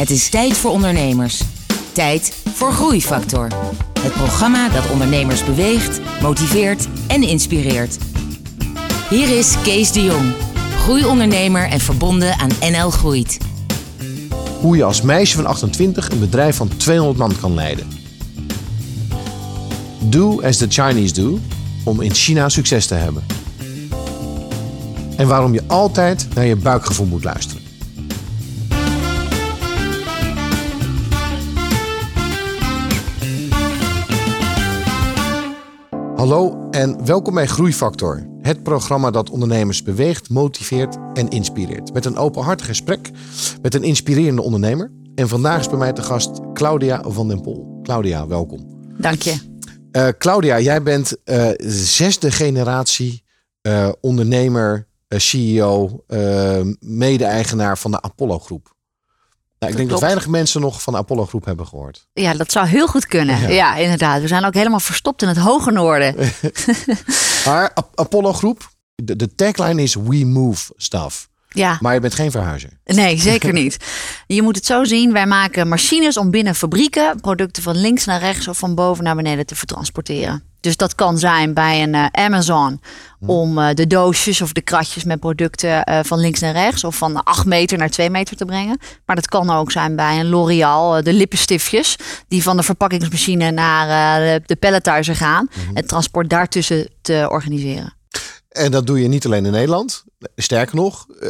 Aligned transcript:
Het 0.00 0.10
is 0.10 0.28
tijd 0.28 0.56
voor 0.56 0.70
ondernemers. 0.70 1.42
Tijd 1.92 2.42
voor 2.54 2.72
Groeifactor. 2.72 3.48
Het 4.00 4.12
programma 4.12 4.68
dat 4.68 4.90
ondernemers 4.90 5.44
beweegt, 5.44 6.00
motiveert 6.22 6.88
en 7.06 7.22
inspireert. 7.22 7.98
Hier 9.10 9.38
is 9.38 9.54
Kees 9.62 9.92
de 9.92 10.02
Jong, 10.02 10.32
groeiondernemer 10.78 11.68
en 11.68 11.80
verbonden 11.80 12.38
aan 12.38 12.50
NL 12.60 12.90
Groeit. 12.90 13.38
Hoe 14.60 14.76
je 14.76 14.84
als 14.84 15.02
meisje 15.02 15.36
van 15.36 15.46
28 15.46 16.10
een 16.10 16.20
bedrijf 16.20 16.56
van 16.56 16.70
200 16.76 17.18
man 17.18 17.40
kan 17.40 17.54
leiden. 17.54 17.86
Do 19.98 20.42
as 20.42 20.56
the 20.56 20.66
Chinese 20.68 21.14
do 21.14 21.38
om 21.84 22.00
in 22.00 22.14
China 22.14 22.48
succes 22.48 22.86
te 22.86 22.94
hebben. 22.94 23.24
En 25.16 25.26
waarom 25.26 25.52
je 25.52 25.62
altijd 25.66 26.28
naar 26.34 26.46
je 26.46 26.56
buikgevoel 26.56 27.06
moet 27.06 27.24
luisteren. 27.24 27.59
Hallo 36.20 36.68
en 36.70 37.06
welkom 37.06 37.34
bij 37.34 37.46
Groeifactor. 37.46 38.26
Het 38.42 38.62
programma 38.62 39.10
dat 39.10 39.30
ondernemers 39.30 39.82
beweegt, 39.82 40.30
motiveert 40.30 40.96
en 41.14 41.28
inspireert. 41.28 41.92
Met 41.92 42.04
een 42.04 42.16
openhartig 42.16 42.66
gesprek 42.66 43.10
met 43.62 43.74
een 43.74 43.82
inspirerende 43.82 44.42
ondernemer. 44.42 44.92
En 45.14 45.28
vandaag 45.28 45.60
is 45.60 45.68
bij 45.68 45.78
mij 45.78 45.92
te 45.92 46.02
gast 46.02 46.40
Claudia 46.52 47.02
van 47.06 47.28
den 47.28 47.40
Pol. 47.40 47.80
Claudia, 47.82 48.26
welkom. 48.26 48.66
Dank 48.98 49.22
je. 49.22 49.36
Uh, 49.92 50.08
Claudia, 50.18 50.60
jij 50.60 50.82
bent 50.82 51.16
uh, 51.24 51.48
zesde 51.66 52.30
generatie 52.30 53.24
uh, 53.62 53.88
ondernemer, 54.00 54.86
CEO, 55.08 56.04
mede-eigenaar 56.80 57.78
van 57.78 57.90
de 57.90 58.02
Apollo 58.02 58.38
Groep. 58.38 58.74
Nou, 59.60 59.72
ik 59.72 59.78
denk 59.78 59.90
dat 59.90 60.00
weinig 60.00 60.28
mensen 60.28 60.60
nog 60.60 60.82
van 60.82 60.92
de 60.92 60.98
Apollo 60.98 61.26
Groep 61.26 61.44
hebben 61.44 61.66
gehoord. 61.66 62.06
Ja, 62.12 62.34
dat 62.34 62.52
zou 62.52 62.66
heel 62.66 62.86
goed 62.86 63.06
kunnen. 63.06 63.40
Ja. 63.40 63.48
ja. 63.48 63.76
inderdaad. 63.76 64.20
We 64.20 64.28
zijn 64.28 64.44
ook 64.44 64.54
helemaal 64.54 64.80
verstopt 64.80 65.22
in 65.22 65.28
het 65.28 65.36
hoge 65.36 65.70
noorden. 65.70 66.14
maar 67.46 67.74
Apollo 67.94 68.32
Groep, 68.32 68.70
de, 68.94 69.16
de 69.16 69.34
tagline 69.34 69.82
is 69.82 69.94
We 69.94 70.24
Move 70.24 70.72
Stuff. 70.76 71.29
Ja. 71.54 71.78
Maar 71.80 71.94
je 71.94 72.00
bent 72.00 72.14
geen 72.14 72.30
verhuizer. 72.30 72.70
Nee, 72.84 73.18
zeker 73.18 73.52
niet. 73.62 73.76
Je 74.26 74.42
moet 74.42 74.56
het 74.56 74.66
zo 74.66 74.84
zien. 74.84 75.12
Wij 75.12 75.26
maken 75.26 75.68
machines 75.68 76.16
om 76.16 76.30
binnen 76.30 76.54
fabrieken 76.54 77.20
producten 77.20 77.62
van 77.62 77.76
links 77.76 78.04
naar 78.04 78.20
rechts 78.20 78.48
of 78.48 78.58
van 78.58 78.74
boven 78.74 79.04
naar 79.04 79.16
beneden 79.16 79.46
te 79.46 79.54
vertransporteren. 79.54 80.42
Dus 80.60 80.76
dat 80.76 80.94
kan 80.94 81.18
zijn 81.18 81.54
bij 81.54 81.82
een 81.82 81.94
uh, 81.94 82.06
Amazon 82.12 82.80
hm. 83.18 83.30
om 83.30 83.58
uh, 83.58 83.68
de 83.74 83.86
doosjes 83.86 84.40
of 84.40 84.52
de 84.52 84.60
kratjes 84.60 85.04
met 85.04 85.20
producten 85.20 85.90
uh, 85.90 85.98
van 86.02 86.18
links 86.18 86.40
naar 86.40 86.52
rechts 86.52 86.84
of 86.84 86.96
van 86.96 87.22
8 87.22 87.46
meter 87.46 87.78
naar 87.78 87.90
2 87.90 88.10
meter 88.10 88.36
te 88.36 88.44
brengen. 88.44 88.78
Maar 89.06 89.16
dat 89.16 89.28
kan 89.28 89.50
ook 89.50 89.72
zijn 89.72 89.96
bij 89.96 90.20
een 90.20 90.28
L'Oreal, 90.28 91.02
de 91.02 91.12
lippenstiftjes, 91.12 91.96
die 92.28 92.42
van 92.42 92.56
de 92.56 92.62
verpakkingsmachine 92.62 93.50
naar 93.50 94.40
de 94.46 94.56
palletizer 94.56 95.16
gaan. 95.16 95.48
Hm. 95.52 95.76
Het 95.76 95.88
transport 95.88 96.30
daartussen 96.30 96.88
te 97.02 97.26
organiseren. 97.30 97.94
En 98.48 98.70
dat 98.70 98.86
doe 98.86 99.00
je 99.00 99.08
niet 99.08 99.26
alleen 99.26 99.46
in 99.46 99.52
Nederland. 99.52 100.04
Sterker 100.36 100.76
nog, 100.76 101.06
uh, 101.22 101.28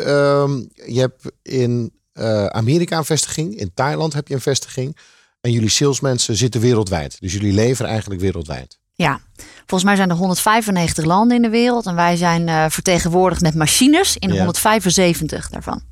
je 0.87 1.01
hebt 1.01 1.31
in 1.43 1.93
uh, 2.15 2.47
Amerika 2.47 2.97
een 2.97 3.05
vestiging, 3.05 3.57
in 3.57 3.71
Thailand 3.75 4.13
heb 4.13 4.29
je 4.29 4.35
een 4.35 4.41
vestiging. 4.41 4.97
En 5.41 5.53
jullie 5.53 5.69
salesmensen 5.69 6.37
zitten 6.37 6.61
wereldwijd. 6.61 7.21
Dus 7.21 7.33
jullie 7.33 7.53
leveren 7.53 7.91
eigenlijk 7.91 8.21
wereldwijd. 8.21 8.79
Ja, 8.95 9.21
volgens 9.57 9.85
mij 9.85 9.97
zijn 9.97 10.11
er 10.11 10.17
195 10.17 11.05
landen 11.05 11.37
in 11.37 11.43
de 11.43 11.49
wereld. 11.49 11.87
En 11.87 11.95
wij 11.95 12.17
zijn 12.17 12.49
uh, 12.49 12.65
vertegenwoordigd 12.69 13.41
met 13.41 13.55
machines 13.55 14.17
in 14.17 14.29
ja. 14.29 14.37
175 14.37 15.49
daarvan. 15.49 15.83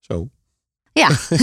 Zo. 0.00 0.28
Ja. 0.92 1.08
en 1.28 1.36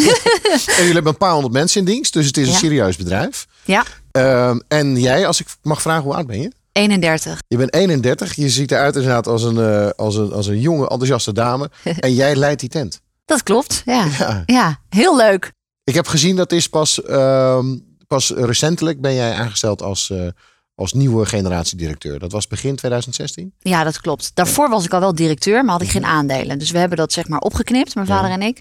jullie 0.77 0.94
hebben 0.94 1.11
een 1.11 1.17
paar 1.17 1.31
honderd 1.31 1.53
mensen 1.53 1.80
in 1.80 1.86
dienst. 1.86 2.14
Dus 2.14 2.25
het 2.25 2.38
is 2.38 2.45
een 2.48 2.53
ja. 2.53 2.59
serieus 2.59 2.98
bedrijf. 2.98 3.48
Ja. 3.66 3.83
Uh, 4.17 4.55
en 4.67 5.00
jij, 5.00 5.27
als 5.27 5.39
ik 5.39 5.48
mag 5.61 5.81
vragen, 5.81 6.03
hoe 6.03 6.14
oud 6.14 6.27
ben 6.27 6.42
je? 6.42 6.52
31. 6.74 7.42
Je 7.48 7.58
bent 7.58 7.73
31. 7.73 8.36
Je 8.36 8.50
ziet 8.50 8.72
eruit 8.72 8.95
inderdaad 8.95 9.28
als 9.28 9.44
een, 9.44 9.56
uh, 9.56 9.89
als 9.89 10.16
een, 10.16 10.32
als 10.32 10.48
een 10.48 10.60
jonge, 10.60 10.82
enthousiaste 10.82 11.34
dame. 11.34 11.70
en 12.00 12.14
jij 12.14 12.36
leidt 12.36 12.60
die 12.60 12.70
tent. 12.70 13.02
Dat 13.26 13.44
klopt, 13.44 13.82
ja. 13.86 14.08
ja. 14.20 14.44
ja. 14.45 14.80
heel 14.89 15.17
leuk. 15.17 15.52
Ik 15.83 15.94
heb 15.94 16.08
gezien 16.08 16.36
dat 16.36 16.52
is 16.52 16.67
pas, 16.70 17.02
uh, 17.06 17.60
pas 18.08 18.30
recentelijk 18.30 19.02
ben 19.02 19.14
jij 19.14 19.33
aangesteld 19.33 19.82
als, 19.82 20.10
uh, 20.10 20.28
als 20.76 20.94
nieuwe 20.94 21.26
generatiedirecteur. 21.26 22.20
Dat 22.20 22.32
was 22.32 22.48
begin 22.48 22.76
2016? 22.76 23.54
Ja, 23.60 23.83
dat 23.83 24.02
klopt. 24.02 24.32
Daarvoor 24.33 24.70
was 24.70 24.86
ik 24.86 24.94
al 24.94 25.00
wel 25.00 25.16
directeur, 25.16 25.64
maar 25.64 25.73
had 25.73 25.82
ik 25.82 25.89
geen 25.89 26.06
aandelen. 26.06 26.60
Dus 26.60 26.72
we 26.72 26.78
hebben 26.78 26.98
dat 26.98 27.14
zeg 27.14 27.28
maar 27.28 27.39
opgeknipt, 27.39 27.95
mijn 27.95 28.08
vader 28.08 28.30
ja. 28.30 28.36
en 28.36 28.42
ik. 28.42 28.60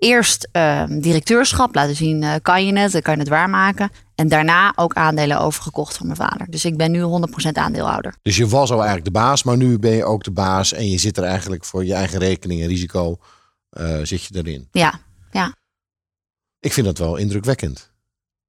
Eerst 0.00 0.48
ehm, 0.52 1.00
directeurschap, 1.00 1.74
laten 1.74 1.96
zien, 1.96 2.22
uh, 2.22 2.34
kan 2.42 2.66
je 2.66 2.78
het, 2.78 3.02
kan 3.02 3.14
je 3.14 3.20
het 3.20 3.28
waarmaken. 3.28 3.90
En 4.14 4.28
daarna 4.28 4.72
ook 4.76 4.94
aandelen 4.94 5.40
overgekocht 5.40 5.96
van 5.96 6.06
mijn 6.06 6.18
vader. 6.18 6.46
Dus 6.50 6.64
ik 6.64 6.76
ben 6.76 6.90
nu 6.90 7.02
100% 7.02 7.52
aandeelhouder. 7.52 8.14
Dus 8.22 8.36
je 8.36 8.48
was 8.48 8.70
al 8.70 8.76
eigenlijk 8.76 9.04
de 9.04 9.20
baas, 9.20 9.42
maar 9.42 9.56
nu 9.56 9.78
ben 9.78 9.90
je 9.90 10.04
ook 10.04 10.24
de 10.24 10.30
baas. 10.30 10.72
En 10.72 10.90
je 10.90 10.98
zit 10.98 11.16
er 11.16 11.24
eigenlijk 11.24 11.64
voor 11.64 11.84
je 11.84 11.94
eigen 11.94 12.18
rekening 12.18 12.60
en 12.60 12.68
risico 12.68 13.18
uh, 13.78 13.98
zit 14.02 14.24
je 14.24 14.36
erin. 14.36 14.68
Ja, 14.72 15.00
ja. 15.30 15.54
Ik 16.60 16.72
vind 16.72 16.86
dat 16.86 16.98
wel 16.98 17.16
indrukwekkend. 17.16 17.90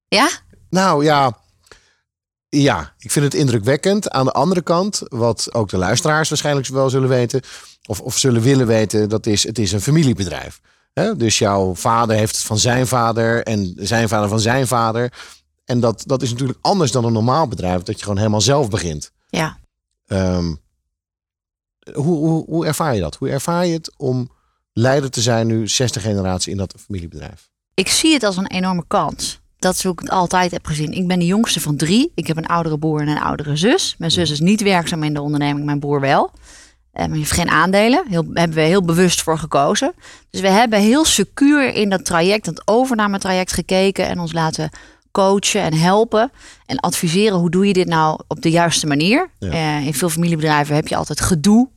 Ja? 0.08 0.30
Nou 0.70 1.04
ja, 1.04 1.38
ja, 2.50 2.94
ik 2.98 3.12
vind 3.12 3.26
het 3.26 3.34
indrukwekkend. 3.34 4.10
Aan 4.10 4.26
de 4.26 4.32
andere 4.32 4.62
kant, 4.62 5.02
wat 5.08 5.54
ook 5.54 5.70
de 5.70 5.78
luisteraars 5.78 6.30
waarschijnlijk 6.30 6.68
wel 6.68 6.90
zullen 6.90 7.10
weten, 7.10 7.42
of, 7.86 8.02
of 8.02 8.18
zullen 8.18 8.42
willen 8.42 8.68
weten, 8.68 9.10
dat 9.10 9.26
is, 9.26 9.44
het 9.44 9.60
is 9.60 9.72
een 9.72 9.82
familiebedrijf. 9.82 10.62
Dus 10.94 11.38
jouw 11.38 11.75
vader 11.75 12.16
heeft 12.16 12.35
het 12.35 12.46
van 12.46 12.57
zijn 12.57 12.88
vader 12.88 13.44
en 13.44 13.74
zijn 13.75 14.09
vader 14.09 14.29
van 14.29 14.40
zijn 14.40 14.68
vader. 14.68 15.13
En 15.66 15.79
dat, 15.79 16.03
dat 16.06 16.22
is 16.22 16.31
natuurlijk 16.31 16.59
anders 16.62 16.91
dan 16.91 17.06
een 17.06 17.13
normaal 17.13 17.47
bedrijf, 17.47 17.84
dat 17.84 17.96
je 17.97 18.03
gewoon 18.03 18.18
helemaal 18.18 18.41
zelf 18.41 18.69
begint. 18.69 19.12
Ja. 19.29 19.57
Um, 20.07 20.59
hoe, 21.94 22.18
hoe, 22.18 22.46
hoe 22.46 22.66
ervaar 22.66 22.96
je 22.96 23.02
dat? 23.02 23.16
Hoe 23.16 23.29
ervaar 23.29 23.66
je 23.66 23.74
het 23.74 23.94
om 23.97 24.31
leider 24.74 25.12
te 25.12 25.22
zijn 25.22 25.47
nu, 25.47 25.68
zesde 25.68 26.00
generatie 26.00 26.52
in 26.52 26.57
dat 26.57 26.75
familiebedrijf? 26.85 27.50
Ik 27.73 27.88
zie 27.88 28.13
het 28.13 28.23
als 28.23 28.38
een 28.38 28.47
enorme 28.47 28.84
kans. 28.88 29.40
Dat 29.58 29.73
is 29.73 29.84
hoe 29.84 29.91
ik 29.91 30.00
het 30.00 30.09
altijd 30.09 30.52
heb 30.52 30.66
gezien. 30.66 30.91
Ik 30.91 31.08
ben 31.08 31.19
de 31.19 31.25
jongste 31.25 31.59
van 31.59 31.75
drie. 31.75 32.12
Ik 32.16 32.28
heb 32.28 32.38
een 32.38 32.46
oudere 32.46 32.79
broer 32.79 33.02
en 33.02 33.08
een 33.08 33.22
oudere 33.22 33.56
zus. 33.56 33.96
Mijn 33.97 34.12
zus 34.12 34.31
is 34.31 34.40
niet 34.40 34.62
werkzaam 34.62 35.03
in 35.03 35.13
de 35.13 35.22
onderneming, 35.22 35.66
mijn 35.66 35.79
broer 35.79 36.00
wel. 36.00 36.31
En 36.91 37.09
maar 37.09 37.18
heeft 37.18 37.31
geen 37.31 37.50
aandelen. 37.50 38.06
Heel, 38.09 38.25
hebben 38.34 38.57
we 38.57 38.62
heel 38.62 38.84
bewust 38.84 39.22
voor 39.22 39.38
gekozen. 39.38 39.94
Dus 40.29 40.41
we 40.41 40.50
hebben 40.50 40.79
heel 40.79 41.06
secuur 41.06 41.74
in 41.74 41.90
dat 41.90 42.06
traject, 42.06 42.46
dat 42.46 42.62
overnametraject 42.66 43.53
gekeken 43.53 44.07
en 44.07 44.19
ons 44.19 44.34
laten 44.34 44.69
coachen 45.12 45.62
en 45.62 45.74
helpen 45.74 46.31
en 46.66 46.79
adviseren 46.79 47.38
hoe 47.38 47.50
doe 47.50 47.68
je 47.68 47.74
dit 47.74 47.88
nou 47.88 48.19
op 48.28 48.41
de 48.41 48.50
juiste 48.50 48.88
manier. 48.88 49.29
Ja. 49.40 49.79
Uh, 49.79 49.85
in 49.85 49.94
veel 49.94 50.09
familiebedrijven 50.09 50.75
heb 50.75 50.88
je 50.88 50.96
altijd 50.96 51.22
gedoe, 51.22 51.69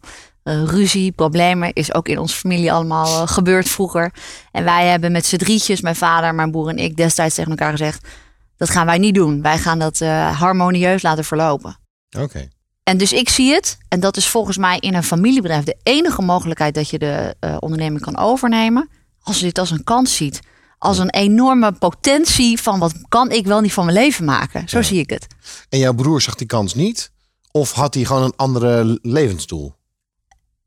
uh, 0.45 0.63
ruzie, 0.65 1.13
problemen. 1.13 1.73
Is 1.73 1.95
ook 1.95 2.09
in 2.09 2.19
onze 2.19 2.37
familie 2.37 2.73
allemaal 2.73 3.23
uh, 3.23 3.29
gebeurd 3.29 3.69
vroeger. 3.69 4.13
En 4.53 4.65
wij 4.65 4.87
hebben 4.87 5.13
met 5.13 5.27
z'n 5.27 5.37
drietjes, 5.37 5.81
mijn 5.81 5.97
vader, 5.97 6.35
mijn 6.35 6.51
broer 6.51 6.69
en 6.69 6.79
ik, 6.79 6.97
destijds 6.97 7.35
tegen 7.35 7.51
elkaar 7.51 7.71
gezegd: 7.71 8.09
dat 8.57 8.71
gaan 8.71 8.87
wij 8.87 8.99
niet 8.99 9.15
doen. 9.15 9.43
Wij 9.43 9.59
gaan 9.59 9.79
dat 9.79 9.99
harmonieus 10.33 11.03
laten 11.03 11.25
verlopen. 11.25 11.77
Oké. 12.11 12.25
Okay. 12.25 12.49
En 12.85 12.97
dus 12.99 13.13
ik 13.13 13.29
zie 13.29 13.53
het, 13.53 13.79
en 13.89 14.01
dat 14.01 14.17
is 14.17 14.29
volgens 14.29 14.57
mij 14.57 14.79
in 14.79 14.95
een 14.95 15.03
familiebedrijf 15.03 15.65
de 15.65 15.77
enige 15.83 16.23
mogelijkheid 16.23 16.75
dat 16.75 16.91
je 16.91 16.99
de 16.99 17.37
onderneming 17.59 18.03
kan 18.03 18.19
overnemen. 18.19 18.89
Als 19.23 19.39
je 19.39 19.45
dit 19.45 19.59
als 19.59 19.71
een 19.71 19.85
kans 19.85 20.17
ziet 20.17 20.41
als 20.85 20.99
een 20.99 21.11
enorme 21.11 21.73
potentie 21.73 22.61
van 22.61 22.79
wat 22.79 22.95
kan 23.09 23.31
ik 23.31 23.47
wel 23.47 23.61
niet 23.61 23.73
van 23.73 23.85
mijn 23.85 23.97
leven 23.97 24.25
maken. 24.25 24.69
Zo 24.69 24.79
ja. 24.79 24.85
zie 24.85 24.99
ik 24.99 25.11
het. 25.11 25.27
En 25.69 25.79
jouw 25.79 25.93
broer 25.93 26.23
zag 26.23 26.35
die 26.35 26.47
kans 26.47 26.75
niet? 26.75 27.11
Of 27.51 27.73
had 27.73 27.95
hij 27.95 28.05
gewoon 28.05 28.23
een 28.23 28.37
andere 28.37 28.99
levensdoel? 29.03 29.75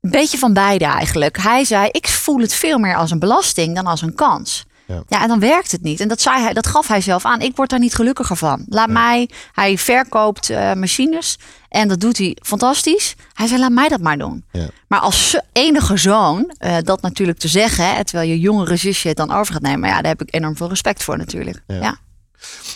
Een 0.00 0.10
beetje 0.10 0.38
van 0.38 0.52
beide 0.52 0.84
eigenlijk. 0.84 1.38
Hij 1.38 1.64
zei: 1.64 1.88
Ik 1.90 2.08
voel 2.08 2.38
het 2.38 2.54
veel 2.54 2.78
meer 2.78 2.96
als 2.96 3.10
een 3.10 3.18
belasting 3.18 3.74
dan 3.74 3.86
als 3.86 4.02
een 4.02 4.14
kans. 4.14 4.66
Ja. 4.88 5.02
ja, 5.08 5.22
en 5.22 5.28
dan 5.28 5.40
werkt 5.40 5.72
het 5.72 5.82
niet. 5.82 6.00
En 6.00 6.08
dat, 6.08 6.20
zei 6.20 6.42
hij, 6.42 6.52
dat 6.52 6.66
gaf 6.66 6.88
hij 6.88 7.00
zelf 7.00 7.24
aan. 7.24 7.40
Ik 7.40 7.56
word 7.56 7.70
daar 7.70 7.78
niet 7.78 7.94
gelukkiger 7.94 8.36
van. 8.36 8.64
Laat 8.68 8.86
ja. 8.86 8.92
mij, 8.92 9.30
hij 9.52 9.78
verkoopt 9.78 10.50
uh, 10.50 10.72
machines 10.72 11.38
en 11.68 11.88
dat 11.88 12.00
doet 12.00 12.18
hij 12.18 12.36
fantastisch. 12.42 13.14
Hij 13.32 13.46
zei, 13.46 13.60
laat 13.60 13.70
mij 13.70 13.88
dat 13.88 14.00
maar 14.00 14.18
doen. 14.18 14.44
Ja. 14.52 14.68
Maar 14.86 15.00
als 15.00 15.40
enige 15.52 15.96
zoon, 15.96 16.54
uh, 16.58 16.76
dat 16.80 17.02
natuurlijk 17.02 17.38
te 17.38 17.48
zeggen, 17.48 17.94
hè, 17.94 18.04
terwijl 18.04 18.28
je 18.28 18.38
jongere 18.38 18.76
zusje 18.76 19.08
het 19.08 19.16
dan 19.16 19.32
over 19.32 19.52
gaat 19.52 19.62
nemen, 19.62 19.88
ja, 19.88 19.94
daar 19.94 20.10
heb 20.10 20.22
ik 20.22 20.34
enorm 20.34 20.56
veel 20.56 20.68
respect 20.68 21.02
voor 21.02 21.16
natuurlijk. 21.16 21.62
Ja. 21.66 21.98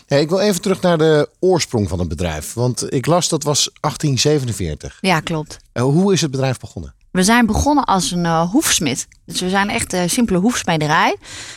ik 0.07 0.29
wil 0.29 0.41
even 0.41 0.61
terug 0.61 0.81
naar 0.81 0.99
de 0.99 1.29
oorsprong 1.41 1.89
van 1.89 1.99
het 1.99 2.09
bedrijf. 2.09 2.53
Want 2.53 2.93
ik 2.93 3.07
las 3.07 3.29
dat 3.29 3.43
was 3.43 3.71
1847. 3.81 4.99
Ja, 5.01 5.21
klopt. 5.21 5.57
Uh, 5.75 5.83
hoe 5.83 6.13
is 6.13 6.21
het 6.21 6.31
bedrijf 6.31 6.59
begonnen? 6.59 6.95
We 7.13 7.23
zijn 7.23 7.47
begonnen 7.47 7.85
als 7.85 8.11
een 8.11 8.25
uh, 8.25 8.51
hoefsmid. 8.51 9.09
Dus 9.27 9.41
we 9.41 9.49
zijn 9.49 9.71
echt 9.71 9.93
een 9.93 10.11
simpele 10.11 10.39
hoefsmederij. 10.39 11.17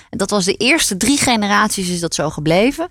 En 0.10 0.18
dat 0.18 0.30
was 0.30 0.46
de 0.46 0.56
eerste 0.56 0.98
drie 0.98 1.18
generaties 1.18 1.90
is 1.90 2.00
dat 2.00 2.16
zo 2.16 2.30
gebleven. 2.30 2.90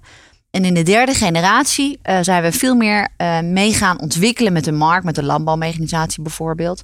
En 0.51 0.65
in 0.65 0.75
de 0.75 0.83
derde 0.83 1.15
generatie 1.15 1.99
uh, 2.03 2.19
zijn 2.21 2.43
we 2.43 2.53
veel 2.53 2.75
meer 2.75 3.09
mee 3.43 3.73
gaan 3.73 4.01
ontwikkelen 4.01 4.53
met 4.53 4.65
de 4.65 4.73
markt, 4.73 5.05
met 5.05 5.15
de 5.15 5.23
landbouwmechanisatie 5.23 6.23
bijvoorbeeld. 6.23 6.83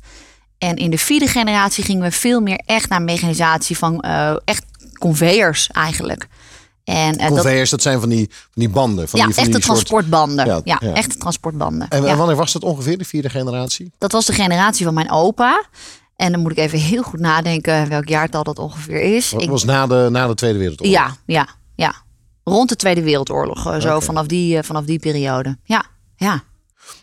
En 0.59 0.77
in 0.77 0.91
de 0.91 0.99
vierde 0.99 1.27
generatie 1.27 1.85
gingen 1.85 2.03
we 2.03 2.11
veel 2.11 2.41
meer 2.41 2.61
echt 2.67 2.89
naar 2.89 3.03
mechanisatie 3.03 3.79
van 3.79 4.01
echt 4.45 4.65
conveyors 4.99 5.69
eigenlijk. 5.69 6.27
En, 6.91 7.13
eh, 7.17 7.19
dat, 7.19 7.29
Conveyors, 7.29 7.71
dat 7.71 7.83
zijn 7.83 8.01
van 8.01 8.09
die, 8.09 8.27
van 8.31 8.49
die 8.55 8.69
banden. 8.69 9.09
Van 9.09 9.21
ja, 9.21 9.27
die, 9.27 9.35
van 9.35 9.45
echte 9.45 9.57
die 9.59 9.67
soort- 9.67 9.79
transportbanden. 9.79 10.47
Ja, 10.47 10.61
Ja, 10.65 10.77
ja. 10.81 10.93
echte 10.95 11.17
transportbanden. 11.17 11.89
En 11.89 12.03
Ja. 12.03 12.17
wanneer 12.17 12.37
was 12.37 12.53
dat 12.53 12.63
ongeveer, 12.63 12.99
de 12.99 13.05
vierde 13.05 13.31
generatie? 13.31 13.93
Dat 13.99 14.13
was 14.13 14.27
de 14.27 14.33
generatie 14.33 14.85
van 14.85 14.95
mijn 14.95 15.11
opa. 15.11 15.65
En 16.17 16.33
dan 16.33 16.41
moet 16.41 16.51
ik 16.51 16.59
even 16.59 16.79
heel 16.79 17.03
goed 17.03 17.21
nadenken 17.21 17.89
welk 17.89 18.09
jaartal 18.09 18.43
dat 18.43 18.59
ongeveer 18.59 19.01
is. 19.17 19.31
Dat 19.31 19.43
Ik, 19.43 19.51
was 19.51 19.65
na 19.65 19.87
de, 19.87 20.09
na 20.11 20.27
de 20.27 20.35
Tweede 20.35 20.59
Wereldoorlog. 20.59 20.95
ja, 20.97 21.17
ja, 21.27 21.49
ja. 21.75 21.95
Rond 22.45 22.69
de 22.69 22.77
Tweede 22.77 23.03
Wereldoorlog, 23.03 23.67
eh, 23.73 23.81
zo 23.81 24.01
vanaf, 24.01 24.27
die, 24.27 24.57
eh, 24.57 24.63
vanaf 24.63 24.85
die 24.85 24.99
periode. 24.99 25.59
Ja, 25.65 25.85
ja. 26.17 26.43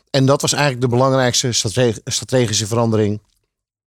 En 0.10 0.26
dat 0.26 0.42
was 0.42 0.54
eigenlijk 0.54 0.82
de 0.82 0.88
belangrijkste 0.88 1.52
strate- 1.52 2.02
strategische 2.06 2.68
verandering 2.68 3.22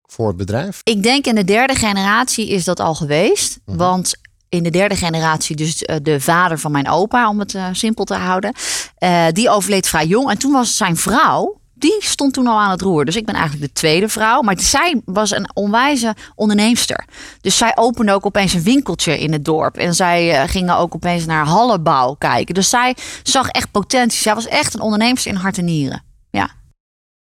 voor 0.07 0.29
het 0.29 0.37
bedrijf. 0.37 0.81
Ik 0.85 1.03
denk 1.03 1.27
in 1.27 1.35
de 1.35 1.45
derde 1.45 1.75
generatie 1.75 2.49
is 2.49 2.65
dat 2.65 2.81
al 2.81 2.95
geweest. 2.95 3.59
Mhm. 3.65 3.77
Want 3.77 4.15
in 4.51 4.63
de 4.63 4.71
derde 4.71 4.97
generatie, 4.97 5.57
dus 5.57 5.83
eh, 5.83 5.97
de 6.03 6.21
vader 6.21 6.59
van 6.59 6.73
mijn 6.73 6.89
opa, 6.89 7.29
om 7.29 7.39
het 7.39 7.55
eh, 7.55 7.67
simpel 7.73 8.05
te 8.05 8.15
houden, 8.15 8.53
eh, 8.99 9.27
die 9.33 9.51
overleed 9.51 9.89
vrij 9.89 10.07
jong. 10.07 10.31
En 10.31 10.39
toen 10.39 10.53
was 10.53 10.77
zijn 10.77 10.97
vrouw, 10.97 11.59
die 11.75 11.97
stond 11.99 12.33
toen 12.33 12.47
al 12.47 12.61
aan 12.61 12.71
het 12.71 12.81
roer. 12.81 13.05
Dus 13.05 13.17
ik 13.17 13.27
ben 13.27 13.35
eigenlijk 13.35 13.67
de 13.67 13.81
tweede 13.81 14.09
vrouw. 14.09 14.43
Maar 14.43 14.61
zij 14.61 15.01
was 15.05 15.31
een 15.31 15.51
onwijze 15.55 16.15
onderneemster. 16.35 17.05
Dus 17.41 17.57
zij 17.57 17.73
opende 17.75 18.13
ook 18.13 18.27
opeens 18.27 18.53
een 18.53 18.63
winkeltje 18.63 19.19
in 19.19 19.33
het 19.33 19.45
dorp. 19.45 19.77
En 19.77 19.95
zij 19.95 20.49
gingen 20.49 20.77
ook 20.77 20.95
opeens 20.95 21.27
naar 21.27 21.47
hallenbouw 21.47 22.15
kijken. 22.15 22.55
Dus 22.55 22.69
zij 22.69 22.97
zag 23.23 23.49
echt 23.49 23.71
potentie. 23.71 24.21
Zij 24.21 24.35
was 24.35 24.47
echt 24.47 24.75
een 24.75 24.81
onderneemster 24.81 25.31
in 25.31 25.37
hart 25.37 25.59
en 25.59 25.65
nieren. 25.65 26.03
Ja. 26.31 26.51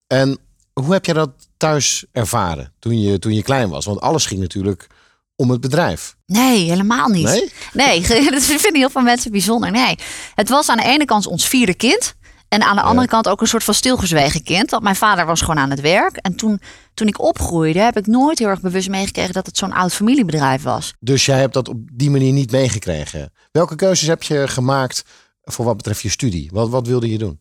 En 0.07 0.37
hoe 0.73 0.93
heb 0.93 1.05
je 1.05 1.13
dat 1.13 1.29
thuis 1.57 2.05
ervaren 2.11 2.73
toen 2.79 3.01
je, 3.01 3.19
toen 3.19 3.33
je 3.33 3.43
klein 3.43 3.69
was? 3.69 3.85
Want 3.85 4.01
alles 4.01 4.25
ging 4.25 4.39
natuurlijk 4.39 4.87
om 5.35 5.49
het 5.49 5.61
bedrijf. 5.61 6.15
Nee, 6.25 6.69
helemaal 6.69 7.07
niet. 7.07 7.25
Nee? 7.25 7.51
Nee, 7.73 8.01
dat 8.31 8.43
vinden 8.43 8.75
heel 8.75 8.89
veel 8.89 9.01
mensen 9.01 9.31
bijzonder. 9.31 9.71
Nee, 9.71 9.97
het 10.35 10.49
was 10.49 10.69
aan 10.69 10.77
de 10.77 10.83
ene 10.83 11.05
kant 11.05 11.27
ons 11.27 11.47
vierde 11.47 11.73
kind. 11.73 12.15
En 12.47 12.63
aan 12.63 12.75
de 12.75 12.81
andere 12.81 13.07
kant 13.07 13.27
ook 13.27 13.41
een 13.41 13.47
soort 13.47 13.63
van 13.63 13.73
stilgezwegen 13.73 14.43
kind. 14.43 14.71
Want 14.71 14.83
mijn 14.83 14.95
vader 14.95 15.25
was 15.25 15.39
gewoon 15.41 15.59
aan 15.59 15.69
het 15.69 15.81
werk. 15.81 16.15
En 16.15 16.35
toen, 16.35 16.61
toen 16.93 17.07
ik 17.07 17.21
opgroeide, 17.21 17.79
heb 17.79 17.97
ik 17.97 18.07
nooit 18.07 18.39
heel 18.39 18.47
erg 18.47 18.61
bewust 18.61 18.89
meegekregen 18.89 19.33
dat 19.33 19.45
het 19.45 19.57
zo'n 19.57 19.73
oud 19.73 19.93
familiebedrijf 19.93 20.63
was. 20.63 20.93
Dus 20.99 21.25
jij 21.25 21.39
hebt 21.39 21.53
dat 21.53 21.69
op 21.69 21.77
die 21.93 22.09
manier 22.09 22.31
niet 22.33 22.51
meegekregen. 22.51 23.31
Welke 23.51 23.75
keuzes 23.75 24.07
heb 24.07 24.23
je 24.23 24.47
gemaakt 24.47 25.03
voor 25.41 25.65
wat 25.65 25.77
betreft 25.77 26.01
je 26.01 26.09
studie? 26.09 26.49
Wat, 26.53 26.69
wat 26.69 26.87
wilde 26.87 27.09
je 27.09 27.17
doen? 27.17 27.39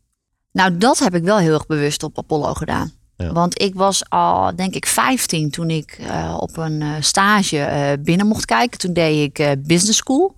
Nou, 0.53 0.77
dat 0.77 0.99
heb 0.99 1.15
ik 1.15 1.23
wel 1.23 1.39
heel 1.39 1.53
erg 1.53 1.67
bewust 1.67 2.03
op 2.03 2.19
Apollo 2.19 2.55
gedaan. 2.55 2.93
Want 3.17 3.61
ik 3.61 3.75
was 3.75 4.11
al, 4.11 4.57
denk 4.57 4.75
ik, 4.75 4.87
15 4.87 5.51
toen 5.51 5.71
ik 5.71 5.99
eh, 6.01 6.37
op 6.39 6.57
een 6.57 6.83
eh, 6.83 6.91
stage 7.01 7.59
eh, 7.59 7.93
binnen 8.01 8.27
mocht 8.27 8.45
kijken. 8.45 8.79
Toen 8.79 8.93
deed 8.93 9.39
ik 9.39 9.57
business 9.67 9.99
school. 9.99 10.37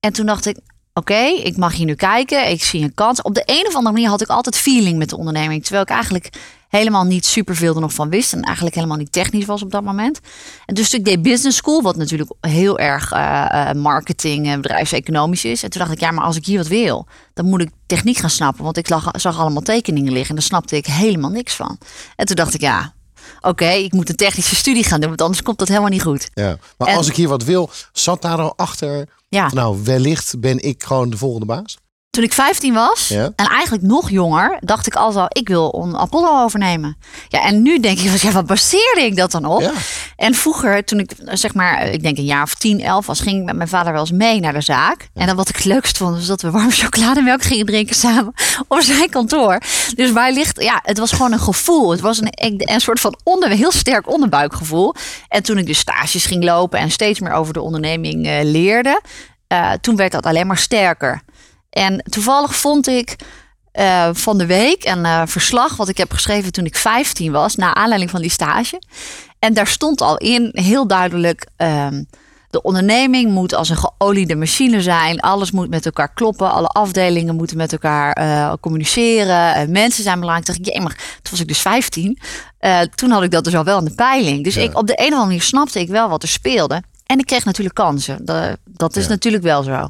En 0.00 0.12
toen 0.12 0.26
dacht 0.26 0.46
ik, 0.46 0.58
oké, 0.94 1.24
ik 1.24 1.56
mag 1.56 1.74
hier 1.74 1.86
nu 1.86 1.94
kijken. 1.94 2.50
Ik 2.50 2.62
zie 2.62 2.82
een 2.82 2.94
kans. 2.94 3.22
Op 3.22 3.34
de 3.34 3.42
een 3.46 3.66
of 3.66 3.74
andere 3.74 3.94
manier 3.94 4.08
had 4.08 4.20
ik 4.20 4.28
altijd 4.28 4.56
feeling 4.56 4.98
met 4.98 5.08
de 5.08 5.16
onderneming. 5.16 5.62
Terwijl 5.62 5.82
ik 5.82 5.90
eigenlijk 5.90 6.30
helemaal 6.68 7.04
niet 7.04 7.26
superveel 7.26 7.74
er 7.74 7.80
nog 7.80 7.92
van 7.92 8.08
wist. 8.10 8.32
En 8.32 8.42
eigenlijk 8.42 8.76
helemaal 8.76 8.96
niet 8.96 9.12
technisch 9.12 9.44
was 9.44 9.62
op 9.62 9.70
dat 9.70 9.82
moment. 9.82 10.20
En 10.66 10.74
dus 10.74 10.94
ik 10.94 11.04
deed 11.04 11.22
business 11.22 11.56
school, 11.56 11.82
wat 11.82 11.96
natuurlijk 11.96 12.32
heel 12.40 12.78
erg 12.78 13.12
eh, 13.12 13.68
eh, 13.70 13.76
marketing 13.76 14.46
en 14.46 14.60
bedrijfseconomisch 14.60 15.44
is. 15.44 15.62
En 15.62 15.70
toen 15.70 15.80
dacht 15.80 15.92
ik, 15.92 16.00
ja, 16.00 16.10
maar 16.10 16.24
als 16.24 16.36
ik 16.36 16.46
hier 16.46 16.58
wat 16.58 16.66
wil, 16.66 17.06
dan 17.34 17.46
moet 17.46 17.60
ik 17.60 17.70
techniek 17.86 18.16
gaan 18.16 18.30
snappen. 18.30 18.64
Want 18.64 18.76
ik 18.76 18.88
lag, 18.88 19.08
zag 19.12 19.38
allemaal 19.38 19.62
tekeningen 19.62 20.12
liggen 20.12 20.28
en 20.28 20.34
daar 20.34 20.44
snapte 20.44 20.76
ik 20.76 20.86
helemaal 20.86 21.30
niks 21.30 21.54
van. 21.54 21.78
En 22.16 22.26
toen 22.26 22.36
dacht 22.36 22.54
ik, 22.54 22.60
ja, 22.60 22.94
oké, 23.40 23.68
ik 23.68 23.92
moet 23.92 24.08
een 24.08 24.16
technische 24.16 24.54
studie 24.56 24.84
gaan 24.84 25.00
doen, 25.00 25.08
want 25.08 25.22
anders 25.22 25.42
komt 25.42 25.58
dat 25.58 25.68
helemaal 25.68 25.90
niet 25.90 26.02
goed. 26.02 26.28
Ja. 26.34 26.58
Maar 26.78 26.88
En- 26.88 26.96
als 26.96 27.08
ik 27.08 27.16
hier 27.16 27.28
wat 27.28 27.44
wil, 27.44 27.70
zat 27.92 28.22
daar 28.22 28.38
al 28.38 28.56
achter... 28.56 29.08
Ja. 29.28 29.50
Nou, 29.52 29.80
wellicht 29.84 30.40
ben 30.40 30.62
ik 30.64 30.82
gewoon 30.82 31.10
de 31.10 31.16
volgende 31.16 31.46
baas. 31.46 31.78
Toen 32.18 32.26
ik 32.26 32.32
15 32.32 32.74
was 32.74 33.08
Ja. 33.08 33.30
en 33.36 33.46
eigenlijk 33.46 33.82
nog 33.82 34.10
jonger, 34.10 34.56
dacht 34.60 34.86
ik 34.86 34.94
al 34.94 35.12
zo, 35.12 35.24
ik 35.28 35.48
wil 35.48 35.82
een 35.84 35.96
Apollo 35.96 36.42
overnemen. 36.42 36.96
Ja, 37.28 37.44
en 37.44 37.62
nu 37.62 37.80
denk 37.80 37.98
ik, 37.98 38.16
ja, 38.22 38.30
wat 38.30 38.46
baseerde 38.46 39.02
ik 39.02 39.16
dat 39.16 39.30
dan 39.30 39.44
op? 39.44 39.60
Ja. 39.60 39.72
En 40.16 40.34
vroeger, 40.34 40.84
toen 40.84 40.98
ik 40.98 41.10
zeg 41.24 41.54
maar, 41.54 41.86
ik 41.86 42.02
denk 42.02 42.18
een 42.18 42.24
jaar 42.24 42.42
of 42.42 42.54
10, 42.54 42.80
11 42.80 43.06
was, 43.06 43.20
ging 43.20 43.38
ik 43.38 43.44
met 43.44 43.56
mijn 43.56 43.68
vader 43.68 43.92
wel 43.92 44.00
eens 44.00 44.10
mee 44.10 44.40
naar 44.40 44.52
de 44.52 44.60
zaak. 44.60 45.08
En 45.14 45.26
dan 45.26 45.36
wat 45.36 45.48
ik 45.48 45.56
het 45.56 45.64
leukst 45.64 45.96
vond, 45.96 46.16
was 46.16 46.26
dat 46.26 46.42
we 46.42 46.50
warme 46.50 46.70
chocolademelk 46.70 47.42
gingen 47.42 47.66
drinken 47.66 47.96
samen 47.96 48.34
op 48.68 48.80
zijn 48.80 49.10
kantoor. 49.10 49.58
Dus 49.94 50.12
waar 50.12 50.32
ligt, 50.32 50.62
ja, 50.62 50.80
het 50.82 50.98
was 50.98 51.12
gewoon 51.12 51.32
een 51.32 51.40
gevoel. 51.40 51.90
Het 51.90 52.00
was 52.00 52.20
een, 52.20 52.32
een, 52.58 52.80
soort 52.80 53.00
van 53.00 53.18
onder, 53.22 53.48
heel 53.48 53.72
sterk 53.72 54.12
onderbuikgevoel. 54.12 54.94
En 55.28 55.42
toen 55.42 55.58
ik 55.58 55.66
dus 55.66 55.78
stages 55.78 56.26
ging 56.26 56.44
lopen 56.44 56.78
en 56.78 56.90
steeds 56.90 57.20
meer 57.20 57.32
over 57.32 57.52
de 57.52 57.60
onderneming 57.60 58.26
eh, 58.26 58.38
leerde, 58.42 59.02
eh, 59.46 59.72
toen 59.80 59.96
werd 59.96 60.12
dat 60.12 60.26
alleen 60.26 60.46
maar 60.46 60.58
sterker. 60.58 61.22
En 61.78 62.02
toevallig 62.10 62.54
vond 62.56 62.86
ik 62.88 63.16
eh, 63.72 64.08
van 64.12 64.38
de 64.38 64.46
week 64.46 64.84
een 64.84 65.04
eh, 65.04 65.22
verslag 65.26 65.76
wat 65.76 65.88
ik 65.88 65.96
heb 65.96 66.12
geschreven 66.12 66.52
toen 66.52 66.64
ik 66.64 66.76
15 66.76 67.32
was, 67.32 67.56
naar 67.56 67.74
aanleiding 67.74 68.10
van 68.10 68.20
die 68.20 68.30
stage. 68.30 68.82
En 69.38 69.54
daar 69.54 69.66
stond 69.66 70.00
al 70.00 70.16
in 70.16 70.48
heel 70.52 70.86
duidelijk. 70.86 71.46
ehm, 71.56 72.02
de 72.50 72.62
onderneming 72.62 73.30
moet 73.30 73.54
als 73.54 73.68
een 73.68 73.76
geoliede 73.76 74.34
machine 74.36 74.82
zijn. 74.82 75.20
Alles 75.20 75.50
moet 75.50 75.70
met 75.70 75.84
elkaar 75.86 76.12
kloppen. 76.14 76.50
Alle 76.52 76.66
afdelingen 76.66 77.36
moeten 77.36 77.56
met 77.56 77.72
elkaar 77.72 78.12
eh, 78.12 78.52
communiceren. 78.60 79.54
Eh, 79.54 79.68
mensen 79.68 80.02
zijn 80.02 80.18
belangrijk. 80.20 80.46
Toen 80.46 80.62
dacht 80.64 80.76
ik, 80.76 80.82
maar 80.82 80.96
toen 80.96 81.30
was 81.30 81.40
ik 81.40 81.48
dus 81.48 81.58
15. 81.60 82.18
Eh, 82.58 82.80
toen 82.80 83.10
had 83.10 83.22
ik 83.22 83.30
dat 83.30 83.44
dus 83.44 83.54
al 83.54 83.64
wel 83.64 83.78
in 83.78 83.84
de 83.84 83.94
peiling. 83.94 84.44
Dus 84.44 84.54
Ja. 84.54 84.62
ik, 84.62 84.78
op 84.78 84.86
de 84.86 84.92
een 84.92 84.98
of 85.04 85.10
andere 85.10 85.26
manier 85.26 85.42
snapte 85.42 85.80
ik 85.80 85.88
wel 85.88 86.08
wat 86.08 86.22
er 86.22 86.28
speelde. 86.28 86.82
En 87.06 87.18
ik 87.18 87.26
kreeg 87.26 87.44
natuurlijk 87.44 87.74
kansen. 87.76 88.24
Dat, 88.24 88.56
dat 88.64 88.96
is 88.96 89.02
Ja. 89.04 89.08
natuurlijk 89.08 89.44
wel 89.44 89.62
zo. 89.62 89.88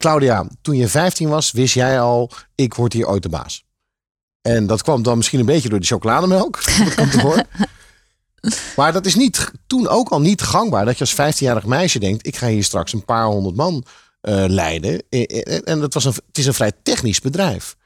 Claudia, 0.00 0.46
toen 0.62 0.76
je 0.76 0.88
15 0.88 1.28
was, 1.28 1.50
wist 1.50 1.74
jij 1.74 2.00
al, 2.00 2.30
ik 2.54 2.74
word 2.74 2.92
hier 2.92 3.08
ooit 3.08 3.22
de 3.22 3.28
baas. 3.28 3.64
En 4.42 4.66
dat 4.66 4.82
kwam 4.82 5.02
dan 5.02 5.16
misschien 5.16 5.40
een 5.40 5.46
beetje 5.46 5.68
door 5.68 5.80
de 5.80 5.86
chocolademelk. 5.86 6.64
Dat. 7.22 7.44
Maar 8.76 8.92
dat 8.92 9.06
is 9.06 9.14
niet, 9.14 9.50
toen 9.66 9.88
ook 9.88 10.08
al 10.08 10.20
niet 10.20 10.42
gangbaar 10.42 10.84
dat 10.84 10.98
je 10.98 11.04
als 11.16 11.36
15-jarig 11.36 11.64
meisje 11.64 11.98
denkt, 11.98 12.26
ik 12.26 12.36
ga 12.36 12.46
hier 12.48 12.64
straks 12.64 12.92
een 12.92 13.04
paar 13.04 13.24
honderd 13.24 13.56
man 13.56 13.84
eh, 14.20 14.44
leiden. 14.48 15.02
En 15.64 15.80
dat 15.80 15.94
was 15.94 16.04
een, 16.04 16.12
het 16.26 16.38
is 16.38 16.46
een 16.46 16.54
vrij 16.54 16.72
technisch 16.82 17.20
bedrijf. 17.20 17.76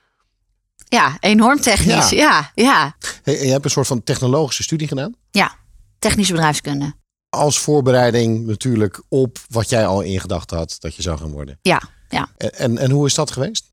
Ja, 0.89 1.17
enorm 1.21 1.61
technisch. 1.61 2.11
Ja. 2.11 2.51
Ja, 2.55 2.65
ja, 2.65 2.97
Hey, 3.23 3.45
Je 3.45 3.51
hebt 3.51 3.65
een 3.65 3.71
soort 3.71 3.87
van 3.87 4.03
technologische 4.03 4.63
studie 4.63 4.89
gedaan. 4.89 5.15
ja. 5.31 5.55
Technische 5.99 6.33
bedrijfskunde. 6.33 6.95
Als 7.29 7.59
voorbereiding 7.59 8.47
natuurlijk 8.47 9.03
op 9.09 9.39
wat 9.49 9.69
jij 9.69 9.87
al 9.87 10.01
in 10.01 10.21
gedachten 10.21 10.57
had 10.57 10.77
dat 10.79 10.95
je 10.95 11.03
zou 11.03 11.19
gaan 11.19 11.31
worden. 11.31 11.59
Ja, 11.63 11.83
ja. 12.15 12.29
En, 12.37 12.53
en, 12.53 12.79
en 12.79 12.91
hoe 12.91 13.07
is 13.07 13.15
dat 13.15 13.31
geweest? 13.31 13.73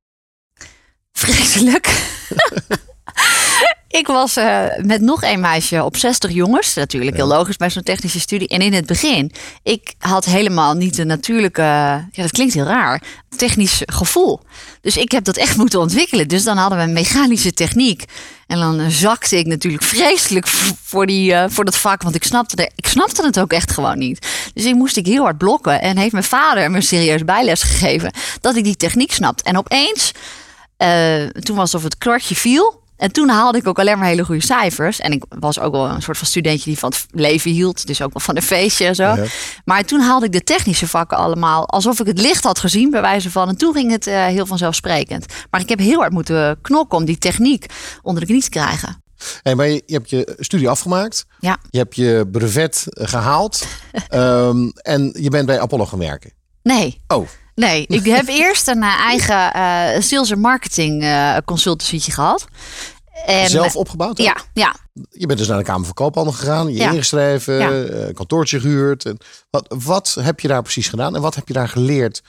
Vreselijk. 1.11 1.87
ik 3.91 4.07
was 4.07 4.35
eh, 4.35 4.63
met 4.77 5.01
nog 5.01 5.23
een 5.23 5.39
meisje 5.39 5.83
op 5.83 5.97
60 5.97 6.31
jongens. 6.31 6.73
Natuurlijk 6.73 7.15
heel 7.15 7.27
logisch 7.27 7.57
bij 7.57 7.69
zo'n 7.69 7.83
technische 7.83 8.19
studie. 8.19 8.47
En 8.47 8.61
in 8.61 8.73
het 8.73 8.85
begin, 8.85 9.31
ik 9.63 9.93
had 9.99 10.25
helemaal 10.25 10.73
niet 10.73 10.97
een 10.97 11.07
natuurlijke, 11.07 11.61
ja 11.61 12.09
dat 12.11 12.31
klinkt 12.31 12.53
heel 12.53 12.65
raar, 12.65 13.01
technisch 13.35 13.81
gevoel. 13.85 14.39
Dus 14.81 14.97
ik 14.97 15.11
heb 15.11 15.23
dat 15.23 15.37
echt 15.37 15.57
moeten 15.57 15.79
ontwikkelen. 15.79 16.27
Dus 16.27 16.43
dan 16.43 16.57
hadden 16.57 16.77
we 16.77 16.83
een 16.83 16.93
mechanische 16.93 17.53
techniek. 17.53 18.05
En 18.47 18.59
dan 18.59 18.91
zakte 18.91 19.37
ik 19.37 19.45
natuurlijk 19.45 19.83
vreselijk 19.83 20.47
voor, 20.83 21.05
die, 21.05 21.33
eh, 21.33 21.49
voor 21.49 21.65
dat 21.65 21.77
vak. 21.77 22.01
Want 22.01 22.15
ik 22.15 22.23
snapte, 22.23 22.55
de, 22.55 22.71
ik 22.75 22.87
snapte 22.87 23.25
het 23.25 23.39
ook 23.39 23.53
echt 23.53 23.71
gewoon 23.71 23.97
niet. 23.97 24.27
Dus 24.53 24.65
ik 24.65 24.75
moest 24.75 24.97
ik 24.97 25.05
heel 25.05 25.23
hard 25.23 25.37
blokken. 25.37 25.81
En 25.81 25.97
heeft 25.97 26.11
mijn 26.11 26.23
vader 26.23 26.71
me 26.71 26.81
serieus 26.81 27.25
bijles 27.25 27.63
gegeven. 27.63 28.13
Dat 28.41 28.55
ik 28.55 28.63
die 28.63 28.75
techniek 28.75 29.11
snapte. 29.11 29.43
En 29.43 29.57
opeens 29.57 30.11
eh, 30.77 31.25
toen 31.25 31.55
was 31.55 31.71
het 31.71 31.81
of 31.81 31.83
het 31.83 31.97
kwartje 31.97 32.35
viel. 32.35 32.80
En 33.01 33.11
toen 33.11 33.29
haalde 33.29 33.57
ik 33.57 33.67
ook 33.67 33.79
alleen 33.79 33.97
maar 33.97 34.07
hele 34.07 34.25
goede 34.25 34.43
cijfers. 34.43 34.99
En 34.99 35.11
ik 35.11 35.23
was 35.39 35.59
ook 35.59 35.71
wel 35.71 35.89
een 35.89 36.01
soort 36.01 36.17
van 36.17 36.27
studentje 36.27 36.69
die 36.69 36.79
van 36.79 36.89
het 36.89 37.05
leven 37.11 37.51
hield. 37.51 37.87
Dus 37.87 38.01
ook 38.01 38.13
wel 38.13 38.21
van 38.21 38.35
een 38.35 38.41
feestje 38.41 38.85
en 38.85 38.95
zo. 38.95 39.03
Ja. 39.03 39.25
Maar 39.65 39.85
toen 39.85 39.99
haalde 39.99 40.25
ik 40.25 40.31
de 40.31 40.43
technische 40.43 40.87
vakken 40.87 41.17
allemaal 41.17 41.67
alsof 41.69 41.99
ik 41.99 42.05
het 42.05 42.21
licht 42.21 42.43
had 42.43 42.59
gezien, 42.59 42.89
bij 42.89 43.01
wijze 43.01 43.31
van. 43.31 43.49
En 43.49 43.57
toen 43.57 43.73
ging 43.73 43.91
het 43.91 44.07
eh, 44.07 44.25
heel 44.25 44.45
vanzelfsprekend. 44.45 45.25
Maar 45.49 45.61
ik 45.61 45.69
heb 45.69 45.79
heel 45.79 45.97
hard 45.97 46.11
moeten 46.11 46.61
knokken 46.61 46.97
om 46.97 47.05
die 47.05 47.17
techniek 47.17 47.65
onder 48.01 48.21
de 48.21 48.27
knie 48.27 48.41
te 48.41 48.49
krijgen. 48.49 49.03
Hey, 49.41 49.55
maar 49.55 49.67
je, 49.67 49.83
je 49.85 49.93
hebt 49.93 50.09
je 50.09 50.35
studie 50.39 50.69
afgemaakt. 50.69 51.25
Ja. 51.39 51.57
Je 51.69 51.77
hebt 51.77 51.95
je 51.95 52.27
brevet 52.31 52.85
eh, 52.87 53.07
gehaald. 53.07 53.65
Ehm, 54.07 54.69
en 54.75 55.13
je 55.19 55.29
bent 55.29 55.45
bij 55.45 55.59
Apollo 55.59 55.85
gaan 55.85 55.99
werken. 55.99 56.31
Nee, 56.63 57.01
Oh, 57.07 57.27
Nee, 57.61 57.85
ik 57.87 58.05
heb 58.05 58.27
eerst 58.43 58.67
een 58.67 58.83
eh, 58.83 58.99
eigen 58.99 59.53
eh, 59.53 60.01
sales 60.01 60.31
en 60.31 60.39
marketing 60.39 61.03
eh 61.03 61.37
consultancytje 61.45 62.11
gehad. 62.11 62.45
En, 63.25 63.49
zelf 63.49 63.75
opgebouwd? 63.75 64.17
hè? 64.17 64.23
Ja, 64.23 64.35
ja, 64.53 64.75
Je 65.09 65.25
bent 65.25 65.39
dus 65.39 65.47
naar 65.47 65.57
de 65.57 65.63
Kamer 65.63 65.85
van 65.85 65.93
Koophandel 65.93 66.33
gegaan. 66.33 66.67
Je 66.67 66.77
Ja. 66.77 66.91
ingeschreven. 66.91 67.53
Ja. 67.53 68.11
kantoortje 68.13 68.59
gehuurd. 68.59 69.05
En 69.05 69.17
wat, 69.49 69.75
wat 69.83 70.17
heb 70.21 70.39
je 70.39 70.47
daar 70.47 70.61
precies 70.61 70.87
gedaan? 70.87 71.15
En 71.15 71.21
wat 71.21 71.35
heb 71.35 71.47
je 71.47 71.53
daar 71.53 71.69
geleerd 71.69 72.21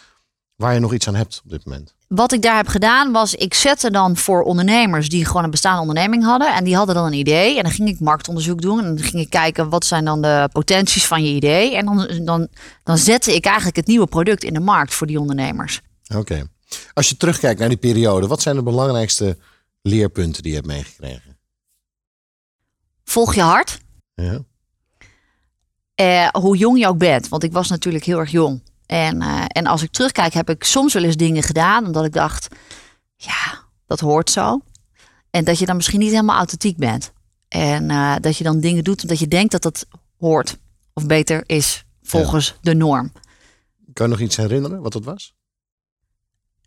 waar 0.57 0.75
je 0.75 0.81
nog 0.81 0.93
iets 0.93 1.09
aan 1.09 1.15
hebt 1.15 1.41
op 1.45 1.51
dit 1.51 1.65
moment? 1.65 1.95
Wat 2.09 2.33
ik 2.33 2.43
daar 2.43 2.57
heb 2.57 2.67
gedaan 2.67 3.13
was, 3.13 3.35
ik 3.35 3.55
zette 3.55 3.91
dan 3.91 4.17
voor 4.17 4.43
ondernemers 4.43 5.09
die 5.09 5.25
gewoon 5.25 5.45
een 5.45 5.51
bestaande 5.51 5.81
onderneming 5.81 6.25
hadden. 6.25 6.55
En 6.55 6.65
die 6.65 6.77
hadden 6.77 6.95
dan 6.95 7.07
een 7.07 7.13
idee. 7.13 7.57
En 7.57 7.63
dan 7.63 7.73
ging 7.73 7.89
ik 7.89 8.01
marktonderzoek 8.01 8.63
doen. 8.63 8.79
En 8.79 8.85
dan 8.85 9.05
ging 9.05 9.23
ik 9.23 9.31
kijken, 9.31 9.69
wat 9.69 9.85
zijn 9.85 10.05
dan 10.05 10.23
de 10.23 10.49
potenties 10.53 11.07
van 11.07 11.25
je 11.25 11.35
idee? 11.35 11.77
En 11.77 11.85
dan, 11.85 12.25
dan, 12.25 12.49
dan 12.83 12.99
zette 12.99 13.35
ik 13.35 13.45
eigenlijk 13.45 13.77
het 13.77 13.87
nieuwe 13.87 14.07
product 14.07 14.45
in 14.45 14.55
de 14.55 14.61
markt 14.61 14.95
voor 14.95 15.07
die 15.07 15.21
ondernemers. 15.21 15.81
Oké. 16.17 16.47
Als 16.93 17.09
je 17.09 17.17
terugkijkt 17.17 17.61
naar 17.61 17.69
die 17.69 17.79
periode, 17.79 18.27
wat 18.27 18.43
zijn 18.43 18.57
de 18.57 18.63
belangrijkste 18.63 19.39
leerpunten 19.83 20.43
die 20.43 20.51
je 20.51 20.57
hebt 20.57 20.69
meegekregen? 20.69 21.39
Volg 23.05 23.35
je 23.35 23.43
hart. 23.43 23.79
Ja. 24.15 24.41
Eh, 25.95 26.29
hoe 26.29 26.57
jong 26.57 26.79
je 26.79 26.87
ook 26.87 26.99
bent. 26.99 27.29
Want 27.29 27.43
ik 27.43 27.53
was 27.53 27.69
natuurlijk 27.69 28.05
heel 28.05 28.19
erg 28.19 28.31
jong. 28.31 28.63
En, 28.93 29.23
uh, 29.23 29.45
en 29.47 29.67
als 29.67 29.83
ik 29.83 29.91
terugkijk, 29.91 30.33
heb 30.33 30.51
ik 30.51 30.65
soms 30.65 30.93
wel 30.93 31.03
eens 31.03 31.17
dingen 31.17 31.43
gedaan. 31.43 31.87
Omdat 31.87 32.05
ik 32.05 32.13
dacht, 32.13 32.49
ja, 33.17 33.65
dat 33.87 34.01
hoort 34.01 34.31
zo. 34.31 34.61
En 35.31 35.45
dat 35.45 35.59
je 35.59 35.67
dan 35.67 35.77
misschien 35.77 35.99
niet 35.99 36.11
helemaal 36.11 36.37
authentiek 36.37 36.77
bent. 36.77 37.13
En 37.49 37.91
uh, 37.91 38.15
dat 38.21 38.37
je 38.37 38.45
dan 38.45 38.61
dingen 38.61 38.85
doet 38.85 39.03
omdat 39.03 39.19
je 39.19 39.29
denkt 39.29 39.53
dat 39.53 39.63
dat 39.63 39.87
hoort. 40.19 40.59
Of 40.93 41.07
beter 41.07 41.43
is 41.47 41.85
volgens 42.03 42.47
ja. 42.47 42.55
de 42.61 42.75
norm. 42.75 43.13
Kan 43.93 44.07
je 44.07 44.13
nog 44.13 44.21
iets 44.21 44.37
herinneren 44.37 44.83
wat 44.83 44.93
dat 44.93 45.05
was? 45.05 45.35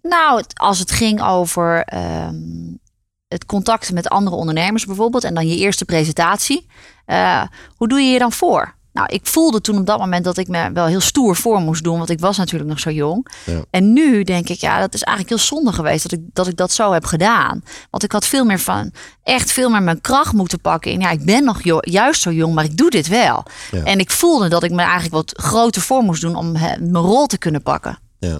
Nou, 0.02 0.44
als 0.54 0.80
het 0.80 0.92
ging 0.92 1.22
over 1.22 1.94
um, 1.94 2.80
het 3.28 3.46
contact 3.46 3.92
met 3.92 4.10
andere 4.10 4.36
ondernemers 4.36 4.86
bijvoorbeeld. 4.86 5.24
En 5.24 5.34
dan 5.34 5.48
je 5.48 5.58
eerste 5.58 5.86
presentatie. 5.86 6.68
Uh, 7.08 7.44
hoe 7.76 7.88
doe 7.88 8.00
je 8.00 8.12
je 8.12 8.20
dan 8.20 8.32
voor? 8.32 8.76
Nou, 8.96 9.08
ik 9.14 9.26
voelde 9.26 9.62
toen 9.62 9.78
op 9.78 9.86
dat 9.86 10.00
moment 10.00 10.24
dat 10.24 10.38
ik 10.38 10.48
me 10.48 10.72
wel 10.72 10.86
heel 10.86 11.00
stoer 11.00 11.36
voor 11.36 11.60
moest 11.60 11.84
doen. 11.84 11.98
Want 11.98 12.10
ik 12.10 12.20
was 12.20 12.38
natuurlijk 12.38 12.70
nog 12.70 12.80
zo 12.80 12.90
jong. 12.90 13.28
Ja. 13.46 13.64
En 13.70 13.94
nu 13.94 14.24
denk 14.24 14.50
ik, 14.50 14.60
ja, 14.60 14.80
dat 14.80 14.94
is 14.94 15.02
eigenlijk 15.02 15.38
heel 15.38 15.48
zonde 15.48 15.72
geweest 15.74 16.04
dat 16.04 16.12
ik, 16.20 16.26
dat 16.34 16.48
ik 16.48 16.56
dat 16.58 16.72
zo 16.72 16.92
heb 16.92 17.06
gedaan. 17.06 17.62
Want 17.90 18.04
ik 18.04 18.12
had 18.12 18.26
veel 18.26 18.46
meer 18.46 18.60
van, 18.60 18.92
echt 19.24 19.52
veel 19.52 19.70
meer 19.70 19.84
mijn 19.84 20.02
kracht 20.02 20.34
moeten 20.34 20.60
pakken. 20.60 20.92
En 20.92 21.00
ja, 21.00 21.10
ik 21.10 21.26
ben 21.26 21.44
nog 21.44 21.64
jo- 21.64 21.78
juist 21.82 22.22
zo 22.22 22.32
jong, 22.32 22.54
maar 22.54 22.64
ik 22.64 22.78
doe 22.78 22.90
dit 22.90 23.08
wel. 23.08 23.46
Ja. 23.72 23.84
En 23.84 24.00
ik 24.00 24.12
voelde 24.12 24.48
dat 24.50 24.64
ik 24.64 24.72
me 24.72 24.82
eigenlijk 24.82 25.14
wat 25.14 25.32
groter 25.38 25.82
voor 25.82 26.02
moest 26.04 26.22
doen 26.22 26.36
om 26.36 26.56
he- 26.56 26.78
mijn 26.80 27.04
rol 27.04 27.26
te 27.26 27.38
kunnen 27.38 27.62
pakken. 27.62 28.00
Ja. 28.20 28.40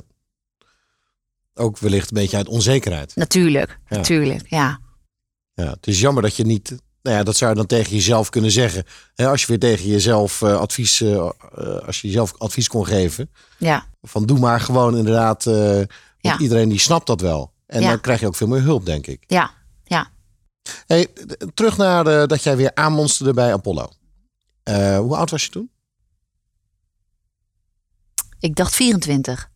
Ook 1.54 1.78
wellicht 1.78 2.12
een 2.12 2.18
beetje 2.18 2.38
uit 2.38 2.48
onzekerheid. 2.48 3.16
Natuurlijk, 3.16 3.80
Ja. 3.90 3.96
natuurlijk, 3.98 4.50
ja. 4.50 4.80
Ja, 5.54 5.70
het 5.70 5.88
is 5.88 6.00
jammer 6.00 6.24
dat 6.24 6.36
je 6.36 6.44
niet. 6.46 6.76
Nou 7.06 7.18
ja, 7.18 7.24
dat 7.24 7.36
zou 7.38 7.52
je 7.52 7.58
dan 7.58 7.66
tegen 7.66 7.92
jezelf 7.92 8.30
kunnen 8.30 8.52
zeggen. 8.52 8.84
Als 9.16 9.42
je 9.42 9.48
weer 9.48 9.60
tegen 9.60 9.88
jezelf 9.88 10.42
eh, 10.42 10.58
advies, 10.58 11.02
eh, 11.02 11.14
eh, 11.16 11.30
als 11.86 12.02
je 12.02 12.08
jezelf 12.08 12.34
advies 12.38 12.68
kon 12.68 12.86
geven. 12.86 13.30
Ja, 13.58 13.86
Van 14.02 14.26
doe 14.26 14.40
maar 14.40 14.60
gewoon 14.60 14.98
inderdaad. 14.98 15.44
want 15.44 15.88
Ja. 16.20 16.38
iedereen 16.40 16.70
die 16.70 16.80
snapt 16.80 17.08
dat 17.08 17.22
wel. 17.22 17.54
En 17.68 17.82
Ja. 17.82 17.90
dan 17.90 18.02
krijg 18.02 18.20
je 18.20 18.28
ook 18.28 18.36
veel 18.36 18.48
meer 18.48 18.62
hulp, 18.62 18.86
denk 18.86 19.08
ik. 19.08 19.24
ja, 19.28 19.52
ja. 19.84 20.10
Hey, 20.86 21.08
terug 21.54 21.78
naar 21.78 22.04
de, 22.04 22.24
dat 22.28 22.44
jij 22.44 22.58
weer 22.58 22.72
aanmonsterde 22.76 23.34
bij 23.34 23.54
Apollo. 23.54 23.90
Hoe 25.00 25.16
oud 25.16 25.30
was 25.30 25.44
je 25.44 25.50
toen? 25.50 25.70
Ik 28.40 28.56
dacht 28.56 28.76
24. 28.76 29.50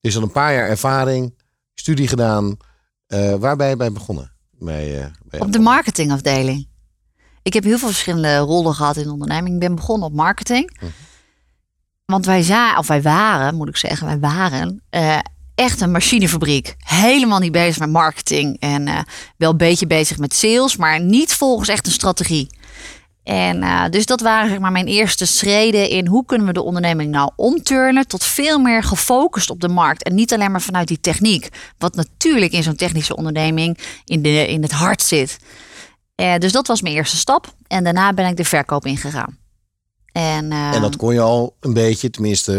Je 0.00 0.08
is 0.08 0.16
al 0.16 0.22
een 0.22 0.30
paar 0.32 0.52
jaar 0.54 0.68
ervaring, 0.68 1.34
studie 1.74 2.08
gedaan. 2.08 2.56
Eh, 3.06 3.34
waar 3.34 3.56
ben 3.56 3.68
je 3.68 3.76
bij 3.76 3.92
begonnen? 3.92 4.32
Bij, 4.58 5.02
eh, 5.02 5.06
bij 5.24 5.40
Op 5.40 5.52
de 5.52 5.58
marketingafdeling. 5.58 6.68
Ik 7.42 7.52
heb 7.52 7.64
heel 7.64 7.78
veel 7.78 7.88
verschillende 7.88 8.36
rollen 8.36 8.74
gehad 8.74 8.96
in 8.96 9.02
de 9.02 9.12
onderneming. 9.12 9.54
Ik 9.54 9.60
ben 9.60 9.74
begonnen 9.74 10.08
op 10.08 10.14
marketing. 10.14 10.78
Want 12.04 12.26
wij, 12.26 12.42
za 12.42 12.78
of 12.78 12.86
wij 12.86 13.02
waren, 13.02 13.54
moet 13.54 13.68
ik 13.68 13.76
zeggen, 13.76 14.06
wij 14.06 14.18
waren 14.18 14.82
eh, 14.90 15.18
echt 15.54 15.80
een 15.80 15.90
machinefabriek. 15.90 16.74
Helemaal 16.78 17.38
niet 17.38 17.52
bezig 17.52 17.78
met 17.78 17.90
marketing. 17.90 18.60
En 18.60 18.88
eh, 18.88 18.98
wel 19.36 19.50
een 19.50 19.56
beetje 19.56 19.86
bezig 19.86 20.18
met 20.18 20.34
sales, 20.34 20.76
maar 20.76 21.00
niet 21.00 21.34
volgens 21.34 21.68
echt 21.68 21.86
een 21.86 21.92
strategie. 21.92 22.48
En 23.26 23.62
eh, 23.62 23.84
dus 23.90 24.06
dat 24.06 24.20
waren 24.20 24.48
zeg 24.48 24.58
maar, 24.58 24.72
mijn 24.72 24.86
eerste 24.86 25.26
schreden 25.26 25.88
in 25.88 26.06
hoe 26.06 26.24
kunnen 26.24 26.46
we 26.46 26.52
de 26.52 26.62
onderneming 26.62 27.10
nou 27.10 27.30
omturnen 27.36 28.06
tot 28.06 28.24
veel 28.24 28.58
meer 28.58 28.82
gefocust 28.82 29.50
op 29.50 29.60
de 29.60 29.68
markt. 29.68 30.02
En 30.02 30.14
niet 30.14 30.32
alleen 30.32 30.50
maar 30.50 30.60
vanuit 30.62 30.88
die 30.88 31.00
techniek. 31.00 31.48
Wat 31.78 31.94
natuurlijk 31.94 32.52
in 32.52 32.62
zo'n 32.62 32.76
technische 32.76 33.16
onderneming 33.16 33.78
in, 34.04 34.22
de, 34.22 34.46
in 34.48 34.62
het 34.62 34.72
hart 34.72 35.02
zit. 35.02 35.38
Eh, 36.14 36.36
dus 36.38 36.52
dat 36.52 36.66
was 36.66 36.82
mijn 36.82 36.94
eerste 36.94 37.16
stap. 37.16 37.54
En 37.66 37.84
daarna 37.84 38.12
ben 38.12 38.26
ik 38.26 38.36
de 38.36 38.44
verkoop 38.44 38.86
ingegaan. 38.86 39.38
En, 40.12 40.52
eh, 40.52 40.74
En 40.74 40.80
dat 40.80 40.96
kon 40.96 41.14
je 41.14 41.20
al 41.20 41.56
een 41.60 41.72
beetje, 41.72 42.10
tenminste, 42.10 42.52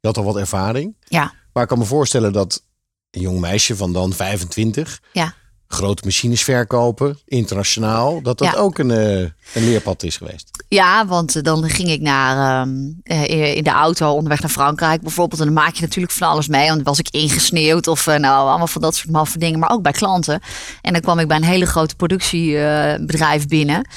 je 0.00 0.06
had 0.06 0.16
al 0.16 0.24
wat 0.24 0.36
ervaring. 0.36 0.96
ja, 1.08 1.32
Maar 1.52 1.62
ik 1.62 1.68
kan 1.68 1.78
me 1.78 1.84
voorstellen 1.84 2.32
dat 2.32 2.62
een 3.10 3.20
jong 3.20 3.40
meisje 3.40 3.76
van 3.76 3.92
dan 3.92 4.12
25, 4.12 5.02
ja, 5.12 5.34
grote 5.68 6.02
machines 6.04 6.42
verkopen, 6.44 7.18
internationaal, 7.26 8.22
dat 8.22 8.38
dat 8.38 8.52
Ja. 8.52 8.58
ook 8.58 8.78
een, 8.78 8.90
eh, 8.90 9.18
een 9.54 9.64
leerpad 9.64 10.02
is 10.02 10.16
geweest. 10.16 10.50
Ja, 10.68 11.06
want 11.06 11.36
eh, 11.36 11.42
dan 11.42 11.68
ging 11.68 11.88
ik 11.88 12.00
naar, 12.00 12.60
ehm, 12.62 12.76
eh, 13.02 13.56
in 13.56 13.62
de 13.64 13.70
auto 13.70 14.12
onderweg 14.12 14.40
naar 14.40 14.50
Frankrijk 14.50 15.00
bijvoorbeeld. 15.02 15.40
En 15.40 15.46
dan 15.46 15.54
maak 15.54 15.74
je 15.74 15.82
natuurlijk 15.82 16.12
van 16.12 16.28
alles 16.28 16.48
mee. 16.48 16.64
Want 16.64 16.74
dan 16.74 16.84
was 16.84 16.98
ik 16.98 17.08
ingesneeuwd 17.10 17.86
of 17.86 18.06
nou, 18.06 18.48
allemaal 18.48 18.66
van 18.66 18.82
dat 18.82 18.96
soort 18.96 19.10
maffe 19.10 19.38
dingen. 19.38 19.58
Maar 19.58 19.70
ook 19.70 19.82
bij 19.82 19.92
klanten. 19.92 20.40
En 20.82 20.92
dan 20.92 21.02
kwam 21.02 21.18
ik 21.18 21.28
bij 21.28 21.36
een 21.36 21.44
hele 21.44 21.66
grote 21.66 21.94
productiebedrijf 21.96 23.46
binnen. 23.48 23.88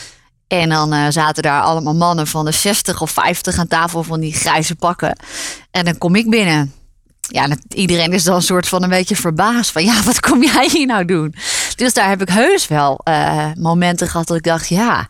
En 0.48 0.70
dan 0.70 1.12
zaten 1.12 1.44
daar 1.44 1.62
allemaal 1.62 1.96
mannen 1.96 2.28
van 2.28 2.46
de 2.46 2.52
60 2.52 3.02
of 3.02 3.12
50 3.12 3.58
aan 3.58 3.68
tafel 3.68 4.04
van 4.04 4.20
die 4.20 4.34
grijze 4.34 4.76
pakken. 4.76 5.18
En 5.72 5.86
dan 5.86 5.98
kom 5.98 6.16
ik 6.16 6.30
binnen. 6.30 6.72
Ja, 7.30 7.48
iedereen 7.74 8.14
is 8.14 8.24
dan 8.24 8.36
een 8.36 8.42
soort 8.42 8.68
van 8.68 8.84
een 8.84 8.90
beetje 8.90 9.16
verbaasd. 9.16 9.72
Van 9.72 9.84
ja, 9.84 10.04
wat 10.04 10.20
kom 10.20 10.44
jij 10.44 10.70
hier 10.72 10.86
nou 10.86 11.06
doen? 11.06 11.36
Dus 11.78 11.94
daar 11.94 12.10
heb 12.10 12.22
ik 12.22 12.30
heus 12.30 12.68
wel 12.68 13.00
eh, 13.04 13.46
momenten 13.58 14.08
gehad 14.08 14.28
dat 14.28 14.38
ik 14.38 14.44
dacht, 14.44 14.68
ja, 14.68 15.08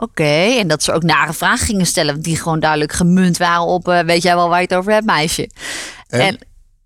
Oké, 0.00 0.56
en 0.58 0.68
dat 0.68 0.82
ze 0.82 0.92
ook 0.92 1.02
nare 1.02 1.32
vragen 1.32 1.66
gingen 1.66 1.86
stellen, 1.86 2.20
die 2.20 2.36
gewoon 2.36 2.60
duidelijk 2.60 2.92
gemunt 2.92 3.36
waren 3.36 3.66
op, 3.66 3.88
eh, 3.88 4.00
weet 4.00 4.22
jij 4.22 4.34
wel 4.34 4.48
waar 4.48 4.60
je 4.60 4.66
het 4.68 4.74
over 4.74 4.92
hebt, 4.92 5.06
meisje? 5.06 5.50
En? 6.08 6.38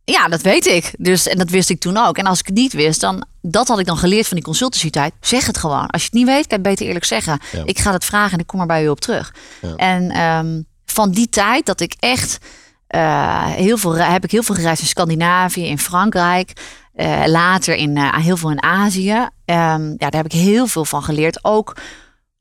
ja, 0.05 0.29
dat 0.29 0.43
weet 0.43 0.67
ik. 0.67 0.95
Dus, 0.99 1.27
en 1.27 1.39
dat 1.39 1.51
wist 1.51 1.71
ik 1.71 1.81
toen 1.81 1.97
ook. 1.97 2.19
En 2.19 2.27
als 2.27 2.39
ik 2.39 2.47
het 2.47 2.55
niet 2.55 2.73
wist, 2.73 3.01
dan, 3.01 3.25
dat 3.43 3.69
had 3.69 3.79
ik 3.79 3.87
dan 3.87 3.97
geleerd 3.97 4.27
van 4.27 4.37
die 4.37 4.47
consultancy-tijd. 4.47 5.13
Zeg 5.21 5.47
het 5.47 5.59
gewoon. 5.59 5.87
Als 5.87 6.03
je 6.03 6.09
het 6.09 6.17
niet 6.17 6.27
weet, 6.27 6.47
kan 6.47 6.57
je 6.59 6.69
beter 6.69 6.87
eerlijk 6.87 7.05
zeggen. 7.05 7.41
Ja. 7.53 7.63
Ik 7.65 7.79
ga 7.79 7.93
het 7.93 8.05
vragen 8.05 8.33
en 8.33 8.39
ik 8.39 8.47
kom 8.47 8.61
er 8.61 8.67
bij 8.67 8.85
u 8.85 8.89
op 8.89 9.01
terug. 9.01 9.35
Ja. 9.61 9.75
En 9.77 10.11
ehm, 10.11 10.63
van 10.85 11.11
die 11.11 11.29
tijd 11.29 11.67
dat 11.67 11.81
ik 11.81 11.95
echt 11.99 12.39
eh, 12.87 13.47
heel 13.47 13.77
veel 13.77 13.95
heb 13.95 14.25
ik 14.25 14.31
heel 14.31 14.43
veel 14.43 14.55
gereisd 14.55 14.81
in 14.81 14.89
Scandinavië, 14.89 15.67
in 15.67 15.79
Frankrijk. 15.79 16.53
Eh, 16.95 17.23
later 17.27 17.75
in 17.75 17.97
eh, 17.97 18.17
heel 18.17 18.37
veel 18.37 18.51
in 18.51 18.63
Azië. 18.63 19.29
Ehm, 19.45 19.89
ja, 19.89 19.97
daar 19.97 20.23
heb 20.23 20.25
ik 20.25 20.33
heel 20.33 20.67
veel 20.67 20.85
van 20.85 21.03
geleerd. 21.03 21.45
Ook 21.45 21.77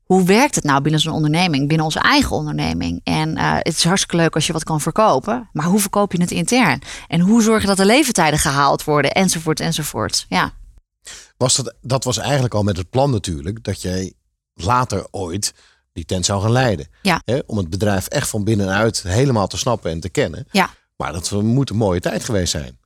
hoe 0.04 0.24
werkt 0.24 0.54
het 0.54 0.64
nou 0.64 0.82
binnen 0.82 1.00
zo'n 1.00 1.12
onderneming, 1.12 1.68
binnen 1.68 1.86
onze 1.86 1.98
eigen 1.98 2.36
onderneming? 2.36 3.00
En 3.04 3.36
eh, 3.36 3.54
het 3.58 3.76
is 3.76 3.84
hartstikke 3.84 4.16
leuk 4.16 4.34
als 4.34 4.46
je 4.46 4.52
wat 4.52 4.64
kan 4.64 4.80
verkopen, 4.80 5.48
maar 5.52 5.64
hoe 5.64 5.80
verkoop 5.80 6.12
je 6.12 6.20
het 6.20 6.30
intern? 6.30 6.82
En 7.08 7.20
hoe 7.20 7.42
zorg 7.42 7.60
je 7.60 7.66
dat 7.66 7.76
de 7.76 7.84
leeftijden 7.84 8.38
gehaald 8.38 8.84
worden, 8.84 9.10
enzovoort, 9.12 9.60
enzovoort. 9.60 10.26
Ja, 10.28 10.52
Was 11.36 11.56
dat, 11.56 11.74
dat 11.80 12.04
was 12.04 12.18
eigenlijk 12.18 12.54
al 12.54 12.62
met 12.62 12.76
het 12.76 12.90
plan 12.90 13.10
natuurlijk, 13.10 13.64
dat 13.64 13.82
jij 13.82 14.12
later 14.54 15.06
ooit 15.10 15.54
die 15.92 16.04
tent 16.04 16.24
zou 16.24 16.42
gaan 16.42 16.52
leiden. 16.52 16.86
Ja. 17.02 17.20
Hè, 17.24 17.38
om 17.46 17.56
het 17.56 17.70
bedrijf 17.70 18.06
echt 18.06 18.28
van 18.28 18.44
binnenuit 18.44 19.02
helemaal 19.02 19.46
te 19.46 19.56
snappen 19.56 19.90
en 19.90 20.00
te 20.00 20.08
kennen. 20.08 20.46
ja, 20.50 20.70
Maar 20.96 21.12
dat 21.12 21.30
moet 21.30 21.70
een 21.70 21.76
mooie 21.76 22.00
tijd 22.00 22.24
geweest 22.24 22.50
zijn. 22.50 22.78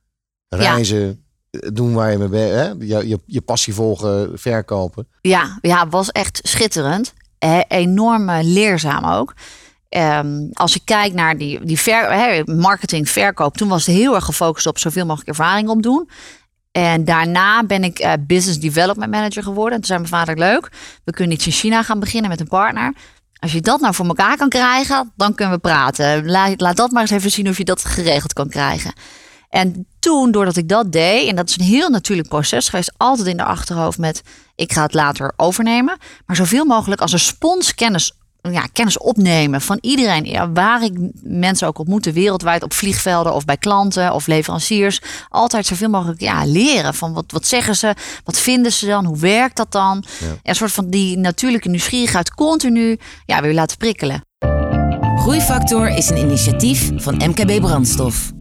Reizen, 0.47 1.23
doen 1.49 1.93
waar 1.93 2.11
je 2.11 2.17
mee 2.17 2.27
bent, 2.27 2.51
hè? 2.51 2.85
Je, 2.85 3.07
je, 3.07 3.19
je 3.25 3.41
passie 3.41 3.73
volgen, 3.73 4.39
verkopen. 4.39 5.07
ja, 5.21 5.57
ja, 5.61 5.87
was 5.87 6.11
echt 6.11 6.39
schitterend. 6.43 7.13
Eh, 7.39 7.59
enorm 7.67 8.29
eh, 8.29 8.39
leerzaam 8.41 9.05
ook. 9.05 9.33
Ehm, 9.89 10.47
als 10.53 10.75
ik 10.75 10.81
kijk 10.85 11.13
naar 11.13 11.37
die, 11.37 11.65
die 11.65 11.79
marketing, 12.45 13.09
verkoop, 13.09 13.57
toen 13.57 13.67
was 13.67 13.85
het 13.85 13.95
heel 13.95 14.15
erg 14.15 14.25
gefocust 14.25 14.65
op 14.67 14.77
zoveel 14.77 15.05
mogelijk 15.05 15.29
ervaring 15.29 15.69
opdoen. 15.69 16.09
En 16.71 17.05
daarna 17.05 17.63
ben 17.63 17.83
ik 17.83 17.99
eh, 17.99 18.13
business 18.19 18.59
development 18.59 19.11
manager 19.11 19.43
geworden. 19.43 19.73
En 19.73 19.77
toen 19.77 19.87
zei 19.87 19.99
mijn 19.99 20.11
vader, 20.11 20.37
leuk, 20.37 20.71
we 21.03 21.11
kunnen 21.11 21.35
iets 21.35 21.45
in 21.45 21.51
China 21.51 21.83
gaan 21.83 21.99
beginnen 21.99 22.29
met 22.29 22.39
een 22.39 22.47
partner. 22.47 22.93
Als 23.39 23.51
je 23.51 23.61
dat 23.61 23.79
nou 23.79 23.93
voor 23.93 24.05
elkaar 24.05 24.37
kan 24.37 24.49
krijgen, 24.49 25.11
dan 25.15 25.35
kunnen 25.35 25.55
we 25.55 25.61
praten. 25.61 26.29
Laat, 26.29 26.61
laat 26.61 26.77
dat 26.77 26.91
maar 26.91 27.01
eens 27.01 27.11
even 27.11 27.31
zien 27.31 27.49
of 27.49 27.57
je 27.57 27.65
dat 27.65 27.85
geregeld 27.85 28.33
kan 28.33 28.49
krijgen. 28.49 28.93
En 29.49 29.87
toen, 29.99 30.31
doordat 30.31 30.55
ik 30.55 30.69
dat 30.69 30.91
deed, 30.91 31.29
en 31.29 31.35
dat 31.35 31.49
is 31.49 31.57
een 31.57 31.65
heel 31.65 31.89
natuurlijk 31.89 32.27
proces 32.27 32.69
geweest, 32.69 32.93
altijd 32.97 33.27
in 33.27 33.37
de 33.37 33.43
achterhoofd 33.43 33.97
met 33.97 34.21
ik 34.55 34.73
ga 34.73 34.81
het 34.81 34.93
later 34.93 35.33
overnemen, 35.35 35.97
maar 36.25 36.35
zoveel 36.35 36.65
mogelijk 36.65 37.01
als 37.01 37.11
een 37.11 37.19
spons 37.19 37.75
kennis, 37.75 38.11
ja, 38.41 38.65
kennis 38.73 38.97
opnemen 38.97 39.61
van 39.61 39.77
iedereen, 39.81 40.25
ja, 40.25 40.51
waar 40.51 40.83
ik 40.83 40.97
mensen 41.23 41.67
ook 41.67 41.79
ontmoette, 41.79 42.11
wereldwijd 42.11 42.63
op 42.63 42.73
vliegvelden 42.73 43.33
of 43.33 43.45
bij 43.45 43.57
klanten 43.57 44.13
of 44.13 44.27
leveranciers, 44.27 45.01
altijd 45.29 45.65
zoveel 45.65 45.89
mogelijk 45.89 46.21
ja, 46.21 46.45
leren 46.45 46.93
van 46.93 47.13
wat, 47.13 47.31
wat 47.31 47.47
zeggen 47.47 47.75
ze, 47.75 47.95
wat 48.23 48.39
vinden 48.39 48.71
ze 48.71 48.85
dan, 48.85 49.05
hoe 49.05 49.19
werkt 49.19 49.57
dat 49.57 49.71
dan? 49.71 50.03
En 50.19 50.39
een 50.43 50.55
soort 50.55 50.71
van 50.71 50.89
die 50.89 51.17
natuurlijke 51.17 51.69
nieuwsgierigheid 51.69 52.33
continu 52.33 52.97
ja, 53.25 53.41
weer 53.41 53.53
laten 53.53 53.77
prikkelen. 53.77 54.21
Groeifactor 55.15 55.89
is 55.89 56.09
een 56.09 56.17
initiatief 56.17 56.91
van 56.95 57.15
MKB 57.15 57.61
Brandstof. 57.61 58.31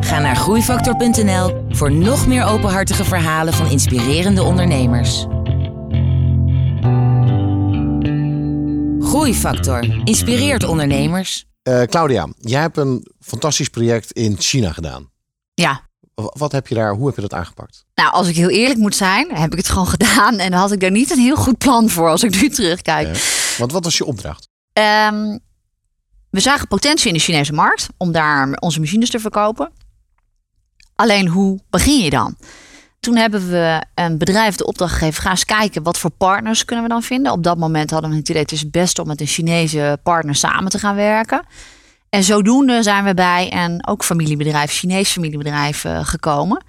Ga 0.00 0.18
naar 0.18 0.36
groeifactor.nl 0.36 1.64
voor 1.68 1.92
nog 1.92 2.26
meer 2.26 2.44
openhartige 2.44 3.04
verhalen 3.04 3.52
van 3.52 3.66
inspirerende 3.70 4.42
ondernemers. 4.42 5.26
Groeifactor 9.00 10.00
inspireert 10.04 10.64
ondernemers. 10.64 11.44
Eh, 11.62 11.82
Claudia, 11.82 12.28
jij 12.38 12.60
hebt 12.60 12.76
een 12.76 13.06
fantastisch 13.20 13.68
project 13.68 14.12
in 14.12 14.36
China 14.38 14.72
gedaan. 14.72 15.10
Ja, 15.54 15.80
Wat 16.14 16.52
heb 16.52 16.66
je 16.66 16.74
daar, 16.74 16.94
hoe 16.94 17.06
heb 17.06 17.14
je 17.14 17.20
dat 17.20 17.34
aangepakt? 17.34 17.84
nou 17.94 18.12
als 18.12 18.28
ik 18.28 18.36
heel 18.36 18.48
eerlijk 18.48 18.78
moet 18.78 18.94
zijn, 18.94 19.28
heb 19.34 19.52
ik 19.52 19.58
het 19.58 19.68
gewoon 19.68 19.86
gedaan. 19.98 20.38
En 20.38 20.50
dan 20.50 20.60
had 20.60 20.72
ik 20.72 20.80
daar 20.80 20.90
niet 20.90 21.10
een 21.10 21.18
heel 21.18 21.36
goed 21.36 21.58
plan 21.58 21.88
voor 21.88 22.08
als 22.08 22.22
ik 22.22 22.40
nu 22.40 22.48
terugkijk. 22.48 23.06
Ja. 23.16 23.20
Want 23.58 23.72
wat 23.72 23.84
was 23.84 23.96
je 23.96 24.04
opdracht? 24.04 24.48
Ehm, 24.72 25.38
we 26.30 26.40
zagen 26.40 26.68
potentie 26.68 27.08
in 27.08 27.14
de 27.14 27.20
Chinese 27.20 27.52
markt 27.52 27.88
om 27.96 28.12
daar 28.12 28.56
onze 28.60 28.80
machines 28.80 29.10
te 29.10 29.18
verkopen. 29.18 29.70
Alleen 30.94 31.28
hoe 31.28 31.60
begin 31.70 31.98
je 31.98 32.10
dan? 32.10 32.36
Toen 33.00 33.16
hebben 33.16 33.50
we 33.50 33.84
een 33.94 34.18
bedrijf 34.18 34.56
de 34.56 34.66
opdracht 34.66 34.92
gegeven: 34.92 35.22
ga 35.22 35.30
eens 35.30 35.44
kijken 35.44 35.82
wat 35.82 35.98
voor 35.98 36.10
partners 36.10 36.64
kunnen 36.64 36.84
we 36.84 36.90
dan 36.90 37.02
vinden. 37.02 37.32
Op 37.32 37.42
dat 37.42 37.58
moment 37.58 37.90
hadden 37.90 38.10
we 38.10 38.16
het 38.16 38.28
idee: 38.28 38.42
het 38.42 38.52
is 38.52 38.60
het 38.60 38.70
beste 38.70 39.02
om 39.02 39.08
met 39.08 39.20
een 39.20 39.26
Chinese 39.26 39.98
partner 40.02 40.34
samen 40.34 40.70
te 40.70 40.78
gaan 40.78 40.94
werken. 40.94 41.46
En 42.08 42.24
zodoende 42.24 42.82
zijn 42.82 43.04
we 43.04 43.14
bij 43.14 43.52
een 43.52 43.86
ook 43.86 44.04
familiebedrijf, 44.04 44.72
Chinees 44.72 45.10
familiebedrijf, 45.10 45.84
eh, 45.84 46.00
gekomen. 46.02 46.64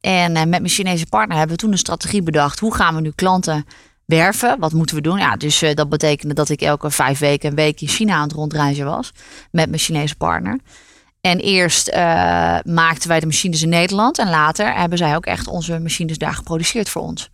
En 0.00 0.36
eh, 0.36 0.42
met 0.42 0.60
mijn 0.60 0.68
Chinese 0.68 1.06
partner 1.06 1.38
hebben 1.38 1.56
we 1.56 1.62
toen 1.62 1.72
een 1.72 1.78
strategie 1.78 2.22
bedacht: 2.22 2.58
hoe 2.58 2.74
gaan 2.74 2.94
we 2.94 3.00
nu 3.00 3.12
klanten 3.14 3.64
werven. 4.10 4.58
Wat 4.58 4.72
moeten 4.72 4.96
we 4.96 5.02
doen? 5.02 5.18
Ja, 5.18 5.36
dus 5.36 5.62
eh, 5.62 5.74
dat 5.74 5.88
betekende 5.88 6.34
dat 6.34 6.48
ik 6.48 6.60
elke 6.60 6.90
vijf 6.90 7.18
weken 7.18 7.48
een 7.48 7.54
week 7.54 7.80
in 7.80 7.88
China 7.88 8.14
aan 8.14 8.22
het 8.22 8.32
rondreizen 8.32 8.84
was 8.84 9.12
met 9.50 9.68
mijn 9.68 9.80
Chinese 9.80 10.16
partner. 10.16 10.58
En 11.20 11.38
eerst 11.38 11.88
eh, 11.88 12.58
maakten 12.62 13.08
wij 13.08 13.20
de 13.20 13.26
machines 13.26 13.62
in 13.62 13.68
Nederland 13.68 14.18
en 14.18 14.30
later 14.30 14.74
hebben 14.74 14.98
zij 14.98 15.16
ook 15.16 15.26
echt 15.26 15.46
onze 15.46 15.78
machines 15.78 16.18
daar 16.18 16.34
geproduceerd 16.34 16.88
voor 16.88 17.02
ons. 17.02 17.30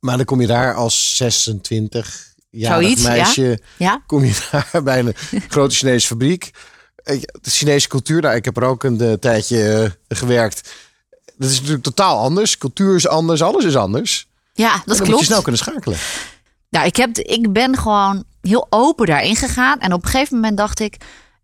Maar 0.00 0.16
dan 0.16 0.26
kom 0.26 0.40
je 0.40 0.46
daar 0.46 0.74
als 0.74 1.16
26 1.16 2.34
jarig 2.50 3.02
ja. 3.02 3.08
meisje, 3.08 3.60
Ja, 3.76 4.02
kom 4.06 4.24
je 4.24 4.48
daar 4.50 4.82
bij 4.82 4.98
een 4.98 5.14
grote 5.48 5.74
Chinese 5.74 6.06
fabriek. 6.06 6.50
Eh, 6.96 7.20
De 7.20 7.50
Chinese 7.50 7.88
cultuur, 7.88 8.20
daar, 8.20 8.36
ik 8.36 8.44
heb 8.44 8.56
er 8.56 8.64
ook 8.64 8.84
een 8.84 9.18
tijdje 9.18 9.92
gewerkt. 10.08 10.70
Dat 11.36 11.50
is 11.50 11.56
natuurlijk 11.56 11.84
totaal 11.84 12.18
anders. 12.18 12.58
Cultuur 12.58 12.94
is 12.94 13.08
anders, 13.08 13.42
alles 13.42 13.64
is 13.64 13.76
anders. 13.76 14.28
Ja 14.54 14.70
dan 14.70 14.82
dat 14.84 14.98
moet 14.98 15.06
klopt. 15.06 15.20
je 15.20 15.26
snel 15.26 15.42
kunnen 15.42 15.60
schakelen. 15.60 15.98
Ja, 16.68 16.82
ik, 16.82 16.96
heb, 16.96 17.18
ik 17.18 17.52
ben 17.52 17.76
gewoon 17.76 18.24
heel 18.40 18.66
open 18.70 19.06
daarin 19.06 19.36
gegaan. 19.36 19.78
En 19.78 19.92
op 19.92 20.04
een 20.04 20.10
gegeven 20.10 20.34
moment 20.34 20.56
dacht 20.56 20.80
ik, 20.80 20.96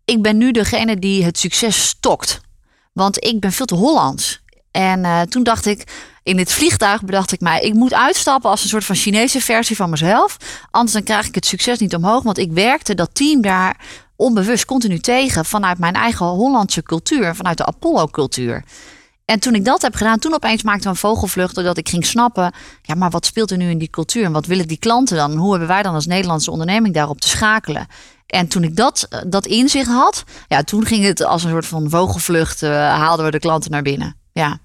ik 0.05 0.21
ben 0.21 0.37
nu 0.37 0.51
degene 0.51 0.99
die 0.99 1.23
het 1.23 1.37
succes 1.37 1.87
stokt. 1.87 2.41
Want 2.93 3.23
ik 3.23 3.39
ben 3.39 3.51
veel 3.51 3.65
te 3.65 3.75
Hollands. 3.75 4.41
En 4.71 5.05
eh, 5.05 5.21
toen 5.21 5.43
dacht 5.43 5.65
ik, 5.65 5.83
in 6.23 6.37
dit 6.37 6.51
vliegtuig 6.51 7.03
bedacht 7.03 7.31
ik 7.31 7.39
mij, 7.39 7.61
ik 7.61 7.73
moet 7.73 7.93
uitstappen 7.93 8.49
als 8.49 8.63
een 8.63 8.69
soort 8.69 8.85
van 8.85 8.95
Chinese 8.95 9.41
versie 9.41 9.75
van 9.75 9.89
mezelf. 9.89 10.37
Anders 10.71 10.93
dan 10.93 11.03
krijg 11.03 11.27
ik 11.27 11.35
het 11.35 11.45
succes 11.45 11.79
niet 11.79 11.95
omhoog. 11.95 12.23
Want 12.23 12.37
ik 12.37 12.51
werkte 12.51 12.95
dat 12.95 13.15
team 13.15 13.41
daar 13.41 13.79
onbewust 14.15 14.65
continu 14.65 14.99
tegen 14.99 15.45
vanuit 15.45 15.77
mijn 15.77 15.93
eigen 15.93 16.25
Hollandse 16.25 16.83
cultuur, 16.83 17.35
vanuit 17.35 17.57
de 17.57 17.65
Apollo-cultuur. 17.65 18.63
En 19.25 19.39
toen 19.39 19.55
ik 19.55 19.65
dat 19.65 19.81
heb 19.81 19.95
gedaan, 19.95 20.19
toen 20.19 20.33
opeens 20.33 20.63
maakte 20.63 20.89
een 20.89 20.95
vogelvlucht 20.95 21.55
doordat 21.55 21.77
ik 21.77 21.89
ging 21.89 22.05
snappen, 22.05 22.53
ja, 22.81 22.95
maar 22.95 23.09
wat 23.09 23.25
speelt 23.25 23.51
er 23.51 23.57
nu 23.57 23.69
in 23.69 23.77
die 23.77 23.89
cultuur 23.89 24.23
en 24.23 24.31
wat 24.31 24.45
willen 24.45 24.67
die 24.67 24.77
klanten 24.77 25.17
dan? 25.17 25.35
Hoe 25.35 25.49
hebben 25.51 25.67
wij 25.67 25.83
dan 25.83 25.93
als 25.93 26.05
Nederlandse 26.05 26.51
onderneming 26.51 26.93
daarop 26.93 27.21
te 27.21 27.27
schakelen? 27.27 27.87
En 28.25 28.47
toen 28.47 28.63
ik 28.63 28.75
dat, 28.75 29.05
eh, 29.09 29.19
dat 29.27 29.45
inzicht 29.45 29.87
had, 29.87 30.23
ja, 30.47 30.63
toen 30.63 30.85
ging 30.85 31.05
het 31.05 31.23
als 31.23 31.43
een 31.43 31.49
soort 31.49 31.65
van 31.65 31.89
vogelvlucht, 31.89 32.63
eh, 32.63 32.69
haalden 32.71 33.25
we 33.25 33.31
de 33.31 33.39
klanten 33.39 33.71
naar 33.71 33.81
binnen. 33.81 34.15
Ja. 34.33 34.59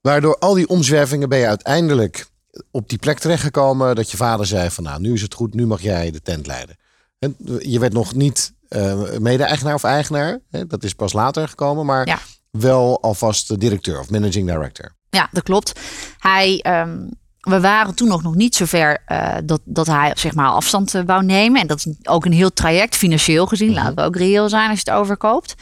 Waardoor 0.00 0.38
al 0.38 0.54
die 0.54 0.68
omzwervingen 0.68 1.28
ben 1.28 1.38
je 1.38 1.46
uiteindelijk 1.46 2.26
op 2.70 2.88
die 2.88 2.98
plek 2.98 3.18
terechtgekomen 3.18 3.94
dat 3.94 4.10
je 4.10 4.16
vader 4.16 4.46
zei 4.46 4.70
van 4.70 4.84
nou, 4.84 5.00
nu 5.00 5.12
is 5.12 5.22
het 5.22 5.34
goed, 5.34 5.54
nu 5.54 5.66
mag 5.66 5.80
jij 5.80 6.10
de 6.10 6.22
tent 6.22 6.46
leiden. 6.46 6.76
En 7.18 7.36
je 7.58 7.78
werd 7.78 7.92
nog 7.92 8.14
niet 8.14 8.52
eh, 8.68 9.18
mede-eigenaar 9.18 9.74
of 9.74 9.84
eigenaar, 9.84 10.38
hè, 10.50 10.66
dat 10.66 10.84
is 10.84 10.92
pas 10.94 11.12
later 11.12 11.48
gekomen, 11.48 11.86
maar 11.86 12.06
Ja. 12.06 12.18
Wel 12.50 13.02
alvast 13.02 13.48
de 13.48 13.58
directeur 13.58 13.98
of 13.98 14.10
managing 14.10 14.46
director. 14.46 14.96
Ja, 15.10 15.28
dat 15.32 15.42
klopt. 15.42 15.80
Hij, 16.18 16.60
ehm, 16.60 16.98
we 17.40 17.60
waren 17.60 17.94
toen 17.94 18.08
nog, 18.08 18.22
nog 18.22 18.34
niet 18.34 18.54
zover 18.54 19.02
eh 19.06 19.36
dat, 19.44 19.60
dat 19.64 19.86
hij 19.86 20.12
zeg 20.14 20.34
maar 20.34 20.48
afstand 20.48 20.94
eh, 20.94 21.02
wou 21.06 21.24
nemen. 21.24 21.60
En 21.60 21.66
dat 21.66 21.78
is 21.78 21.94
ook 22.02 22.24
een 22.24 22.32
heel 22.32 22.52
traject, 22.52 22.96
financieel 22.96 23.46
gezien. 23.46 23.72
Laten 23.72 23.94
we 23.94 24.02
ook 24.02 24.16
reëel 24.16 24.48
zijn 24.48 24.70
als 24.70 24.80
je 24.80 24.90
het 24.90 25.00
overkoopt. 25.00 25.54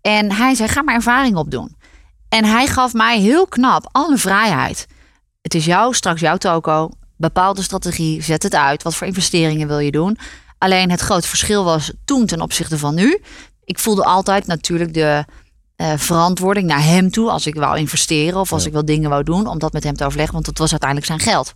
En 0.00 0.32
hij 0.32 0.54
zei, 0.54 0.68
ga 0.68 0.82
maar 0.82 0.94
ervaring 0.94 1.36
opdoen. 1.36 1.76
En 2.28 2.44
hij 2.44 2.66
gaf 2.66 2.92
mij 2.92 3.20
heel 3.20 3.46
knap 3.46 3.88
alle 3.92 4.16
vrijheid. 4.16 4.86
Het 5.42 5.54
is 5.54 5.64
jou, 5.64 5.94
straks 5.94 6.20
jouw 6.20 6.36
toko. 6.36 6.90
Bepaal 7.16 7.54
de 7.54 7.62
strategie, 7.62 8.22
zet 8.22 8.42
het 8.42 8.54
uit. 8.54 8.82
Wat 8.82 8.94
voor 8.94 9.06
investeringen 9.06 9.68
wil 9.68 9.78
je 9.78 9.90
doen? 9.90 10.18
Alleen 10.58 10.90
het 10.90 11.00
grote 11.00 11.28
verschil 11.28 11.64
was 11.64 11.92
toen 12.04 12.26
ten 12.26 12.40
opzichte 12.40 12.78
van 12.78 12.94
nu. 12.94 13.20
Ik 13.64 13.78
voelde 13.78 14.04
altijd 14.04 14.46
natuurlijk 14.46 14.94
de 14.94 15.24
eh, 15.80 15.92
verantwoording 15.96 16.66
naar 16.66 16.84
hem 16.84 17.10
toe 17.10 17.30
als 17.30 17.46
ik 17.46 17.54
wou 17.54 17.78
investeren 17.78 18.40
of 18.40 18.52
als 18.52 18.62
Ja. 18.62 18.68
ik 18.68 18.74
wel 18.74 18.84
dingen 18.84 19.10
wou 19.10 19.22
doen, 19.22 19.46
om 19.46 19.58
dat 19.58 19.72
met 19.72 19.84
hem 19.84 19.96
te 19.96 20.04
overleggen, 20.04 20.34
want 20.34 20.46
dat 20.46 20.58
was 20.58 20.70
uiteindelijk 20.70 21.08
zijn 21.08 21.20
geld. 21.20 21.54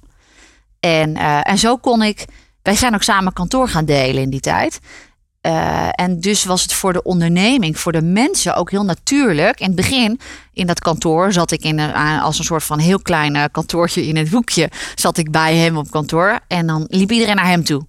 En, 0.80 1.16
eh, 1.16 1.38
en 1.42 1.58
zo 1.58 1.76
kon 1.76 2.02
ik, 2.02 2.24
wij 2.62 2.76
zijn 2.76 2.94
ook 2.94 3.02
samen 3.02 3.32
kantoor 3.32 3.68
gaan 3.68 3.84
delen 3.84 4.22
in 4.22 4.30
die 4.30 4.40
tijd. 4.40 4.78
Eh, 5.40 5.88
en 5.90 6.20
dus 6.20 6.44
was 6.44 6.62
het 6.62 6.72
voor 6.72 6.92
de 6.92 7.02
onderneming, 7.02 7.78
voor 7.78 7.92
de 7.92 8.02
mensen 8.02 8.54
ook 8.56 8.70
heel 8.70 8.84
natuurlijk. 8.84 9.60
In 9.60 9.66
het 9.66 9.76
begin, 9.76 10.20
in 10.52 10.66
dat 10.66 10.80
kantoor, 10.80 11.32
zat 11.32 11.50
ik 11.50 11.62
in 11.62 11.78
een, 11.78 12.20
als 12.20 12.38
een 12.38 12.44
soort 12.44 12.64
van 12.64 12.78
heel 12.78 13.00
klein 13.00 13.50
kantoortje 13.50 14.06
in 14.06 14.16
het 14.16 14.28
hoekje. 14.28 14.70
Zat 14.94 15.16
ik 15.16 15.30
bij 15.30 15.56
hem 15.56 15.76
op 15.76 15.90
kantoor 15.90 16.40
en 16.48 16.66
dan 16.66 16.84
liep 16.88 17.10
iedereen 17.10 17.36
naar 17.36 17.48
hem 17.48 17.64
toe. 17.64 17.86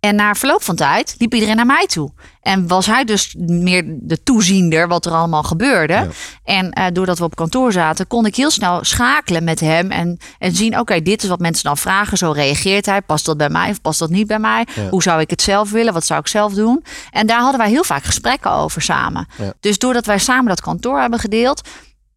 En 0.00 0.14
na 0.14 0.34
verloop 0.34 0.62
van 0.62 0.76
tijd 0.76 1.14
liep 1.18 1.34
iedereen 1.34 1.56
naar 1.56 1.66
mij 1.66 1.86
toe. 1.86 2.12
En 2.40 2.66
was 2.66 2.86
hij 2.86 3.04
dus 3.04 3.34
meer 3.38 3.84
de 3.86 4.22
toeziender 4.22 4.88
wat 4.88 5.06
er 5.06 5.12
allemaal 5.12 5.42
gebeurde. 5.42 5.92
Ja. 5.92 6.08
En 6.44 6.72
eh, 6.72 6.86
doordat 6.92 7.18
we 7.18 7.24
op 7.24 7.36
kantoor 7.36 7.72
zaten, 7.72 8.06
kon 8.06 8.26
ik 8.26 8.36
heel 8.36 8.50
snel 8.50 8.84
schakelen 8.84 9.44
met 9.44 9.60
hem. 9.60 9.90
En, 9.90 10.18
en 10.38 10.54
zien, 10.54 10.78
oké, 10.78 11.02
dit 11.02 11.22
is 11.22 11.28
wat 11.28 11.38
mensen 11.38 11.64
dan 11.64 11.76
vragen. 11.76 12.18
Zo 12.18 12.30
reageert 12.30 12.86
hij. 12.86 13.02
Past 13.02 13.24
dat 13.24 13.36
bij 13.36 13.48
mij 13.48 13.70
of 13.70 13.80
past 13.80 13.98
dat 13.98 14.10
niet 14.10 14.26
bij 14.26 14.38
mij? 14.38 14.66
Ja. 14.74 14.88
Hoe 14.88 15.02
zou 15.02 15.20
ik 15.20 15.30
het 15.30 15.42
zelf 15.42 15.70
willen? 15.70 15.92
Wat 15.92 16.06
zou 16.06 16.20
ik 16.20 16.28
zelf 16.28 16.52
doen? 16.52 16.84
En 17.10 17.26
daar 17.26 17.40
hadden 17.40 17.60
wij 17.60 17.70
heel 17.70 17.84
vaak 17.84 18.04
gesprekken 18.04 18.50
over 18.50 18.82
samen. 18.82 19.26
Ja. 19.38 19.52
Dus 19.60 19.78
doordat 19.78 20.06
wij 20.06 20.18
samen 20.18 20.46
dat 20.46 20.60
kantoor 20.60 21.00
hebben 21.00 21.18
gedeeld... 21.18 21.68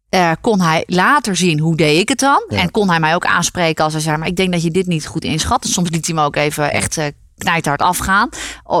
eh, 0.08 0.30
kon 0.40 0.60
hij 0.60 0.84
later 0.86 1.36
zien 1.36 1.58
hoe 1.58 1.76
deed 1.76 2.00
ik 2.00 2.08
het 2.08 2.18
dan. 2.18 2.44
Ja. 2.48 2.58
En 2.58 2.70
kon 2.70 2.88
hij 2.88 3.00
mij 3.00 3.14
ook 3.14 3.26
aanspreken 3.26 3.84
als 3.84 3.92
hij 3.92 4.02
zei... 4.02 4.16
maar 4.16 4.28
ik 4.28 4.36
denk 4.36 4.52
dat 4.52 4.62
je 4.62 4.70
dit 4.70 4.86
niet 4.86 5.06
goed 5.06 5.24
inschat. 5.24 5.64
En 5.64 5.70
soms 5.70 5.90
liet 5.90 6.06
hij 6.06 6.14
me 6.14 6.22
ook 6.22 6.36
even 6.36 6.72
echt 6.72 6.96
eh 6.96 7.06
knijthard 7.42 7.80
afgaan. 7.80 8.28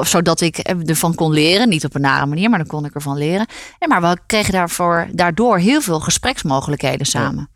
Zodat 0.00 0.40
ik 0.40 0.58
ervan 0.58 1.14
kon 1.14 1.32
leren. 1.32 1.68
Niet 1.68 1.84
op 1.84 1.94
een 1.94 2.00
nare 2.00 2.26
manier, 2.26 2.50
maar 2.50 2.58
dan 2.58 2.68
kon 2.68 2.84
ik 2.84 2.94
ervan 2.94 3.16
leren. 3.16 3.46
En 3.78 3.88
maar 3.88 4.00
we 4.00 4.18
kregen 4.26 4.52
daarvoor, 4.52 5.08
daardoor 5.12 5.58
heel 5.58 5.80
veel 5.80 6.00
gespreksmogelijkheden 6.00 7.06
samen. 7.06 7.50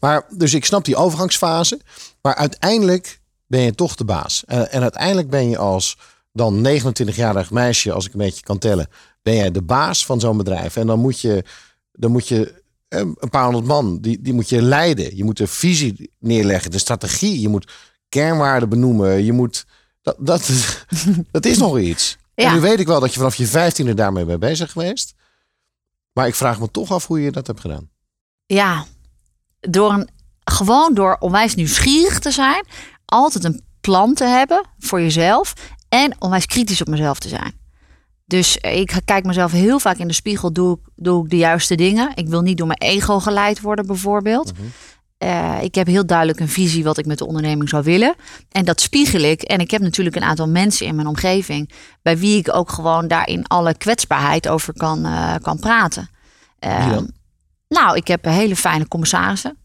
Maar 0.00 0.26
dus 0.36 0.54
ik 0.54 0.64
snap 0.64 0.84
die 0.84 0.96
overgangsfase, 0.96 1.80
maar 2.22 2.34
uiteindelijk 2.34 3.20
ben 3.46 3.60
je 3.60 3.74
toch 3.74 3.94
de 3.94 4.04
baas. 4.04 4.44
En, 4.46 4.70
en 4.70 4.82
uiteindelijk 4.82 5.30
ben 5.30 5.48
je 5.48 5.58
als 5.58 5.96
dan 6.32 6.66
29-jarig 6.66 7.50
meisje, 7.50 7.92
als 7.92 8.06
ik 8.06 8.12
een 8.12 8.18
beetje 8.18 8.42
kan 8.42 8.58
tellen, 8.58 8.88
ben 9.22 9.34
jij 9.34 9.50
de 9.50 9.62
baas 9.62 10.06
van 10.06 10.20
zo'n 10.20 10.36
bedrijf. 10.36 10.76
En 10.76 10.86
dan 10.86 10.98
moet 10.98 11.20
je, 11.20 11.44
dan 11.92 12.10
moet 12.10 12.28
je 12.28 12.62
eh, 12.88 13.00
een 13.00 13.30
paar 13.30 13.44
honderd 13.44 13.66
man, 13.66 14.00
die, 14.00 14.20
die 14.22 14.32
moet 14.32 14.48
je 14.48 14.62
leiden. 14.62 15.16
Je 15.16 15.24
moet 15.24 15.36
de 15.36 15.46
visie 15.46 16.10
neerleggen, 16.18 16.70
de 16.70 16.78
strategie. 16.78 17.40
Je 17.40 17.48
moet 17.48 17.72
kernwaarden 18.08 18.68
benoemen. 18.68 19.24
Je 19.24 19.32
moet, 19.32 19.66
dat, 20.04 20.16
dat, 20.18 20.50
dat 21.30 21.44
is 21.44 21.58
nog 21.58 21.78
iets. 21.78 22.16
Ja. 22.34 22.46
En 22.48 22.54
nu 22.54 22.60
weet 22.60 22.80
ik 22.80 22.86
wel 22.86 23.00
dat 23.00 23.12
je 23.12 23.18
vanaf 23.18 23.34
je 23.34 23.46
vijftiende 23.46 23.94
daarmee 23.94 24.24
bent 24.24 24.40
bezig 24.40 24.72
geweest. 24.72 25.14
Maar 26.12 26.26
ik 26.26 26.34
vraag 26.34 26.60
me 26.60 26.70
toch 26.70 26.90
af 26.92 27.06
hoe 27.06 27.20
je 27.20 27.30
dat 27.30 27.46
hebt 27.46 27.60
gedaan. 27.60 27.88
Ja, 28.46 28.84
door 29.60 29.92
een, 29.92 30.08
gewoon 30.44 30.94
door 30.94 31.16
onwijs 31.20 31.54
nieuwsgierig 31.54 32.18
te 32.18 32.30
zijn. 32.30 32.64
Altijd 33.04 33.44
een 33.44 33.62
plan 33.80 34.14
te 34.14 34.24
hebben 34.24 34.64
voor 34.78 35.00
jezelf. 35.00 35.52
En 35.88 36.16
onwijs 36.18 36.46
kritisch 36.46 36.80
op 36.80 36.88
mezelf 36.88 37.18
te 37.18 37.28
zijn. 37.28 37.52
Dus 38.26 38.56
ik 38.56 39.00
kijk 39.04 39.24
mezelf 39.24 39.52
heel 39.52 39.78
vaak 39.78 39.96
in 39.96 40.06
de 40.08 40.12
spiegel. 40.14 40.52
Doe, 40.52 40.72
ik- 40.78 40.90
doe 40.96 41.24
ik 41.24 41.30
de 41.30 41.36
juiste 41.36 41.74
dingen? 41.74 42.10
Ik 42.14 42.28
wil 42.28 42.40
niet 42.40 42.58
door 42.58 42.66
mijn 42.66 42.78
ego 42.78 43.20
geleid 43.20 43.60
worden 43.60 43.86
bijvoorbeeld. 43.86 44.52
Eh, 45.24 45.62
ik 45.62 45.74
heb 45.74 45.86
heel 45.86 46.06
duidelijk 46.06 46.40
een 46.40 46.48
visie 46.48 46.84
wat 46.84 46.98
ik 46.98 47.06
met 47.06 47.18
de 47.18 47.26
onderneming 47.26 47.68
zou 47.68 47.82
willen. 47.82 48.14
En 48.50 48.64
dat 48.64 48.80
spiegel 48.80 49.20
ik. 49.20 49.42
En 49.42 49.58
ik 49.58 49.70
heb 49.70 49.80
natuurlijk 49.80 50.16
een 50.16 50.24
aantal 50.24 50.48
mensen 50.48 50.86
in 50.86 50.94
mijn 50.94 51.06
omgeving. 51.06 51.70
bij 52.02 52.18
wie 52.18 52.38
ik 52.38 52.54
ook 52.54 52.70
gewoon 52.70 53.08
daar 53.08 53.28
in 53.28 53.46
alle 53.46 53.74
kwetsbaarheid 53.74 54.48
over 54.48 54.72
kan, 54.74 55.04
eh, 55.04 55.34
kan 55.42 55.58
praten. 55.58 56.08
Eh, 56.58 56.90
dan? 56.90 57.10
nou, 57.68 57.96
ik 57.96 58.06
heb 58.08 58.24
hele 58.24 58.56
fijne 58.56 58.88
commissarissen. 58.88 59.56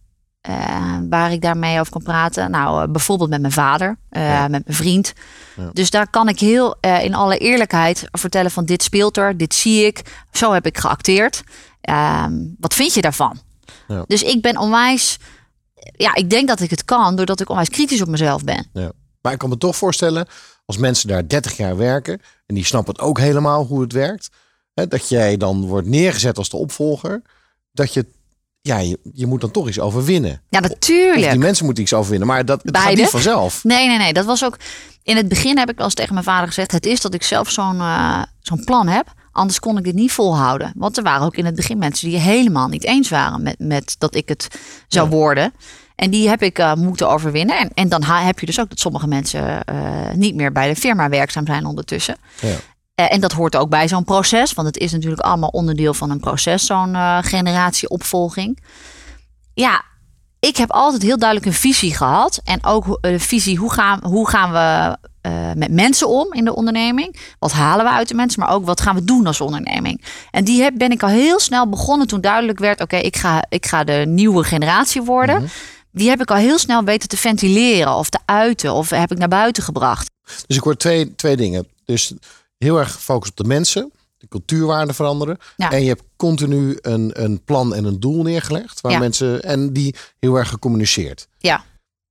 eh, 0.42 0.98
waar 1.10 1.32
ik 1.32 1.42
daarmee 1.42 1.80
over 1.80 1.92
kan 1.92 2.04
praten. 2.04 2.52
Nou, 2.52 2.88
bijvoorbeeld 2.92 3.30
met 3.30 3.42
mijn 3.42 3.54
vader, 3.54 3.98
Ja. 4.10 4.48
met 4.48 4.66
mijn 4.66 4.78
vriend. 4.78 5.14
Ja. 5.56 5.70
Dus 5.74 5.90
daar 5.90 6.10
kan 6.10 6.28
ik 6.30 6.40
heel 6.40 6.78
in 7.02 7.14
alle 7.16 7.38
eerlijkheid 7.38 8.08
vertellen 8.12 8.52
van 8.52 8.66
dit 8.66 8.84
speelt 8.84 9.18
er, 9.18 9.38
dit 9.38 9.54
zie 9.54 9.86
ik. 9.86 10.02
Zo 10.32 10.52
heb 10.54 10.66
ik 10.66 10.78
geacteerd. 10.78 11.44
ehm, 11.82 12.34
wat 12.60 12.74
vind 12.74 12.94
je 12.94 13.02
daarvan? 13.02 13.40
Dus 14.08 14.24
ik 14.24 14.42
ben 14.42 14.58
onwijs, 14.58 15.18
ja, 15.96 16.16
ik 16.16 16.30
denk 16.30 16.48
dat 16.48 16.60
ik 16.60 16.70
het 16.70 16.86
kan 16.86 17.16
doordat 17.16 17.40
ik 17.40 17.50
onwijs 17.50 17.70
kritisch 17.70 18.02
op 18.02 18.08
mezelf 18.08 18.44
ben. 18.44 18.68
Ja. 18.74 18.92
Maar 19.22 19.34
ik 19.34 19.40
kan 19.40 19.50
me 19.50 19.58
toch 19.58 19.76
voorstellen, 19.76 20.28
als 20.66 20.78
mensen 20.78 21.08
daar 21.08 21.28
30 21.28 21.58
jaar 21.58 21.78
werken 21.78 22.22
en 22.46 22.56
die 22.56 22.66
snappen 22.66 22.94
het 22.94 23.02
ook 23.04 23.20
helemaal 23.20 23.66
hoe 23.66 23.82
het 23.82 23.94
werkt, 23.94 24.30
hè, 24.74 24.88
dat 24.88 25.10
jij 25.10 25.38
dan 25.38 25.66
wordt 25.68 25.88
neergezet 25.88 26.38
als 26.38 26.50
de 26.50 26.58
opvolger, 26.58 27.22
dat 27.72 27.94
je, 27.94 28.06
ja, 28.62 28.78
je, 28.78 29.00
je 29.14 29.26
moet 29.26 29.42
dan 29.42 29.52
toch 29.52 29.68
iets 29.68 29.80
overwinnen. 29.80 30.42
Ja, 30.50 30.60
Of 30.60 30.68
natuurlijk. 30.68 31.30
die 31.30 31.40
mensen 31.40 31.66
moeten 31.66 31.84
iets 31.84 31.94
overwinnen, 31.94 32.28
maar 32.28 32.46
dat 32.46 32.64
het 32.64 32.78
gaat 32.78 32.96
niet 32.96 33.08
vanzelf. 33.08 33.64
Nee, 33.64 33.88
nee, 33.88 33.98
nee. 33.98 34.14
Dat 34.14 34.26
was 34.26 34.44
ook. 34.44 34.58
In 35.04 35.18
het 35.18 35.28
begin 35.28 35.58
heb 35.58 35.70
ik 35.70 35.76
wel 35.76 35.86
eens 35.86 35.94
tegen 35.94 36.14
mijn 36.14 36.26
vader 36.26 36.48
gezegd: 36.48 36.72
het 36.72 36.86
is 36.86 37.02
dat 37.02 37.14
ik 37.14 37.24
zelf 37.24 37.50
zo'n 37.50 37.80
eh, 37.80 38.24
zo'n 38.42 38.64
plan 38.64 38.88
heb. 38.88 39.14
Anders 39.32 39.60
kon 39.60 39.78
ik 39.78 39.84
dit 39.84 39.96
niet 39.96 40.12
volhouden. 40.12 40.72
Want 40.76 40.98
er 40.98 41.04
waren 41.04 41.26
ook 41.26 41.36
in 41.36 41.46
het 41.46 41.56
begin 41.56 41.78
mensen 41.78 42.10
die 42.10 42.20
helemaal 42.20 42.68
niet 42.68 42.86
eens 42.86 43.10
waren 43.10 43.42
met, 43.42 43.56
met 43.60 43.96
dat 43.98 44.16
ik 44.16 44.28
het 44.30 44.48
zou 44.88 45.10
Ja. 45.10 45.16
worden. 45.16 45.54
En 45.96 46.10
die 46.10 46.30
heb 46.30 46.42
ik 46.42 46.60
eh, 46.60 46.74
moeten 46.74 47.10
overwinnen. 47.10 47.58
En, 47.58 47.72
en 47.74 47.90
dan 47.90 48.04
heb 48.04 48.40
je 48.40 48.46
dus 48.46 48.60
ook 48.60 48.70
dat 48.70 48.80
sommige 48.80 49.08
mensen 49.08 49.64
eh, 49.64 49.76
niet 50.14 50.36
meer 50.36 50.52
bij 50.52 50.68
de 50.68 50.76
firma 50.76 51.10
werkzaam 51.10 51.46
zijn 51.46 51.66
ondertussen. 51.66 52.18
Ja. 52.42 52.56
Eh, 52.96 53.14
en 53.14 53.22
dat 53.22 53.32
hoort 53.32 53.56
ook 53.56 53.70
bij 53.70 53.88
zo'n 53.88 54.04
proces. 54.04 54.54
Want 54.54 54.68
het 54.68 54.78
is 54.78 54.92
natuurlijk 54.92 55.22
allemaal 55.22 55.50
onderdeel 55.50 55.94
van 55.94 56.10
een 56.10 56.20
proces, 56.20 56.66
zo'n 56.66 56.96
generatieopvolging. 57.24 58.64
Ja, 59.54 59.84
ik 60.40 60.58
heb 60.58 60.72
altijd 60.72 61.02
heel 61.02 61.18
duidelijk 61.18 61.50
een 61.50 61.60
visie 61.60 61.96
gehad. 61.96 62.42
En 62.44 62.64
ook 62.64 62.98
een 63.02 63.20
visie, 63.20 63.58
hoe 63.58 63.74
gaan, 63.74 64.00
hoe 64.04 64.30
gaan 64.30 64.52
we 64.52 64.98
eh, 65.30 65.52
met 65.56 65.72
mensen 65.72 66.08
om 66.08 66.34
in 66.34 66.46
de 66.46 66.56
onderneming? 66.56 67.20
Wat 67.40 67.52
halen 67.52 67.86
we 67.86 67.92
uit 67.92 68.08
de 68.08 68.14
mensen? 68.14 68.40
Maar 68.40 68.52
ook 68.54 68.66
wat 68.66 68.82
gaan 68.82 68.96
we 68.96 69.04
doen 69.04 69.28
als 69.28 69.42
onderneming? 69.42 70.04
En 70.32 70.44
die 70.44 70.62
heb, 70.62 70.74
ben 70.78 70.92
ik 70.92 71.04
al 71.04 71.10
heel 71.10 71.40
snel 71.40 71.70
begonnen 71.70 72.08
toen 72.08 72.22
duidelijk 72.22 72.60
werd... 72.60 72.82
oké, 72.82 72.96
ik, 72.98 73.18
ga, 73.18 73.44
ik 73.50 73.66
ga 73.66 73.84
de 73.84 74.04
nieuwe 74.08 74.44
generatie 74.44 75.02
worden. 75.02 75.50
Die 75.92 76.10
heb 76.10 76.22
ik 76.22 76.32
al 76.32 76.38
heel 76.38 76.58
snel 76.58 76.84
weten 76.84 77.10
te 77.10 77.18
ventileren 77.18 77.96
of 77.96 78.10
te 78.10 78.20
uiten. 78.26 78.74
Of 78.74 78.90
heb 78.90 79.12
ik 79.12 79.18
naar 79.18 79.28
buiten 79.28 79.64
gebracht. 79.64 80.10
Dus 80.48 80.58
ik 80.58 80.64
hoor 80.64 80.76
twee, 80.78 81.16
twee 81.16 81.36
dingen. 81.38 81.68
Dus 81.86 82.14
heel 82.58 82.78
erg 82.80 82.92
gefocust 82.92 83.32
op 83.32 83.38
de 83.38 83.44
mensen, 83.44 83.92
de 84.18 84.28
cultuurwaarden 84.28 84.96
veranderen. 84.96 85.38
Ja. 85.58 85.72
En 85.72 85.82
je 85.82 85.88
hebt 85.88 86.04
continu 86.16 86.78
een, 86.82 87.12
een 87.24 87.44
plan 87.44 87.76
en 87.76 87.86
een 87.86 88.00
doel 88.00 88.24
neergelegd. 88.24 88.82
Waar 88.82 88.92
Ja. 88.92 89.00
mensen, 89.00 89.42
en 89.44 89.74
die 89.74 89.96
heel 90.20 90.36
erg 90.36 90.50
gecommuniceerd. 90.50 91.28
Ja. 91.38 91.64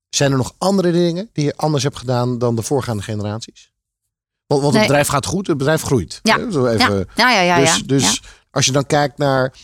Zijn 0.09 0.31
er 0.31 0.37
nog 0.37 0.55
andere 0.59 0.93
dingen 0.93 1.31
die 1.33 1.45
je 1.45 1.57
anders 1.57 1.83
hebt 1.83 1.97
gedaan 1.99 2.39
dan 2.39 2.57
de 2.57 2.63
voorgaande 2.63 3.03
generaties? 3.03 3.73
Want, 4.47 4.61
want 4.63 4.73
Nee. 4.73 4.83
het 4.83 4.91
bedrijf 4.91 5.09
gaat 5.09 5.27
goed, 5.27 5.47
het 5.47 5.57
bedrijf 5.59 5.83
groeit. 5.83 6.21
Ja. 6.23 6.51
Zo 6.51 6.67
even, 6.67 7.09
Ja, 7.15 7.31
ja, 7.31 7.41
ja. 7.41 7.57
ja, 7.57 7.65
dus 7.65 7.83
dus 7.83 8.23
als 8.51 8.67
je 8.67 8.73
dan 8.73 8.87
kijkt 8.87 9.19
naar 9.19 9.55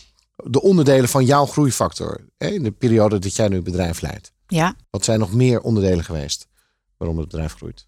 de 0.43 0.61
onderdelen 0.61 1.09
van 1.09 1.25
jouw 1.25 1.45
groeifactor. 1.45 2.19
Hè, 2.37 2.47
in 2.47 2.63
de 2.63 2.71
periode 2.71 3.19
dat 3.19 3.35
jij 3.35 3.47
nu 3.47 3.55
het 3.55 3.63
bedrijf 3.63 4.01
leidt. 4.01 4.31
ja. 4.47 4.75
Wat 4.89 5.05
zijn 5.05 5.19
nog 5.19 5.33
meer 5.33 5.61
onderdelen 5.61 6.03
geweest 6.03 6.47
waarom 6.97 7.17
het 7.17 7.29
bedrijf 7.29 7.53
groeit? 7.53 7.87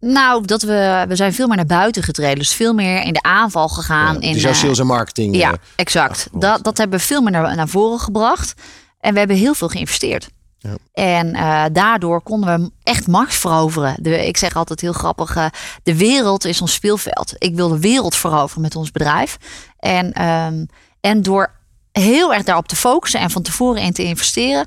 Nou, 0.00 0.44
dat 0.46 0.62
we, 0.62 1.04
we 1.08 1.16
zijn 1.16 1.34
veel 1.34 1.46
meer 1.46 1.56
naar 1.56 1.66
buiten 1.66 2.02
getreden. 2.02 2.38
Dus 2.38 2.52
veel 2.54 2.72
meer 2.74 3.02
in 3.02 3.12
de 3.12 3.22
aanval 3.22 3.68
gegaan. 3.68 4.14
Ja, 4.14 4.20
in, 4.20 4.32
dus 4.32 4.42
jouw 4.42 4.50
eh, 4.52 4.58
sales 4.58 4.78
en 4.78 4.86
marketing. 4.86 5.36
Ja, 5.36 5.50
eh, 5.52 5.58
exact. 5.76 6.28
Dat, 6.32 6.64
dat 6.64 6.78
hebben 6.78 6.98
we 6.98 7.04
veel 7.04 7.20
meer 7.22 7.32
naar, 7.32 7.56
naar 7.56 7.68
voren 7.68 7.98
gebracht. 8.00 8.54
En 9.00 9.12
we 9.12 9.18
hebben 9.18 9.36
heel 9.36 9.54
veel 9.54 9.68
geïnvesteerd. 9.68 10.28
Ja. 10.58 10.76
En 10.92 11.34
eh, 11.34 11.64
daardoor 11.72 12.22
konden 12.22 12.60
we 12.60 12.70
echt 12.82 13.06
Mars 13.06 13.36
veroveren. 13.36 14.04
Ik 14.26 14.36
zeg 14.36 14.56
altijd 14.56 14.80
heel 14.80 14.92
grappig, 14.92 15.36
eh, 15.36 15.46
de 15.82 15.96
wereld 15.96 16.44
is 16.44 16.60
ons 16.60 16.72
speelveld. 16.72 17.34
Ik 17.38 17.54
wil 17.54 17.68
de 17.68 17.80
wereld 17.80 18.14
veroveren 18.14 18.62
met 18.62 18.76
ons 18.76 18.90
bedrijf. 18.90 19.36
En, 19.78 20.12
ehm, 20.12 20.64
en 21.00 21.22
door 21.22 21.52
heel 21.92 22.34
erg 22.34 22.42
daarop 22.44 22.68
te 22.68 22.76
focussen 22.76 23.20
en 23.20 23.30
van 23.30 23.42
tevoren 23.42 23.82
in 23.82 23.92
te 23.92 24.04
investeren... 24.04 24.66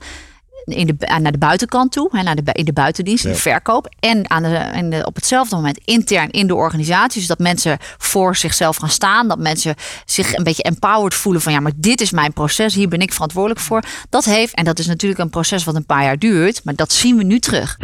In 0.64 0.88
de, 0.88 1.08
aan- 1.08 1.22
naar 1.22 1.32
de 1.32 1.38
buitenkant 1.38 1.92
toe, 1.92 2.10
hè, 2.12 2.24
naar 2.24 2.36
de, 2.36 2.52
in 2.54 2.66
de 2.66 2.74
buitendienst, 2.74 3.26
in 3.26 3.32
de 3.32 3.38
verkoop. 3.38 3.90
En 4.00 4.30
aan 4.30 4.44
de, 4.44 4.88
de, 4.90 5.06
op 5.06 5.16
hetzelfde 5.16 5.56
moment 5.56 5.80
intern 5.86 6.30
in 6.30 6.48
de 6.48 6.56
organisatie. 6.56 7.20
Dus 7.20 7.28
dat 7.28 7.40
mensen 7.40 7.78
voor 7.98 8.36
zichzelf 8.36 8.78
gaan 8.78 8.90
staan. 8.90 9.28
Dat 9.28 9.40
mensen 9.40 9.76
zich 10.06 10.34
een 10.34 10.44
beetje 10.44 10.64
empowered 10.64 11.14
voelen 11.14 11.42
van 11.42 11.54
ja, 11.54 11.60
maar 11.60 11.72
dit 11.76 12.02
is 12.02 12.12
mijn 12.12 12.34
proces. 12.34 12.76
Hier 12.76 12.88
ben 12.88 13.00
ik 13.00 13.14
verantwoordelijk 13.14 13.60
voor. 13.60 13.84
Dat 14.10 14.26
heeft, 14.26 14.54
en 14.54 14.64
dat 14.66 14.80
is 14.80 14.88
natuurlijk 14.88 15.22
een 15.22 15.30
proces 15.30 15.64
wat 15.64 15.76
een 15.76 15.86
paar 15.86 16.04
jaar 16.04 16.18
duurt. 16.18 16.64
Maar 16.64 16.76
dat 16.76 16.92
zien 16.92 17.18
we 17.18 17.24
nu 17.24 17.40
terug. 17.40 17.78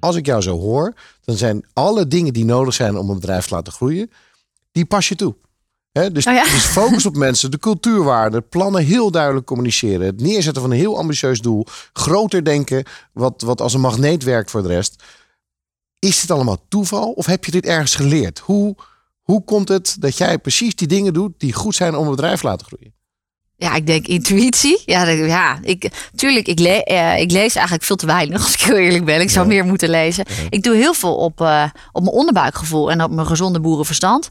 Als 0.00 0.16
ik 0.16 0.26
jou 0.26 0.42
zo 0.42 0.58
hoor, 0.58 0.94
dan 1.24 1.36
zijn 1.36 1.64
alle 1.72 2.06
dingen 2.06 2.32
die 2.32 2.44
nodig 2.44 2.74
zijn 2.74 2.96
om 2.96 3.08
een 3.10 3.14
bedrijf 3.20 3.46
te 3.46 3.54
laten 3.54 3.72
groeien, 3.72 4.10
die 4.72 4.84
pas 4.84 5.08
je 5.08 5.14
toe. 5.14 5.34
Dus, 5.92 6.26
Oh 6.26 6.32
ja. 6.34 6.42
dus 6.42 6.64
focus 6.64 7.06
op 7.06 7.16
mensen, 7.16 7.50
de 7.50 7.58
cultuurwaarden, 7.58 8.48
plannen 8.48 8.84
heel 8.84 9.10
duidelijk 9.10 9.46
communiceren, 9.46 10.06
het 10.06 10.20
neerzetten 10.20 10.62
van 10.62 10.70
een 10.70 10.76
heel 10.78 10.98
ambitieus 10.98 11.40
doel, 11.40 11.66
groter 11.92 12.44
denken, 12.44 12.84
wat, 13.12 13.42
wat 13.42 13.60
als 13.60 13.74
een 13.74 13.80
magneet 13.80 14.22
werkt 14.24 14.50
voor 14.50 14.62
de 14.62 14.68
rest. 14.68 15.02
Is 15.98 16.20
dit 16.20 16.30
allemaal 16.30 16.64
toeval 16.68 17.10
of 17.10 17.26
heb 17.26 17.44
je 17.44 17.50
dit 17.50 17.66
ergens 17.66 17.94
geleerd? 17.94 18.38
Hoe, 18.38 18.76
hoe 19.22 19.44
komt 19.44 19.68
het 19.68 19.96
dat 20.00 20.16
jij 20.16 20.38
precies 20.38 20.74
die 20.74 20.88
dingen 20.88 21.12
doet 21.12 21.32
die 21.38 21.52
goed 21.52 21.74
zijn 21.74 21.96
om 21.96 22.04
een 22.04 22.10
bedrijf 22.10 22.40
te 22.40 22.46
laten 22.46 22.66
groeien? 22.66 22.94
Ja, 23.56 23.74
ik 23.74 23.86
denk 23.86 24.06
intuïtie. 24.06 24.82
Ja, 24.86 25.04
dat- 25.04 25.18
ja 25.28 25.58
ik, 25.62 26.08
tuurlijk, 26.14 26.46
ik, 26.46 26.58
le- 26.58 26.68
eh, 26.84 27.18
ik 27.20 27.30
lees 27.30 27.54
eigenlijk 27.54 27.84
veel 27.84 27.96
te 27.96 28.06
weinig, 28.06 28.42
als 28.44 28.54
ik 28.54 28.60
heel 28.60 28.76
eerlijk 28.76 29.04
ben. 29.04 29.20
Ik 29.20 29.30
zou 29.30 29.46
Ja. 29.48 29.52
meer 29.52 29.64
moeten 29.64 29.90
lezen. 29.90 30.24
Ik 30.50 30.62
doe 30.62 30.74
heel 30.76 30.94
veel 30.94 31.16
op, 31.16 31.40
eh, 31.40 31.64
op 31.92 32.02
mijn 32.02 32.14
onderbuikgevoel 32.14 32.90
en 32.90 33.02
op 33.02 33.10
mijn 33.10 33.26
gezonde 33.26 33.60
boerenverstand. 33.60 34.30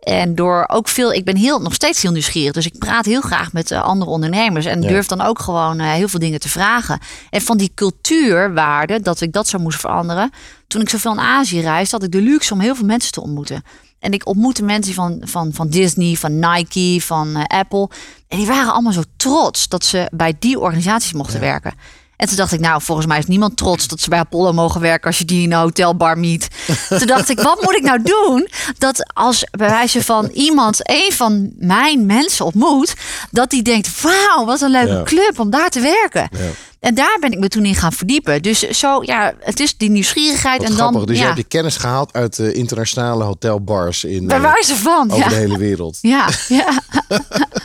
En 0.00 0.34
door 0.34 0.64
ook 0.68 0.88
veel, 0.88 1.12
ik 1.12 1.24
ben 1.24 1.36
heel, 1.36 1.58
nog 1.60 1.74
steeds 1.74 2.02
heel 2.02 2.10
nieuwsgierig. 2.12 2.52
Dus 2.52 2.66
ik 2.66 2.78
praat 2.78 3.04
heel 3.04 3.20
graag 3.20 3.52
met 3.52 3.70
eh, 3.70 3.82
andere 3.82 4.10
ondernemers. 4.10 4.66
En 4.66 4.82
Ja. 4.82 4.88
durf 4.88 5.06
dan 5.06 5.20
ook 5.20 5.38
gewoon 5.38 5.78
eh, 5.78 5.92
heel 5.92 6.08
veel 6.08 6.20
dingen 6.20 6.40
te 6.40 6.48
vragen. 6.48 6.98
En 7.30 7.40
van 7.40 7.56
die 7.56 7.70
cultuurwaarden, 7.74 9.02
dat 9.02 9.20
ik 9.20 9.32
dat 9.32 9.48
zou 9.48 9.62
moest 9.62 9.80
veranderen. 9.80 10.30
Toen 10.66 10.80
ik 10.80 10.88
zoveel 10.88 11.12
in 11.12 11.20
Azië 11.20 11.60
reisde, 11.60 11.96
had 11.96 12.04
ik 12.04 12.12
de 12.12 12.20
luxe 12.20 12.52
om 12.54 12.60
heel 12.60 12.74
veel 12.74 12.86
mensen 12.86 13.12
te 13.12 13.20
ontmoeten. 13.20 13.62
En 13.98 14.12
ik 14.12 14.26
ontmoette 14.26 14.62
mensen 14.62 14.94
van, 14.94 15.20
van, 15.24 15.52
van 15.52 15.68
Disney, 15.68 16.14
van 16.14 16.38
Nike, 16.38 17.00
van 17.06 17.36
eh, 17.36 17.58
Apple. 17.58 17.88
En 18.28 18.38
die 18.38 18.46
waren 18.46 18.72
allemaal 18.72 18.92
zo 18.92 19.02
trots 19.16 19.68
dat 19.68 19.84
ze 19.84 20.08
bij 20.12 20.34
die 20.38 20.58
organisaties 20.58 21.12
mochten 21.12 21.40
werken. 21.40 21.74
En 22.20 22.26
toen 22.26 22.36
dacht 22.36 22.52
ik, 22.52 22.60
nou, 22.60 22.82
volgens 22.82 23.06
mij 23.06 23.18
is 23.18 23.26
niemand 23.26 23.56
trots 23.56 23.88
dat 23.88 24.00
ze 24.00 24.08
bij 24.08 24.18
Apollo 24.18 24.52
mogen 24.52 24.80
werken 24.80 25.06
als 25.06 25.18
je 25.18 25.24
die 25.24 25.42
in 25.42 25.52
een 25.52 25.58
hotelbar 25.58 26.18
meet. 26.18 26.48
toen 26.98 27.06
dacht 27.06 27.28
ik, 27.28 27.40
wat 27.40 27.62
moet 27.62 27.74
ik 27.76 27.82
nou 27.82 28.02
doen? 28.02 28.48
Dat 28.78 29.10
als 29.14 29.44
bij 29.50 29.68
wijze 29.68 30.04
van 30.04 30.26
iemand 30.32 30.78
een 30.82 31.12
van 31.12 31.50
mijn 31.58 32.06
mensen 32.06 32.44
ontmoet, 32.44 32.94
dat 33.30 33.50
die 33.50 33.62
denkt, 33.62 34.00
wauw, 34.02 34.44
wat 34.44 34.60
een 34.60 34.70
leuke 34.70 34.92
Ja. 34.92 35.02
club 35.02 35.38
om 35.38 35.50
daar 35.50 35.70
te 35.70 35.80
werken. 35.80 36.28
Ja. 36.32 36.38
En 36.80 36.94
daar 36.94 37.16
ben 37.20 37.32
ik 37.32 37.38
me 37.38 37.48
toen 37.48 37.64
in 37.64 37.74
gaan 37.74 37.92
verdiepen. 37.92 38.42
Dus 38.42 38.58
zo, 38.68 39.02
ja, 39.04 39.32
het 39.40 39.60
is 39.60 39.76
die 39.76 39.90
nieuwsgierigheid. 39.90 40.60
Wat 40.60 40.68
en 40.70 40.74
grappig. 40.76 40.96
dan, 40.98 41.06
Dus 41.06 41.16
je 41.16 41.20
ja, 41.22 41.26
hebt 41.28 41.38
je 41.40 41.44
kennis 41.48 41.76
gehaald 41.76 42.12
uit 42.12 42.36
de 42.36 42.52
internationale 42.52 43.24
hotelbars 43.24 44.04
in, 44.04 44.26
bij 44.26 44.36
eh, 44.36 44.42
wijze 44.42 44.76
van. 44.76 45.10
over 45.10 45.22
Ja. 45.24 45.28
de 45.28 45.34
hele 45.34 45.58
wereld. 45.58 45.98
Ja, 46.00 46.28
ja. 46.48 46.80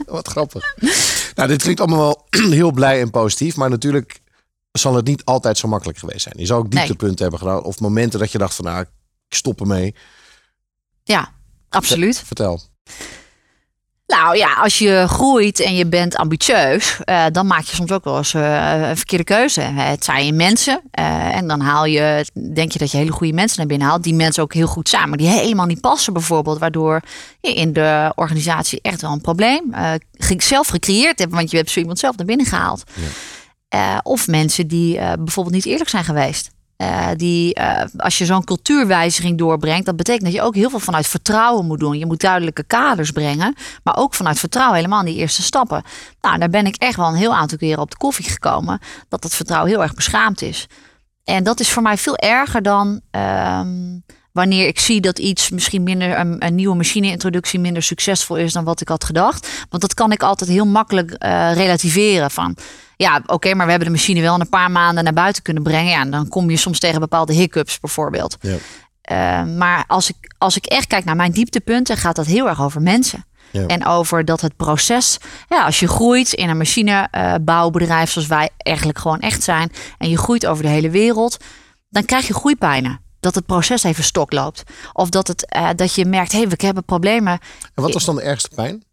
Wat 0.05 0.27
grappig. 0.27 0.75
nou, 1.35 1.47
dit 1.49 1.61
klinkt 1.61 1.79
allemaal 1.79 1.99
wel 2.29 2.49
heel 2.59 2.71
blij 2.71 3.01
en 3.01 3.09
positief. 3.09 3.55
Maar 3.55 3.69
natuurlijk 3.69 4.19
zal 4.79 4.95
het 4.95 5.05
niet 5.05 5.25
altijd 5.25 5.57
zo 5.57 5.67
makkelijk 5.67 5.97
geweest 5.97 6.21
zijn. 6.21 6.35
Je 6.37 6.45
zal 6.45 6.57
ook 6.57 6.69
Nee. 6.69 6.85
dieptepunten 6.85 7.21
hebben 7.21 7.39
gedaan. 7.39 7.63
Of 7.63 7.79
momenten 7.79 8.19
dat 8.19 8.31
je 8.31 8.37
dacht 8.37 8.55
van 8.55 8.65
nou, 8.65 8.81
ik 8.81 8.87
stop 9.29 9.59
ermee. 9.59 9.95
ja, 11.03 11.29
absoluut. 11.69 12.23
Vertel. 12.25 12.61
Nou 14.07 14.37
ja, 14.37 14.53
als 14.53 14.77
je 14.77 15.05
groeit 15.07 15.59
en 15.59 15.75
je 15.75 15.85
bent 15.87 16.15
ambitieus, 16.15 16.99
eh, 17.03 17.25
dan 17.31 17.47
maak 17.47 17.63
je 17.63 17.75
soms 17.75 17.91
ook 17.91 18.03
wel 18.03 18.17
eens 18.17 18.33
eh, 18.33 18.87
een 18.89 18.97
verkeerde 18.97 19.23
keuze. 19.23 19.61
Het 19.61 20.03
zijn 20.03 20.25
je 20.25 20.33
mensen 20.33 20.81
eh, 20.91 21.35
en 21.35 21.47
dan 21.47 21.59
haal 21.59 21.85
je, 21.85 22.25
denk 22.53 22.71
je 22.71 22.79
dat 22.79 22.91
je 22.91 22.97
hele 22.97 23.11
goede 23.11 23.33
mensen 23.33 23.57
naar 23.57 23.67
binnen 23.67 23.87
haalt, 23.87 24.03
die 24.03 24.13
mensen 24.13 24.43
ook 24.43 24.53
heel 24.53 24.67
goed 24.67 24.91
maar 24.91 25.17
die 25.17 25.27
helemaal 25.27 25.65
niet 25.65 25.81
passen 25.81 26.13
bijvoorbeeld, 26.13 26.59
waardoor 26.59 27.01
je 27.41 27.53
in 27.53 27.73
de 27.73 28.11
organisatie 28.15 28.79
echt 28.81 29.01
wel 29.01 29.11
een 29.11 29.21
probleem 29.21 29.73
eh, 29.73 29.93
zelf 30.37 30.67
gecreëerd 30.67 31.19
hebt, 31.19 31.33
want 31.33 31.51
je 31.51 31.57
hebt 31.57 31.69
zo 31.69 31.79
iemand 31.79 31.99
zelf 31.99 32.17
naar 32.17 32.25
binnen 32.25 32.45
gehaald. 32.45 32.83
Eh, 33.67 33.97
of 34.03 34.27
mensen 34.27 34.67
die 34.67 34.97
eh, 34.97 35.13
bijvoorbeeld 35.19 35.55
niet 35.55 35.65
eerlijk 35.65 35.89
zijn 35.89 36.03
geweest. 36.03 36.53
Eh, 36.75 37.07
die, 37.15 37.59
als 37.97 38.17
je 38.17 38.25
zo'n 38.25 38.43
cultuurwijziging 38.43 39.37
doorbrengt, 39.37 39.85
dat 39.85 39.95
betekent 39.95 40.23
dat 40.23 40.33
je 40.33 40.41
ook 40.41 40.55
heel 40.55 40.69
veel 40.69 40.79
vanuit 40.79 41.07
vertrouwen 41.07 41.65
moet 41.65 41.79
doen. 41.79 41.97
Je 41.97 42.05
moet 42.05 42.21
duidelijke 42.21 42.63
kaders 42.63 43.11
brengen, 43.11 43.55
maar 43.83 43.97
ook 43.97 44.13
vanuit 44.13 44.39
vertrouwen 44.39 44.75
helemaal 44.75 44.99
in 44.99 45.05
die 45.05 45.15
eerste 45.15 45.41
stappen. 45.41 45.83
Nou, 46.21 46.37
daar 46.37 46.49
ben 46.49 46.65
ik 46.65 46.75
echt 46.75 46.95
wel 46.95 47.07
een 47.07 47.15
heel 47.15 47.35
aantal 47.35 47.57
keren 47.57 47.81
op 47.81 47.91
de 47.91 47.97
koffie 47.97 48.29
gekomen, 48.29 48.79
dat 49.09 49.21
dat 49.21 49.35
vertrouwen 49.35 49.71
heel 49.71 49.81
erg 49.81 49.93
beschaamd 49.93 50.41
is. 50.41 50.67
En 51.23 51.43
dat 51.43 51.59
is 51.59 51.69
voor 51.69 51.83
mij 51.83 51.97
veel 51.97 52.17
erger 52.17 52.61
dan 52.61 53.01
ehm, 53.11 53.99
wanneer 54.31 54.67
ik 54.67 54.79
zie 54.79 55.01
dat 55.01 55.19
iets 55.19 55.49
misschien 55.49 55.83
minder, 55.83 56.19
een, 56.19 56.55
nieuwe 56.55 56.75
machine-introductie 56.75 57.59
minder 57.59 57.83
succesvol 57.83 58.35
is 58.35 58.53
dan 58.53 58.63
wat 58.63 58.81
ik 58.81 58.87
had 58.87 59.03
gedacht. 59.03 59.65
Want 59.69 59.81
dat 59.81 59.93
kan 59.93 60.11
ik 60.11 60.23
altijd 60.23 60.49
heel 60.49 60.65
makkelijk 60.65 61.15
relativeren. 61.53 62.31
Van 62.31 62.57
ja, 62.97 63.21
oké, 63.25 63.53
maar 63.53 63.65
we 63.65 63.71
hebben 63.71 63.89
de 63.89 63.95
machine 63.97 64.21
wel 64.21 64.35
in 64.35 64.41
een 64.41 64.49
paar 64.49 64.71
maanden 64.71 65.03
naar 65.03 65.13
buiten 65.13 65.43
kunnen 65.43 65.63
brengen. 65.63 65.91
Ja, 65.91 66.01
en 66.01 66.11
dan 66.11 66.27
kom 66.27 66.49
je 66.49 66.57
soms 66.57 66.79
tegen 66.79 66.99
bepaalde 66.99 67.33
hiccups 67.33 67.79
bijvoorbeeld. 67.79 68.37
Ja. 68.41 68.55
eh, 69.01 69.43
maar 69.55 69.83
als 69.87 70.09
ik, 70.09 70.33
als 70.37 70.55
ik 70.57 70.65
echt 70.65 70.87
kijk 70.87 71.05
naar 71.05 71.15
mijn 71.15 71.31
dieptepunten, 71.31 71.97
gaat 71.97 72.15
dat 72.15 72.25
heel 72.25 72.47
erg 72.47 72.61
over 72.61 72.81
mensen. 72.81 73.25
Ja. 73.51 73.65
En 73.65 73.85
over 73.85 74.25
dat 74.25 74.41
het 74.41 74.55
proces, 74.55 75.17
ja, 75.49 75.65
als 75.65 75.79
je 75.79 75.87
groeit 75.87 76.33
in 76.33 76.49
een 76.49 76.57
machinebouwbedrijf 76.57 78.11
zoals 78.11 78.27
wij 78.27 78.49
eigenlijk 78.57 78.99
gewoon 78.99 79.19
echt 79.19 79.43
zijn, 79.43 79.71
en 79.97 80.09
je 80.09 80.17
groeit 80.17 80.45
over 80.45 80.63
de 80.63 80.69
hele 80.69 80.89
wereld, 80.89 81.37
dan 81.89 82.05
krijg 82.05 82.27
je 82.27 82.33
groeipijnen. 82.33 82.99
Dat 83.19 83.35
het 83.35 83.45
proces 83.45 83.83
even 83.83 84.03
stok 84.03 84.31
loopt. 84.31 84.63
Of 84.93 85.09
dat, 85.09 85.27
het, 85.27 85.45
eh, 85.49 85.69
dat 85.75 85.95
je 85.95 86.05
merkt, 86.05 86.31
hé, 86.31 86.37
hey, 86.37 86.47
we 86.47 86.55
hebben 86.57 86.85
problemen. 86.85 87.39
En 87.73 87.83
wat 87.83 87.93
was 87.93 88.05
dan 88.05 88.15
de 88.15 88.21
ergste 88.21 88.49
pijn? 88.55 88.83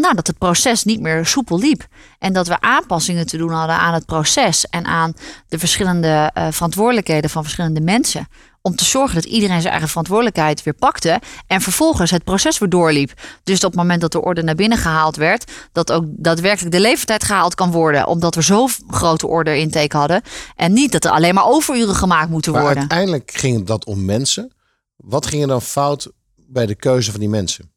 Nou, 0.00 0.14
dat 0.14 0.26
het 0.26 0.38
proces 0.38 0.84
niet 0.84 1.00
meer 1.00 1.26
soepel 1.26 1.58
liep. 1.58 1.86
En 2.18 2.32
dat 2.32 2.46
we 2.48 2.60
aanpassingen 2.60 3.26
te 3.26 3.36
doen 3.36 3.50
hadden 3.50 3.76
aan 3.76 3.94
het 3.94 4.06
proces 4.06 4.66
en 4.66 4.84
aan 4.84 5.14
de 5.48 5.58
verschillende 5.58 6.30
eh, 6.34 6.46
verantwoordelijkheden 6.50 7.30
van 7.30 7.42
verschillende 7.42 7.80
mensen. 7.80 8.28
Om 8.62 8.76
te 8.76 8.84
zorgen 8.84 9.14
dat 9.14 9.24
iedereen 9.24 9.60
zijn 9.60 9.70
eigen 9.70 9.88
verantwoordelijkheid 9.88 10.62
weer 10.62 10.74
pakte. 10.74 11.20
En 11.46 11.60
vervolgens 11.60 12.10
het 12.10 12.24
proces 12.24 12.58
weer 12.58 12.68
doorliep. 12.68 13.12
Dus 13.42 13.56
op 13.56 13.70
het 13.70 13.74
moment 13.74 14.00
dat 14.00 14.12
de 14.12 14.22
orde 14.22 14.42
naar 14.42 14.54
binnen 14.54 14.78
gehaald 14.78 15.16
werd, 15.16 15.52
dat 15.72 15.92
ook 15.92 16.04
daadwerkelijk 16.08 16.74
de 16.74 16.80
leeftijd 16.80 17.24
gehaald 17.24 17.54
kan 17.54 17.70
worden. 17.70 18.06
Omdat 18.06 18.34
we 18.34 18.42
zo 18.42 18.68
grote 18.88 19.26
orde 19.26 19.58
intake 19.58 19.96
hadden. 19.96 20.22
En 20.56 20.72
niet 20.72 20.92
dat 20.92 21.04
er 21.04 21.10
alleen 21.10 21.34
maar 21.34 21.46
overuren 21.46 21.94
gemaakt 21.94 22.30
moeten 22.30 22.52
Maar 22.52 22.62
worden. 22.62 22.80
uiteindelijk 22.80 23.30
ging 23.34 23.66
dat 23.66 23.84
om 23.84 24.04
mensen. 24.04 24.52
Wat 24.96 25.26
ging 25.26 25.42
er 25.42 25.48
dan 25.48 25.62
fout 25.62 26.12
bij 26.36 26.66
de 26.66 26.74
keuze 26.74 27.10
van 27.10 27.20
die 27.20 27.28
mensen? 27.28 27.71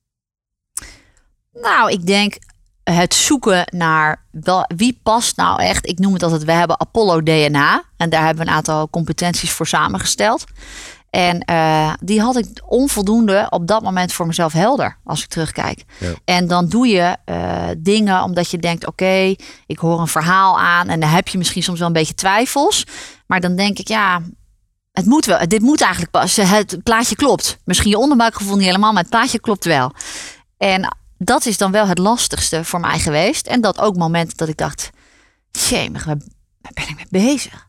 Nou, 1.61 1.91
ik 1.91 2.05
denk 2.05 2.37
het 2.83 3.13
zoeken 3.13 3.67
naar 3.71 4.25
wel, 4.31 4.65
wie 4.75 4.99
past 5.03 5.37
nou 5.37 5.61
echt. 5.61 5.87
Ik 5.87 5.99
noem 5.99 6.13
het 6.13 6.23
altijd, 6.23 6.43
we 6.43 6.51
hebben 6.51 6.79
Apollo 6.79 7.23
DNA. 7.23 7.83
En 7.97 8.09
daar 8.09 8.25
hebben 8.25 8.43
we 8.43 8.49
een 8.49 8.57
aantal 8.57 8.89
competenties 8.89 9.51
voor 9.51 9.67
samengesteld. 9.67 10.43
En 11.09 11.39
eh, 11.39 11.93
die 11.99 12.21
had 12.21 12.37
ik 12.37 12.47
onvoldoende 12.65 13.47
op 13.49 13.67
dat 13.67 13.81
moment 13.81 14.13
voor 14.13 14.27
mezelf 14.27 14.53
helder, 14.53 14.97
als 15.03 15.23
ik 15.23 15.29
terugkijk. 15.29 15.83
Ja. 15.99 16.13
En 16.25 16.47
dan 16.47 16.67
doe 16.67 16.87
je 16.87 17.17
eh, 17.25 17.63
dingen 17.77 18.23
omdat 18.23 18.51
je 18.51 18.57
denkt, 18.57 18.87
oké, 18.87 19.35
ik 19.65 19.77
hoor 19.77 19.99
een 19.99 20.07
verhaal 20.07 20.59
aan. 20.59 20.87
En 20.87 20.99
dan 20.99 21.09
heb 21.09 21.27
je 21.27 21.37
misschien 21.37 21.63
soms 21.63 21.79
wel 21.79 21.87
een 21.87 21.93
beetje 21.93 22.13
twijfels. 22.13 22.85
Maar 23.27 23.39
dan 23.39 23.55
denk 23.55 23.79
ik, 23.79 23.87
ja, 23.87 24.21
het 24.91 25.05
moet 25.05 25.25
wel. 25.25 25.47
Dit 25.47 25.61
moet 25.61 25.81
eigenlijk 25.81 26.11
passen. 26.11 26.47
Het 26.47 26.83
plaatje 26.83 27.15
klopt. 27.15 27.57
Misschien 27.65 27.89
je 27.89 27.97
onderbuikgevoel 27.97 28.55
niet 28.55 28.65
helemaal, 28.65 28.91
maar 28.91 29.01
het 29.01 29.11
plaatje 29.11 29.39
klopt 29.39 29.65
wel. 29.65 29.91
En 30.57 30.97
dat 31.17 31.45
is 31.45 31.57
dan 31.57 31.71
wel 31.71 31.87
het 31.87 31.97
lastigste 31.97 32.63
voor 32.63 32.79
mij 32.79 32.99
geweest. 32.99 33.47
En 33.47 33.61
dat 33.61 33.79
ook 33.79 33.95
momenten 33.95 34.37
dat 34.37 34.47
ik 34.47 34.57
dacht, 34.57 34.89
jemig, 35.51 36.03
waar, 36.05 36.17
ben 36.73 36.87
ik 36.89 36.95
mee 36.95 37.23
bezig? 37.23 37.67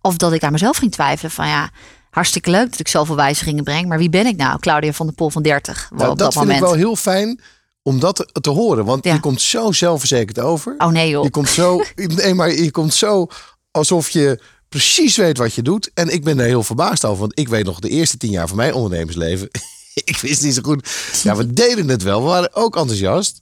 Of 0.00 0.16
dat 0.16 0.32
ik 0.32 0.42
aan 0.42 0.52
mezelf 0.52 0.76
ging 0.76 0.92
twijfelen 0.92 1.30
van 1.30 1.48
ja, 1.48 1.70
hartstikke 2.10 2.50
leuk 2.50 2.70
dat 2.70 2.80
ik 2.80 2.88
zoveel 2.88 3.16
wijzigingen 3.16 3.64
breng. 3.64 3.88
Maar 3.88 3.98
wie 3.98 4.10
ben 4.10 4.26
ik 4.26 4.36
nou? 4.36 4.58
Claudia 4.58 4.92
van 4.92 5.06
der 5.06 5.14
Pol 5.14 5.30
van 5.30 5.42
30 5.42 5.88
Nou, 5.90 6.02
op 6.02 6.08
dat 6.08 6.18
dat 6.18 6.32
vind 6.32 6.44
moment. 6.44 6.62
ik 6.62 6.68
wel 6.68 6.76
heel 6.78 6.96
fijn 6.96 7.40
om 7.82 8.00
dat 8.00 8.16
te, 8.16 8.40
te 8.40 8.50
horen. 8.50 8.84
Want 8.84 9.04
Ja. 9.04 9.12
je 9.14 9.20
komt 9.20 9.40
zo 9.40 9.72
zelfverzekerd 9.72 10.38
over. 10.38 10.74
Oh 10.78 10.88
nee 10.88 11.08
joh. 11.08 11.24
Je 11.24 11.30
komt 11.30 11.48
zo, 11.48 11.82
nee, 11.94 12.34
maar 12.34 12.50
je 12.52 12.70
komt 12.70 12.94
zo 12.94 13.26
alsof 13.70 14.08
je 14.08 14.42
precies 14.68 15.16
weet 15.16 15.38
wat 15.38 15.54
je 15.54 15.62
doet. 15.62 15.90
En 15.94 16.08
ik 16.08 16.24
ben 16.24 16.38
er 16.38 16.46
heel 16.46 16.62
verbaasd 16.62 17.04
over. 17.04 17.18
Want 17.20 17.38
ik 17.38 17.48
weet 17.48 17.64
nog 17.64 17.80
de 17.80 17.88
eerste 17.88 18.16
tien 18.16 18.30
jaar 18.30 18.48
van 18.48 18.56
mijn 18.56 18.74
ondernemersleven. 18.74 19.48
ik 20.04 20.16
wist 20.16 20.42
niet 20.42 20.54
zo 20.54 20.62
goed. 20.62 20.88
Ja, 21.22 21.36
we 21.36 21.52
deden 21.52 21.88
het 21.88 22.02
wel. 22.02 22.22
We 22.22 22.28
waren 22.28 22.54
ook 22.54 22.76
enthousiast. 22.76 23.40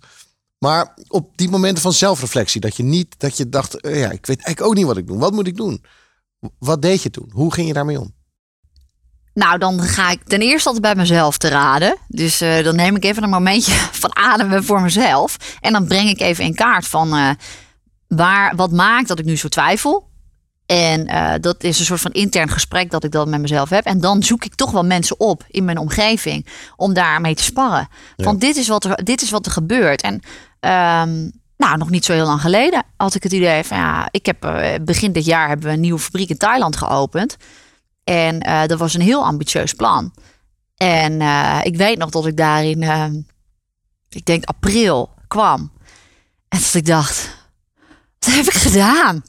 Maar 0.59 0.95
op 1.09 1.31
die 1.37 1.49
momenten 1.49 1.83
van 1.83 1.93
zelfreflectie. 1.93 2.61
Dat 2.61 2.77
je 2.77 2.83
niet, 2.83 3.15
dat 3.19 3.37
je 3.37 3.49
dacht, 3.49 3.81
eh, 3.81 4.01
ja, 4.01 4.11
ik 4.11 4.27
weet 4.27 4.43
eigenlijk 4.43 4.61
ook 4.61 4.75
niet 4.75 4.87
wat 4.87 4.97
ik 4.97 5.07
doe. 5.07 5.19
Wat 5.19 5.33
moet 5.33 5.47
ik 5.47 5.57
doen? 5.57 5.85
Wat 6.59 6.83
deed 6.83 7.03
je 7.03 7.11
toen? 7.11 7.31
Hoe 7.33 7.53
ging 7.53 7.67
je 7.67 7.73
daarmee 7.73 8.01
om? 8.01 8.15
Nou, 9.35 9.59
dan 9.59 9.81
ga 9.81 10.11
ik 10.11 10.23
ten 10.25 10.41
eerste 10.41 10.69
altijd 10.69 10.95
bij 10.95 11.03
mezelf 11.03 11.39
te 11.39 11.49
raden. 11.49 11.97
Dus 12.09 12.41
eh, 12.41 12.65
dan 12.65 12.77
neem 12.77 12.97
ik 12.97 13.05
even 13.05 13.23
een 13.23 13.31
momentje 13.31 13.73
van 14.03 14.17
ademen 14.17 14.65
voor 14.65 14.81
mezelf. 14.81 15.37
En 15.61 15.73
dan 15.73 15.87
breng 15.87 16.09
ik 16.09 16.21
even 16.21 16.45
in 16.45 16.55
kaart 16.55 16.87
van 16.87 17.15
eh, 17.15 17.31
waar, 18.09 18.57
wat 18.57 18.73
maakt 18.73 19.09
dat 19.09 19.19
ik 19.19 19.25
nu 19.25 19.37
zo 19.37 19.49
twijfel. 19.49 20.13
En 20.67 21.07
eh, 21.07 21.33
dat 21.41 21.63
is 21.63 21.79
een 21.79 21.85
soort 21.85 22.01
van 22.01 22.13
intern 22.13 22.49
gesprek 22.49 22.91
dat 22.91 23.05
ik 23.05 23.11
dat 23.11 23.29
met 23.29 23.41
mezelf 23.41 23.69
heb. 23.69 23.85
En 23.85 24.01
dan 24.01 24.23
zoek 24.23 24.45
ik 24.45 24.55
toch 24.55 24.71
wel 24.71 24.85
mensen 24.85 25.21
op 25.21 25.45
in 25.49 25.65
mijn 25.65 25.79
omgeving 25.79 26.47
om 26.77 26.95
daarmee 26.95 27.35
te 27.35 27.43
sparren. 27.43 27.89
Want 28.17 28.41
dit 28.41 28.57
is 28.57 28.69
wat 28.69 28.85
er, 28.85 29.05
dit 29.05 29.23
is 29.23 29.31
wat 29.31 29.47
er 29.47 29.53
gebeurt. 29.53 30.03
En 30.03 30.21
ehm, 30.61 31.29
nou, 31.57 31.77
nog 31.77 31.91
niet 31.91 32.05
zo 32.05 32.13
heel 32.13 32.27
lang 32.27 32.41
geleden 32.41 32.85
had 32.97 33.15
ik 33.15 33.23
het 33.23 33.33
idee 33.33 33.65
van 33.65 33.77
ja, 33.77 34.09
ik 34.11 34.27
heb 34.27 34.45
eh, 34.45 34.75
begin 34.83 35.13
dit 35.13 35.25
jaar 35.25 35.49
hebben 35.49 35.67
we 35.67 35.73
een 35.73 35.81
nieuwe 35.81 35.99
fabriek 35.99 36.29
in 36.29 36.37
Thailand 36.37 36.77
geopend. 36.77 37.37
En 38.05 38.41
eh, 38.41 38.67
dat 38.67 38.79
was 38.79 38.95
een 38.95 39.01
heel 39.01 39.25
ambitieus 39.25 39.73
plan. 39.73 40.13
En 40.77 41.21
ik 41.63 41.77
weet 41.77 41.99
nog 41.99 42.11
dat 42.11 42.27
ik 42.27 42.37
daar 42.37 42.65
in, 42.65 42.83
eh, 42.83 43.07
ik 44.09 44.25
denk 44.25 44.45
april 44.45 45.11
kwam. 45.29 45.73
En 46.49 46.59
dat 46.61 46.75
ik 46.75 46.87
dacht, 46.87 47.31
wat 48.19 48.35
heb 48.35 48.45
ik 48.45 48.55
gedaan? 48.55 49.23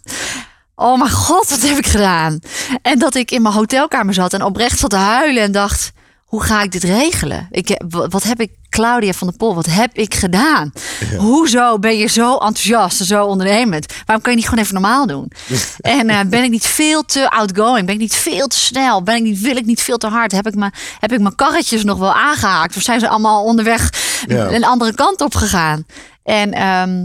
Oh 0.75 0.97
mijn 0.99 1.11
god, 1.11 1.49
wat 1.49 1.61
heb 1.61 1.77
ik 1.77 1.87
gedaan? 1.87 2.39
En 2.81 2.99
dat 2.99 3.15
ik 3.15 3.31
in 3.31 3.41
mijn 3.41 3.53
hotelkamer 3.53 4.13
zat 4.13 4.33
en 4.33 4.43
oprecht 4.43 4.79
zat 4.79 4.89
te 4.89 4.95
huilen 4.95 5.43
en 5.43 5.51
dacht, 5.51 5.91
hoe 6.25 6.43
ga 6.43 6.61
ik 6.61 6.71
dit 6.71 6.83
regelen? 6.83 7.47
Ik, 7.51 7.81
wat 7.87 8.23
heb 8.23 8.39
ik, 8.41 8.51
Claudia 8.69 9.11
van 9.13 9.27
der 9.27 9.37
Pol, 9.37 9.55
wat 9.55 9.65
heb 9.65 9.89
ik 9.93 10.13
gedaan? 10.15 10.71
Hoezo 11.17 11.79
ben 11.79 11.97
je 11.97 12.07
zo 12.07 12.31
enthousiast 12.33 12.99
en 12.99 13.05
zo 13.05 13.25
ondernemend? 13.25 13.93
Waarom 14.05 14.23
kan 14.23 14.31
je 14.33 14.37
niet 14.39 14.47
gewoon 14.49 14.63
even 14.63 14.73
normaal 14.81 15.07
doen? 15.07 15.31
en 15.81 16.09
eh, 16.09 16.19
ben 16.27 16.43
ik 16.43 16.49
niet 16.49 16.65
veel 16.65 17.03
te 17.05 17.29
outgoing? 17.29 17.85
Ben 17.85 17.95
ik 17.95 18.01
niet 18.01 18.15
veel 18.15 18.47
te 18.47 18.57
snel? 18.59 19.03
Ben 19.03 19.15
ik 19.15 19.21
niet, 19.23 19.39
wil 19.41 19.55
ik 19.55 19.65
niet 19.65 19.81
veel 19.81 19.97
te 19.97 20.07
hard? 20.07 20.31
Heb 20.31 20.47
ik, 20.47 20.55
me, 20.55 20.69
heb 20.99 21.11
ik 21.11 21.19
mijn 21.19 21.35
karretjes 21.35 21.83
nog 21.83 21.97
wel 21.97 22.13
aangehaakt? 22.13 22.75
Of 22.75 22.81
zijn 22.81 22.99
ze 22.99 23.07
allemaal 23.09 23.43
onderweg 23.43 23.89
Ja. 24.27 24.47
een 24.51 24.65
andere 24.65 24.93
kant 24.93 25.21
op 25.21 25.35
gegaan? 25.35 25.85
En 26.23 26.53
ehm, 26.53 26.97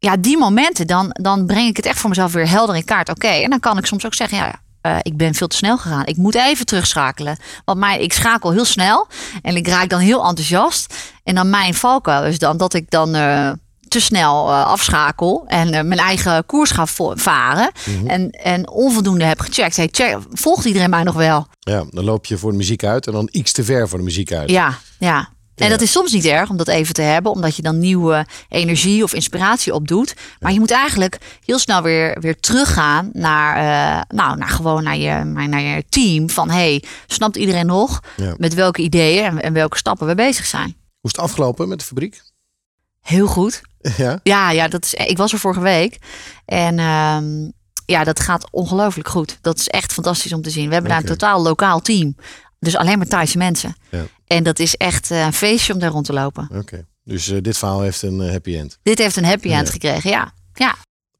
ja, 0.00 0.16
die 0.16 0.38
momenten, 0.38 0.86
dan, 0.86 1.08
dan 1.12 1.46
breng 1.46 1.68
ik 1.68 1.76
het 1.76 1.86
echt 1.86 1.98
voor 1.98 2.08
mezelf 2.08 2.32
weer 2.32 2.48
helder 2.48 2.76
in 2.76 2.84
kaart. 2.84 3.08
Oké, 3.08 3.28
en 3.28 3.50
dan 3.50 3.60
kan 3.60 3.78
ik 3.78 3.86
soms 3.86 4.06
ook 4.06 4.14
zeggen, 4.14 4.38
ja, 4.38 4.60
eh, 4.80 4.96
ik 5.02 5.16
ben 5.16 5.34
veel 5.34 5.46
te 5.46 5.56
snel 5.56 5.78
gegaan. 5.78 6.06
Ik 6.06 6.16
moet 6.16 6.34
even 6.34 6.66
terugschakelen. 6.66 7.36
Want 7.64 7.78
mij, 7.78 8.00
ik 8.00 8.12
schakel 8.12 8.52
heel 8.52 8.64
snel 8.64 9.06
en 9.42 9.56
ik 9.56 9.68
raak 9.68 9.88
dan 9.88 10.00
heel 10.00 10.24
enthousiast. 10.24 10.94
En 11.24 11.34
dan 11.34 11.50
mijn 11.50 11.74
valkuil 11.74 12.24
is 12.24 12.38
dan 12.38 12.56
dat 12.56 12.74
ik 12.74 12.90
dan 12.90 13.14
eh, 13.14 13.50
te 13.88 14.00
snel 14.00 14.48
eh, 14.48 14.66
afschakel 14.66 15.44
en 15.46 15.70
mijn 15.70 16.00
eigen 16.00 16.46
koers 16.46 16.70
ga 16.70 16.86
varen. 17.14 17.70
en, 18.06 18.30
en 18.30 18.68
onvoldoende 18.68 19.24
heb 19.24 19.40
gecheckt. 19.40 19.76
Hey, 19.76 19.88
check, 19.90 20.18
volgt 20.32 20.64
iedereen 20.64 20.90
mij 20.90 21.02
nog 21.02 21.14
wel? 21.14 21.46
Ja, 21.58 21.84
dan 21.90 22.04
loop 22.04 22.26
je 22.26 22.38
voor 22.38 22.50
de 22.50 22.56
muziek 22.56 22.84
uit 22.84 23.06
en 23.06 23.12
dan 23.12 23.28
iets 23.30 23.52
te 23.52 23.64
ver 23.64 23.88
voor 23.88 23.98
de 23.98 24.04
muziek 24.04 24.32
uit. 24.32 24.50
Ja, 24.50 24.78
ja. 24.98 25.28
En 25.54 25.70
dat 25.70 25.80
is 25.80 25.92
soms 25.92 26.12
niet 26.12 26.24
erg 26.24 26.50
om 26.50 26.56
dat 26.56 26.68
even 26.68 26.94
te 26.94 27.02
hebben, 27.02 27.32
omdat 27.32 27.56
je 27.56 27.62
dan 27.62 27.78
nieuwe 27.78 28.26
energie 28.48 29.02
of 29.02 29.14
inspiratie 29.14 29.74
opdoet. 29.74 30.14
Maar 30.38 30.52
je 30.52 30.58
moet 30.58 30.70
eigenlijk 30.70 31.18
heel 31.44 31.58
snel 31.58 31.82
weer, 31.82 32.20
weer 32.20 32.40
teruggaan 32.40 33.10
naar, 33.12 33.56
eh, 33.56 34.02
nou, 34.16 34.36
naar 34.36 34.48
gewoon 34.48 34.82
naar 34.82 34.96
je, 34.96 35.24
naar, 35.24 35.60
je 35.60 35.84
team. 35.88 36.30
Van 36.30 36.50
hey, 36.50 36.84
snapt 37.06 37.36
iedereen 37.36 37.66
nog 37.66 38.00
Ja. 38.16 38.34
met 38.36 38.54
welke 38.54 38.82
ideeën 38.82 39.24
en, 39.24 39.42
en 39.42 39.52
welke 39.52 39.76
stappen 39.76 40.06
we 40.06 40.14
bezig 40.14 40.46
zijn? 40.46 40.76
Hoe 41.00 41.10
is 41.10 41.16
het 41.16 41.18
afgelopen 41.20 41.68
met 41.68 41.78
de 41.78 41.84
fabriek? 41.84 42.22
Heel 43.00 43.26
goed. 43.26 43.60
Ja, 43.96 44.20
Ja, 44.22 44.50
ja 44.50 44.68
dat 44.68 44.84
is, 44.84 44.94
ik 44.94 45.16
was 45.16 45.32
er 45.32 45.38
vorige 45.38 45.60
week. 45.60 45.98
En 46.44 46.78
ehm, 46.78 47.50
ja, 47.86 48.04
dat 48.04 48.20
gaat 48.20 48.48
ongelooflijk 48.50 49.08
goed. 49.08 49.38
Dat 49.40 49.58
is 49.58 49.68
echt 49.68 49.92
fantastisch 49.92 50.32
om 50.32 50.42
te 50.42 50.50
zien. 50.50 50.66
We 50.66 50.72
hebben 50.72 50.90
daar 50.90 51.00
een 51.00 51.06
totaal 51.06 51.42
lokaal 51.42 51.80
team. 51.80 52.16
Dus 52.58 52.76
alleen 52.76 52.98
maar 52.98 53.06
Thaise 53.06 53.38
mensen. 53.38 53.74
Ja. 53.90 54.02
En 54.36 54.42
dat 54.42 54.58
is 54.58 54.76
echt 54.76 55.10
eh, 55.10 55.20
een 55.24 55.32
feestje 55.32 55.72
om 55.72 55.78
daar 55.78 55.90
rond 55.90 56.04
te 56.06 56.12
lopen. 56.12 56.48
oké. 56.54 56.86
Dus 57.04 57.28
eh, 57.28 57.38
dit 57.42 57.58
verhaal 57.58 57.80
heeft 57.80 58.02
een 58.02 58.20
eh, 58.20 58.30
happy 58.30 58.56
end. 58.56 58.78
Dit 58.82 58.98
heeft 58.98 59.16
een 59.16 59.24
happy 59.24 59.48
end 59.52 59.66
Ja. 59.66 59.72
gekregen, 59.72 60.10
ja. 60.10 60.32
Ja, 60.54 60.74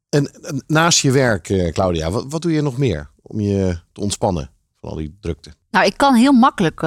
En 0.09 0.31
naast 0.67 0.99
je 0.99 1.11
werk, 1.11 1.71
Claudia, 1.73 2.11
wat, 2.11 2.25
wat 2.29 2.43
doe 2.43 2.53
je 2.53 2.61
nog 2.61 2.77
meer 2.77 3.11
om 3.23 3.41
je 3.41 3.81
te 3.93 4.01
ontspannen 4.01 4.51
van 4.81 4.91
al 4.91 4.97
die 4.97 5.17
drukte? 5.21 5.53
nou 5.71 5.87
ik 5.87 5.97
kan 5.97 6.15
heel 6.15 6.33
makkelijk 6.33 6.83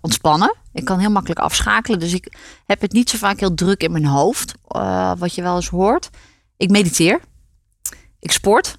ontspannen. 0.00 0.54
Ik 0.72 0.84
kan 0.84 0.98
heel 0.98 1.10
makkelijk 1.10 1.40
afschakelen. 1.40 1.98
Dus 1.98 2.12
ik 2.12 2.32
heb 2.66 2.80
het 2.80 2.92
niet 2.92 3.10
zo 3.10 3.18
vaak 3.18 3.40
heel 3.40 3.54
druk 3.54 3.82
in 3.82 3.92
mijn 3.92 4.04
hoofd. 4.06 4.54
wat 5.18 5.34
je 5.34 5.42
wel 5.42 5.56
eens 5.56 5.68
hoort. 5.68 6.10
Ik 6.56 6.70
mediteer. 6.70 7.20
Ik 8.20 8.32
sport. 8.32 8.78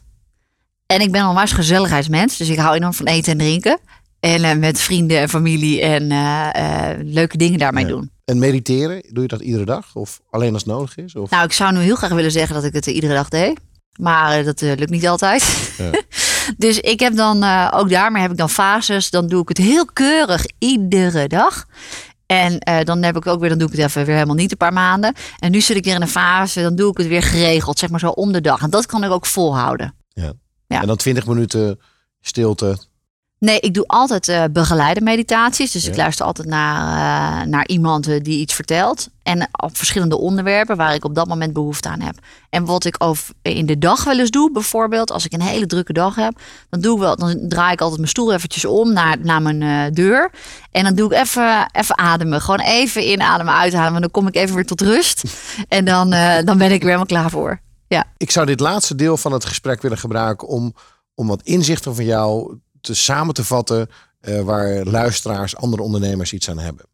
En 0.86 1.02
ik 1.02 1.12
ben 1.12 1.28
onwijs 1.28 1.52
gezelligheidsmens. 1.52 2.38
Dus 2.38 2.50
ik 2.50 2.58
hou 2.58 2.76
enorm 2.76 2.94
van 2.94 3.06
eten 3.06 3.32
en 3.32 3.38
drinken. 3.38 3.80
En 4.20 4.44
eh, 4.44 4.56
met 4.58 4.82
vrienden 4.82 5.20
en 5.20 5.30
familie 5.30 5.82
en 5.82 6.12
eh, 6.12 6.90
eh, 6.92 6.98
leuke 7.04 7.38
dingen 7.38 7.60
daarmee 7.60 7.84
Ja. 7.86 7.90
doen. 7.90 8.12
En 8.26 8.40
mediteren, 8.40 9.04
doe 9.10 9.22
je 9.22 9.28
dat 9.28 9.42
iedere 9.42 9.66
dag? 9.66 9.96
Of 9.96 10.22
alleen 10.30 10.54
als 10.54 10.64
het 10.64 10.72
nodig 10.72 10.98
is? 10.98 11.16
Of? 11.16 11.30
Nou, 11.30 11.44
ik 11.44 11.52
zou 11.52 11.74
nu 11.74 11.80
heel 11.80 11.96
graag 11.96 12.10
willen 12.10 12.32
zeggen 12.32 12.56
dat 12.56 12.64
ik 12.64 12.74
het 12.74 12.86
iedere 12.86 13.14
dag 13.14 13.30
deed. 13.30 13.60
Maar 14.00 14.44
dat 14.44 14.62
lukt 14.62 14.90
niet 14.90 15.08
altijd. 15.08 15.72
Ja. 15.78 15.92
dus 16.58 16.80
ik 16.80 17.00
heb 17.00 17.16
dan, 17.16 17.44
ook 17.74 17.90
daarmee 17.90 18.22
heb 18.22 18.32
ik 18.32 18.38
dan 18.38 18.50
fases. 18.50 19.10
Dan 19.10 19.28
doe 19.28 19.42
ik 19.42 19.48
het 19.48 19.58
heel 19.58 19.86
keurig 19.86 20.46
iedere 20.58 21.28
dag. 21.28 21.66
En 22.26 22.60
dan 22.84 23.04
heb 23.04 23.16
ik 23.18 23.28
ook 23.28 23.40
weer, 23.40 23.50
dan 23.50 23.58
doe 23.58 23.68
ik 23.68 23.74
het 23.78 23.86
even 23.86 24.06
weer 24.06 24.14
helemaal 24.16 24.36
niet 24.36 24.52
een 24.52 24.58
paar 24.58 24.74
maanden. 24.74 25.14
En 25.40 25.52
nu 25.52 25.62
zit 25.62 25.78
ik 25.78 25.84
weer 25.84 25.96
in 25.96 26.02
een 26.02 26.08
fase, 26.08 26.62
dan 26.62 26.76
doe 26.76 26.92
ik 26.92 26.98
het 26.98 27.08
weer 27.08 27.24
geregeld, 27.24 27.80
zeg 27.80 27.90
maar 27.90 28.00
zo 28.00 28.10
om 28.10 28.32
de 28.32 28.42
dag. 28.42 28.62
En 28.62 28.70
dat 28.70 28.86
kan 28.86 29.04
ik 29.04 29.12
ook 29.12 29.26
volhouden. 29.26 29.96
Ja. 30.08 30.34
En 30.68 30.88
dan 30.88 30.98
20 30.98 31.26
minuten 31.26 31.80
stilte. 32.22 32.78
Nee, 33.40 33.60
ik 33.60 33.74
doe 33.74 33.88
altijd 33.88 34.28
uh, 34.28 34.44
begeleide 34.52 35.02
meditaties. 35.02 35.72
Dus 35.72 35.84
Ja. 35.84 35.90
ik 35.92 35.98
luister 35.98 36.26
altijd 36.26 36.48
naar, 36.48 37.42
eh, 37.42 37.48
naar 37.48 37.68
iemand 37.68 38.08
eh, 38.08 38.24
die 38.24 38.40
iets 38.40 38.54
vertelt. 38.54 39.10
En 39.24 39.48
op 39.52 39.78
verschillende 39.78 40.18
onderwerpen 40.18 40.78
waar 40.78 40.94
ik 40.94 41.06
op 41.06 41.16
dat 41.16 41.28
moment 41.28 41.54
behoefte 41.54 41.90
aan 41.90 42.02
heb. 42.02 42.16
En 42.50 42.66
wat 42.66 42.86
ik 42.86 42.96
over, 42.98 43.34
in 43.42 43.66
de 43.66 43.78
dag 43.78 44.04
wel 44.04 44.20
eens 44.20 44.30
doe, 44.30 44.52
bijvoorbeeld 44.52 45.12
als 45.12 45.26
ik 45.26 45.34
een 45.34 45.42
hele 45.42 45.66
drukke 45.66 45.94
dag 45.94 46.16
heb, 46.16 46.40
dan, 46.70 46.82
doe 46.82 46.94
ik 46.96 47.00
wel, 47.02 47.16
dan 47.16 47.40
draai 47.48 47.74
ik 47.74 47.80
altijd 47.82 47.98
mijn 48.00 48.10
stoel 48.10 48.34
eventjes 48.34 48.66
om 48.66 48.94
naar, 48.94 49.18
naar 49.22 49.42
mijn 49.42 49.62
eh, 49.62 49.94
deur. 49.96 50.32
En 50.72 50.84
dan 50.84 50.96
doe 50.96 51.12
ik 51.14 51.20
even, 51.20 51.70
even 51.72 51.98
ademen. 51.98 52.42
Gewoon 52.42 52.60
even 52.66 53.12
inademen, 53.12 53.54
uitademen. 53.54 54.02
Dan 54.02 54.12
kom 54.12 54.28
ik 54.28 54.36
even 54.36 54.56
weer 54.56 54.66
tot 54.66 54.82
rust. 54.82 55.24
En 55.68 55.86
dan, 55.86 56.14
eh, 56.14 56.44
dan 56.46 56.58
ben 56.58 56.72
ik 56.72 56.80
weer 56.82 56.92
helemaal 56.92 57.06
klaar 57.06 57.30
voor. 57.30 57.62
Ja. 57.88 58.04
Ik 58.18 58.32
zou 58.32 58.46
dit 58.46 58.60
laatste 58.60 58.96
deel 58.96 59.18
van 59.18 59.32
het 59.32 59.46
gesprek 59.46 59.82
willen 59.82 59.98
gebruiken 59.98 60.48
om, 60.48 60.74
om 61.16 61.28
wat 61.28 61.42
inzichten 61.44 61.96
van 61.96 62.06
jou 62.06 62.58
te 62.82 62.94
samen 62.94 63.34
te 63.34 63.44
vatten 63.44 63.90
eh, 64.20 64.42
waar 64.42 64.84
luisteraars, 64.84 65.56
andere 65.56 65.82
ondernemers 65.84 66.34
iets 66.34 66.50
aan 66.50 66.60
hebben. 66.60 66.86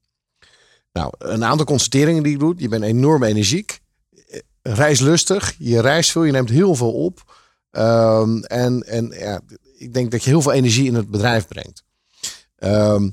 Nou, 0.91 1.13
een 1.17 1.43
aantal 1.43 1.65
constateringen 1.65 2.23
die 2.23 2.31
je 2.31 2.37
doet. 2.37 2.59
Je 2.59 2.67
bent 2.67 2.83
enorm 2.83 3.23
energiek, 3.23 3.79
eh, 4.09 4.39
reislustig, 4.61 5.55
je 5.57 5.81
reist 5.81 6.11
veel, 6.11 6.23
je 6.23 6.31
neemt 6.31 6.49
heel 6.49 6.75
veel 6.75 6.93
op. 6.93 7.33
Ehm, 7.71 8.37
en 8.37 8.87
en 8.87 9.07
ja, 9.07 9.41
ik 9.77 9.93
denk 9.93 10.11
dat 10.11 10.23
je 10.23 10.29
heel 10.29 10.41
veel 10.41 10.51
energie 10.51 10.85
in 10.85 10.95
het 10.95 11.09
bedrijf 11.09 11.47
brengt. 11.47 11.83
Ehm, 12.55 13.09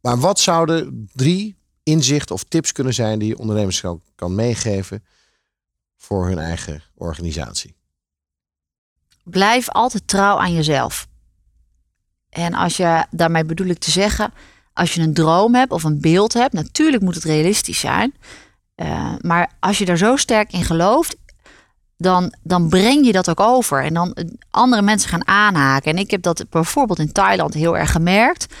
maar 0.00 0.18
wat 0.18 0.40
zouden 0.40 1.08
drie 1.12 1.56
inzichten 1.82 2.34
of 2.34 2.44
tips 2.44 2.72
kunnen 2.72 2.94
zijn 2.94 3.18
die 3.18 3.28
je 3.28 3.38
ondernemers 3.38 3.80
kan, 3.80 4.02
kan 4.14 4.34
meegeven 4.34 5.04
voor 5.96 6.26
hun 6.26 6.38
eigen 6.38 6.82
organisatie? 6.94 7.74
Blijf 9.24 9.68
altijd 9.68 10.08
trouw 10.08 10.38
aan 10.38 10.52
jezelf. 10.52 11.08
En 12.30 12.54
als 12.54 12.76
je, 12.76 13.04
daarmee 13.10 13.44
bedoel 13.44 13.66
ik 13.66 13.78
te 13.78 13.90
zeggen, 13.90 14.32
als 14.72 14.94
je 14.94 15.00
een 15.00 15.14
droom 15.14 15.54
hebt 15.54 15.72
of 15.72 15.84
een 15.84 16.00
beeld 16.00 16.32
hebt, 16.32 16.52
natuurlijk 16.52 17.02
moet 17.02 17.14
het 17.14 17.24
realistisch 17.24 17.80
zijn. 17.80 18.14
Eh, 18.74 19.14
maar 19.20 19.52
als 19.60 19.78
je 19.78 19.84
daar 19.84 19.96
zo 19.96 20.16
sterk 20.16 20.52
in 20.52 20.64
gelooft, 20.64 21.16
dan, 21.96 22.34
dan 22.42 22.68
breng 22.68 23.06
je 23.06 23.12
dat 23.12 23.30
ook 23.30 23.40
over. 23.40 23.84
En 23.84 23.94
dan 23.94 24.12
eh, 24.12 24.24
andere 24.50 24.82
mensen 24.82 25.08
gaan 25.08 25.26
aanhaken. 25.26 25.90
En 25.90 25.98
ik 25.98 26.10
heb 26.10 26.22
dat 26.22 26.44
bijvoorbeeld 26.50 26.98
in 26.98 27.12
Thailand 27.12 27.54
heel 27.54 27.76
erg 27.76 27.92
gemerkt. 27.92 28.54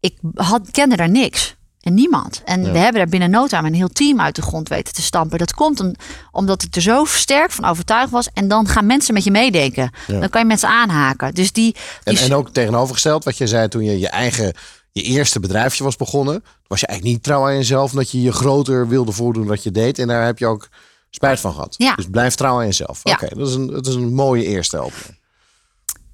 Ik 0.00 0.18
had, 0.34 0.70
kende 0.70 0.96
daar 0.96 1.10
niks. 1.10 1.55
En 1.86 1.94
niemand. 1.94 2.42
En 2.44 2.64
Ja. 2.64 2.72
we 2.72 2.78
hebben 2.78 3.00
daar 3.00 3.08
binnen 3.10 3.30
no 3.30 3.46
time 3.46 3.68
een 3.68 3.74
heel 3.74 3.88
team 3.88 4.20
uit 4.20 4.34
de 4.34 4.42
grond 4.42 4.68
weten 4.68 4.94
te 4.94 5.02
stampen. 5.02 5.38
Dat 5.38 5.54
komt 5.54 5.80
om- 5.80 5.94
omdat 6.32 6.62
ik 6.62 6.74
er 6.76 6.82
zo 6.82 7.04
sterk 7.04 7.50
van 7.50 7.64
overtuigd 7.64 8.10
was. 8.10 8.28
En 8.34 8.48
dan 8.48 8.68
gaan 8.68 8.86
mensen 8.86 9.14
met 9.14 9.24
je 9.24 9.30
meedenken. 9.30 9.90
Ja. 10.06 10.20
Dan 10.20 10.28
kan 10.28 10.40
je 10.40 10.46
mensen 10.46 10.68
aanhaken. 10.68 11.34
Dus 11.34 11.52
die, 11.52 11.74
En, 12.04 12.14
die 12.14 12.24
en 12.24 12.34
ook 12.34 12.48
tegenovergesteld, 12.50 13.24
wat 13.24 13.38
je 13.38 13.46
zei 13.46 13.68
toen 13.68 13.84
je 13.84 13.98
je 13.98 14.08
eigen, 14.08 14.52
je 14.92 15.02
eerste 15.02 15.40
bedrijfje 15.40 15.84
was 15.84 15.96
begonnen, 15.96 16.44
was 16.66 16.80
je 16.80 16.86
eigenlijk 16.86 17.16
niet 17.16 17.26
trouw 17.26 17.44
aan 17.46 17.54
jezelf, 17.56 17.90
omdat 17.90 18.10
je 18.10 18.22
je 18.22 18.32
groter 18.32 18.88
wilde 18.88 19.12
voordoen 19.12 19.46
dat 19.46 19.62
je 19.62 19.70
deed. 19.70 19.98
En 19.98 20.06
daar 20.08 20.24
heb 20.24 20.38
je 20.38 20.46
ook 20.46 20.68
spijt 21.10 21.40
van 21.40 21.52
gehad. 21.52 21.74
Ja. 21.78 21.94
Dus 21.94 22.06
blijf 22.10 22.34
trouw 22.34 22.58
aan 22.58 22.64
jezelf. 22.66 23.00
Ja. 23.02 23.12
Oké, 23.12 23.34
dat, 23.34 23.48
is 23.48 23.54
een, 23.54 23.66
dat 23.66 23.86
is 23.86 23.94
een 23.94 24.14
mooie 24.14 24.44
eerste 24.44 24.78
opening. 24.78 25.18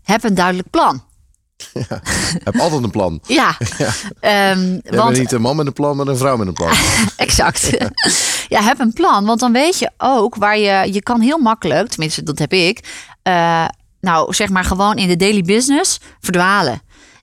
heb 0.03 0.25
een 0.25 0.35
duidelijk 0.35 0.71
plan. 0.71 1.03
heb 2.45 2.59
altijd 2.59 2.83
een 2.83 2.91
plan. 2.91 3.21
Ja, 3.27 3.57
Ehm, 4.21 4.61
Je 4.73 4.83
want 4.91 5.19
niet 5.19 5.33
een 5.33 5.41
man 5.41 5.57
met 5.57 5.67
een 5.67 5.73
plan, 5.73 5.97
maar 5.97 6.07
een 6.07 6.17
vrouw 6.17 6.37
met 6.37 6.47
een 6.47 6.53
plan. 6.53 6.73
exact. 7.17 7.71
ja, 8.49 8.63
heb 8.63 8.81
een 8.81 8.93
plan. 8.93 9.25
Want 9.25 9.41
dan 9.41 9.53
weet 9.53 9.79
je 9.79 9.91
ook 9.99 10.35
waar 10.37 10.59
je... 10.59 10.93
Je 10.93 11.03
kan 11.03 11.21
heel 11.21 11.39
makkelijk, 11.39 11.89
tenminste 11.89 12.23
dat 12.23 12.39
heb 12.39 12.53
ik... 12.53 12.81
eh, 13.23 13.65
nou, 14.01 14.35
zeg 14.35 14.49
maar 14.49 14.65
gewoon 14.65 14.97
in 14.97 15.09
de 15.09 15.17
daily 15.17 15.43
business 15.43 16.01
verdwalen. 16.21 16.83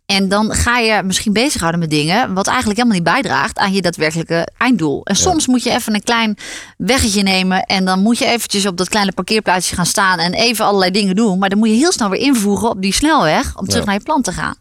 En 0.10 0.28
dan 0.28 0.54
ga 0.54 0.78
je 0.78 1.04
misschien 1.04 1.34
bezighouden 1.34 1.80
met 1.80 1.90
dingen... 1.90 2.34
wat 2.34 2.48
eigenlijk 2.48 2.78
helemaal 2.78 2.98
niet 3.00 3.08
bijdraagt 3.14 3.58
aan 3.58 3.74
je 3.74 3.82
daadwerkelijke 3.82 4.48
einddoel. 4.58 5.06
En 5.06 5.16
soms 5.16 5.48
moet 5.48 5.64
je 5.64 5.70
even 5.72 5.94
een 5.96 6.04
klein 6.04 6.38
weggetje 6.78 7.22
nemen... 7.22 7.64
en 7.64 7.86
dan 7.86 8.02
moet 8.02 8.18
je 8.18 8.26
eventjes 8.26 8.66
op 8.66 8.78
dat 8.78 8.90
kleine 8.90 9.12
parkeerplaatsje 9.12 9.76
gaan 9.76 9.86
staan... 9.86 10.20
en 10.20 10.34
even 10.34 10.66
allerlei 10.66 10.92
dingen 10.92 11.16
doen. 11.16 11.40
Maar 11.40 11.50
dan 11.50 11.58
moet 11.60 11.68
je 11.70 11.74
heel 11.76 11.92
snel 11.92 12.10
weer 12.10 12.20
invoegen 12.20 12.70
op 12.70 12.82
die 12.82 12.94
snelweg... 12.94 13.58
om 13.58 13.66
terug 13.66 13.80
Ja. 13.80 13.86
naar 13.90 14.00
je 14.00 14.04
plan 14.06 14.22
te 14.22 14.32
gaan. 14.32 14.56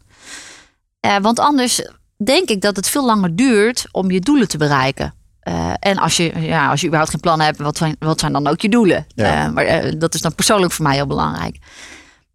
Eh, 1.01 1.17
want 1.21 1.39
anders 1.39 1.83
denk 2.25 2.49
ik 2.49 2.61
dat 2.61 2.77
het 2.77 2.89
veel 2.89 3.05
langer 3.05 3.37
duurt 3.37 3.87
om 3.91 4.11
je 4.11 4.21
doelen 4.21 4.49
te 4.49 4.57
bereiken. 4.59 5.15
Eh, 5.41 5.73
en 5.79 5.99
als 5.99 6.17
je, 6.17 6.41
ja, 6.41 6.71
als 6.71 6.81
je 6.81 6.87
überhaupt 6.87 7.13
geen 7.13 7.23
plan 7.23 7.41
hebt, 7.41 7.59
wat 7.59 7.77
zijn, 7.77 7.97
wat 7.99 8.21
zijn 8.21 8.33
dan 8.33 8.47
ook 8.47 8.61
je 8.61 8.69
doelen? 8.69 9.07
Ja. 9.15 9.47
Eh, 9.47 9.53
maar 9.53 9.99
dat 9.99 10.15
is 10.15 10.21
dan 10.21 10.35
persoonlijk 10.35 10.73
voor 10.73 10.85
mij 10.85 10.95
heel 10.95 11.07
belangrijk. 11.07 11.57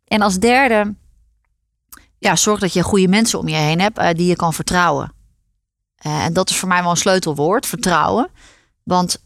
En 0.07 0.21
als 0.21 0.39
derde, 0.39 0.93
ja, 2.23 2.35
zorg 2.35 2.59
dat 2.59 2.73
je 2.73 2.83
goede 2.83 3.07
mensen 3.07 3.39
om 3.39 3.47
je 3.47 3.55
heen 3.55 3.79
hebt 3.81 3.97
eh, 3.97 4.09
die 4.13 4.27
je 4.27 4.35
kan 4.35 4.53
vertrouwen. 4.53 5.13
Eh, 5.95 6.25
en 6.25 6.33
dat 6.33 6.49
is 6.49 6.55
voor 6.57 6.67
mij 6.67 6.81
wel 6.81 6.91
een 6.91 6.97
sleutelwoord, 6.97 7.65
vertrouwen. 7.65 8.29
Want 8.83 9.23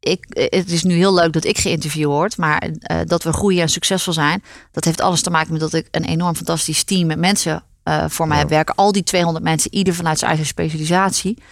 ik, 0.00 0.24
eh, 0.24 0.58
het 0.58 0.70
is 0.70 0.82
nu 0.82 0.94
heel 0.94 1.14
leuk 1.14 1.32
dat 1.32 1.44
ik 1.44 1.58
geïnterviewd 1.58 2.06
word, 2.06 2.36
maar 2.36 2.70
dat 3.04 3.22
we 3.22 3.32
groeien 3.32 3.62
en 3.62 3.68
succesvol 3.68 4.12
zijn, 4.12 4.42
dat 4.70 4.84
heeft 4.84 5.00
alles 5.00 5.22
te 5.22 5.30
maken 5.30 5.52
met 5.52 5.60
dat 5.60 5.72
ik 5.74 5.88
een 5.90 6.04
enorm 6.04 6.34
fantastisch 6.34 6.84
team 6.84 7.06
met 7.06 7.18
mensen 7.18 7.64
voor 8.08 8.26
mij 8.26 8.36
Ja. 8.36 8.42
heb 8.42 8.50
werken. 8.50 8.74
Al 8.74 8.92
die 8.92 9.02
200 9.02 9.44
mensen, 9.44 9.74
ieder 9.74 9.94
vanuit 9.94 10.18
zijn 10.18 10.30
eigen 10.30 10.48
specialisatie. 10.48 11.42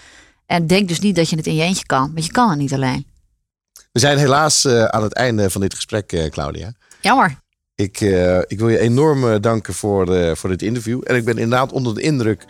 En 0.46 0.66
denk 0.66 0.88
dus 0.88 1.00
niet 1.00 1.16
dat 1.16 1.30
je 1.30 1.37
het 1.37 1.46
in 1.46 1.54
je 1.54 1.62
eentje 1.62 1.87
kan, 1.87 2.12
want 2.14 2.24
je 2.26 2.32
kan 2.32 2.50
het 2.50 2.58
niet 2.58 2.74
alleen. 2.74 3.06
We 3.92 4.00
zijn 4.00 4.18
helaas 4.18 4.66
aan 4.66 5.02
het 5.02 5.12
einde 5.14 5.50
van 5.50 5.61
dit 5.61 5.74
gesprek, 5.74 6.28
Claudia. 6.30 6.72
Jammer. 7.00 7.38
Ik, 7.78 8.00
eh, 8.00 8.38
ik 8.38 8.58
wil 8.58 8.68
je 8.68 8.78
enorm 8.78 9.28
eh, 9.28 9.40
danken 9.40 9.74
voor, 9.74 10.14
eh, 10.14 10.34
voor 10.34 10.48
dit 10.48 10.62
interview. 10.62 11.00
En 11.04 11.16
ik 11.16 11.24
ben 11.24 11.38
inderdaad 11.38 11.72
onder 11.72 11.94
de 11.94 12.00
indruk 12.00 12.44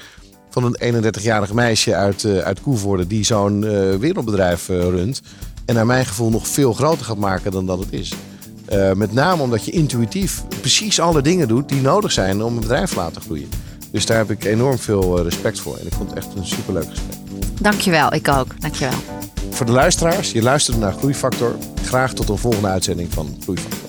van 0.50 0.64
een 0.64 0.76
31-jarig 0.78 1.52
meisje 1.52 1.94
uit, 1.94 2.24
eh 2.24 2.38
uit 2.38 2.60
Koevoorde... 2.60 3.06
die 3.06 3.24
zo'n 3.24 3.60
wereldbedrijf 3.98 4.68
runt. 4.68 5.22
En 5.64 5.74
naar 5.74 5.86
mijn 5.86 6.06
gevoel 6.06 6.30
nog 6.30 6.48
veel 6.48 6.72
groter 6.72 7.04
gaat 7.04 7.16
maken 7.16 7.50
dan 7.50 7.66
dat 7.66 7.78
het 7.78 7.92
is. 7.92 8.12
Met 8.94 9.12
name 9.12 9.42
omdat 9.42 9.64
je 9.64 9.70
intuïtief 9.70 10.42
precies 10.60 11.00
alle 11.00 11.22
dingen 11.22 11.48
doet 11.48 11.68
die 11.68 11.80
nodig 11.80 12.12
zijn 12.12 12.42
om 12.42 12.54
een 12.54 12.60
bedrijf 12.60 12.90
te 12.90 12.96
laten 12.96 13.22
groeien. 13.22 13.48
Dus 13.90 14.06
daar 14.06 14.16
heb 14.16 14.30
ik 14.30 14.44
enorm 14.44 14.78
veel 14.78 15.22
respect 15.22 15.60
voor. 15.60 15.76
En 15.76 15.86
ik 15.86 15.92
vond 15.92 16.08
het 16.08 16.18
echt 16.18 16.34
een 16.36 16.46
superleuk 16.46 16.88
gesprek. 16.88 17.16
Dankjewel, 17.60 18.14
ik 18.14 18.28
ook. 18.28 18.60
Dankjewel. 18.60 18.98
Voor 19.50 19.66
de 19.66 19.72
luisteraars, 19.72 20.32
je 20.32 20.42
luisterde 20.42 20.80
naar 20.80 20.92
Groeifactor. 20.92 21.56
Graag 21.84 22.12
tot 22.12 22.28
een 22.28 22.38
volgende 22.38 22.68
uitzending 22.68 23.12
van 23.12 23.36
Groeifactor. 23.42 23.88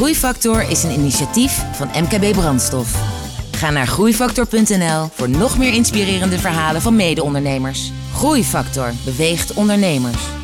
Groeifactor 0.00 0.70
is 0.70 0.82
een 0.82 0.90
initiatief 0.90 1.64
van 1.72 1.88
MKB 2.02 2.32
Brandstof. 2.32 2.94
Ga 3.50 3.70
naar 3.70 3.86
groeifactor.nl 3.86 5.08
voor 5.12 5.28
nog 5.28 5.58
meer 5.58 5.74
inspirerende 5.74 6.38
verhalen 6.38 6.82
van 6.82 6.96
mede-ondernemers. 6.96 7.92
Groeifactor 8.14 8.92
beweegt 9.04 9.52
ondernemers. 9.52 10.39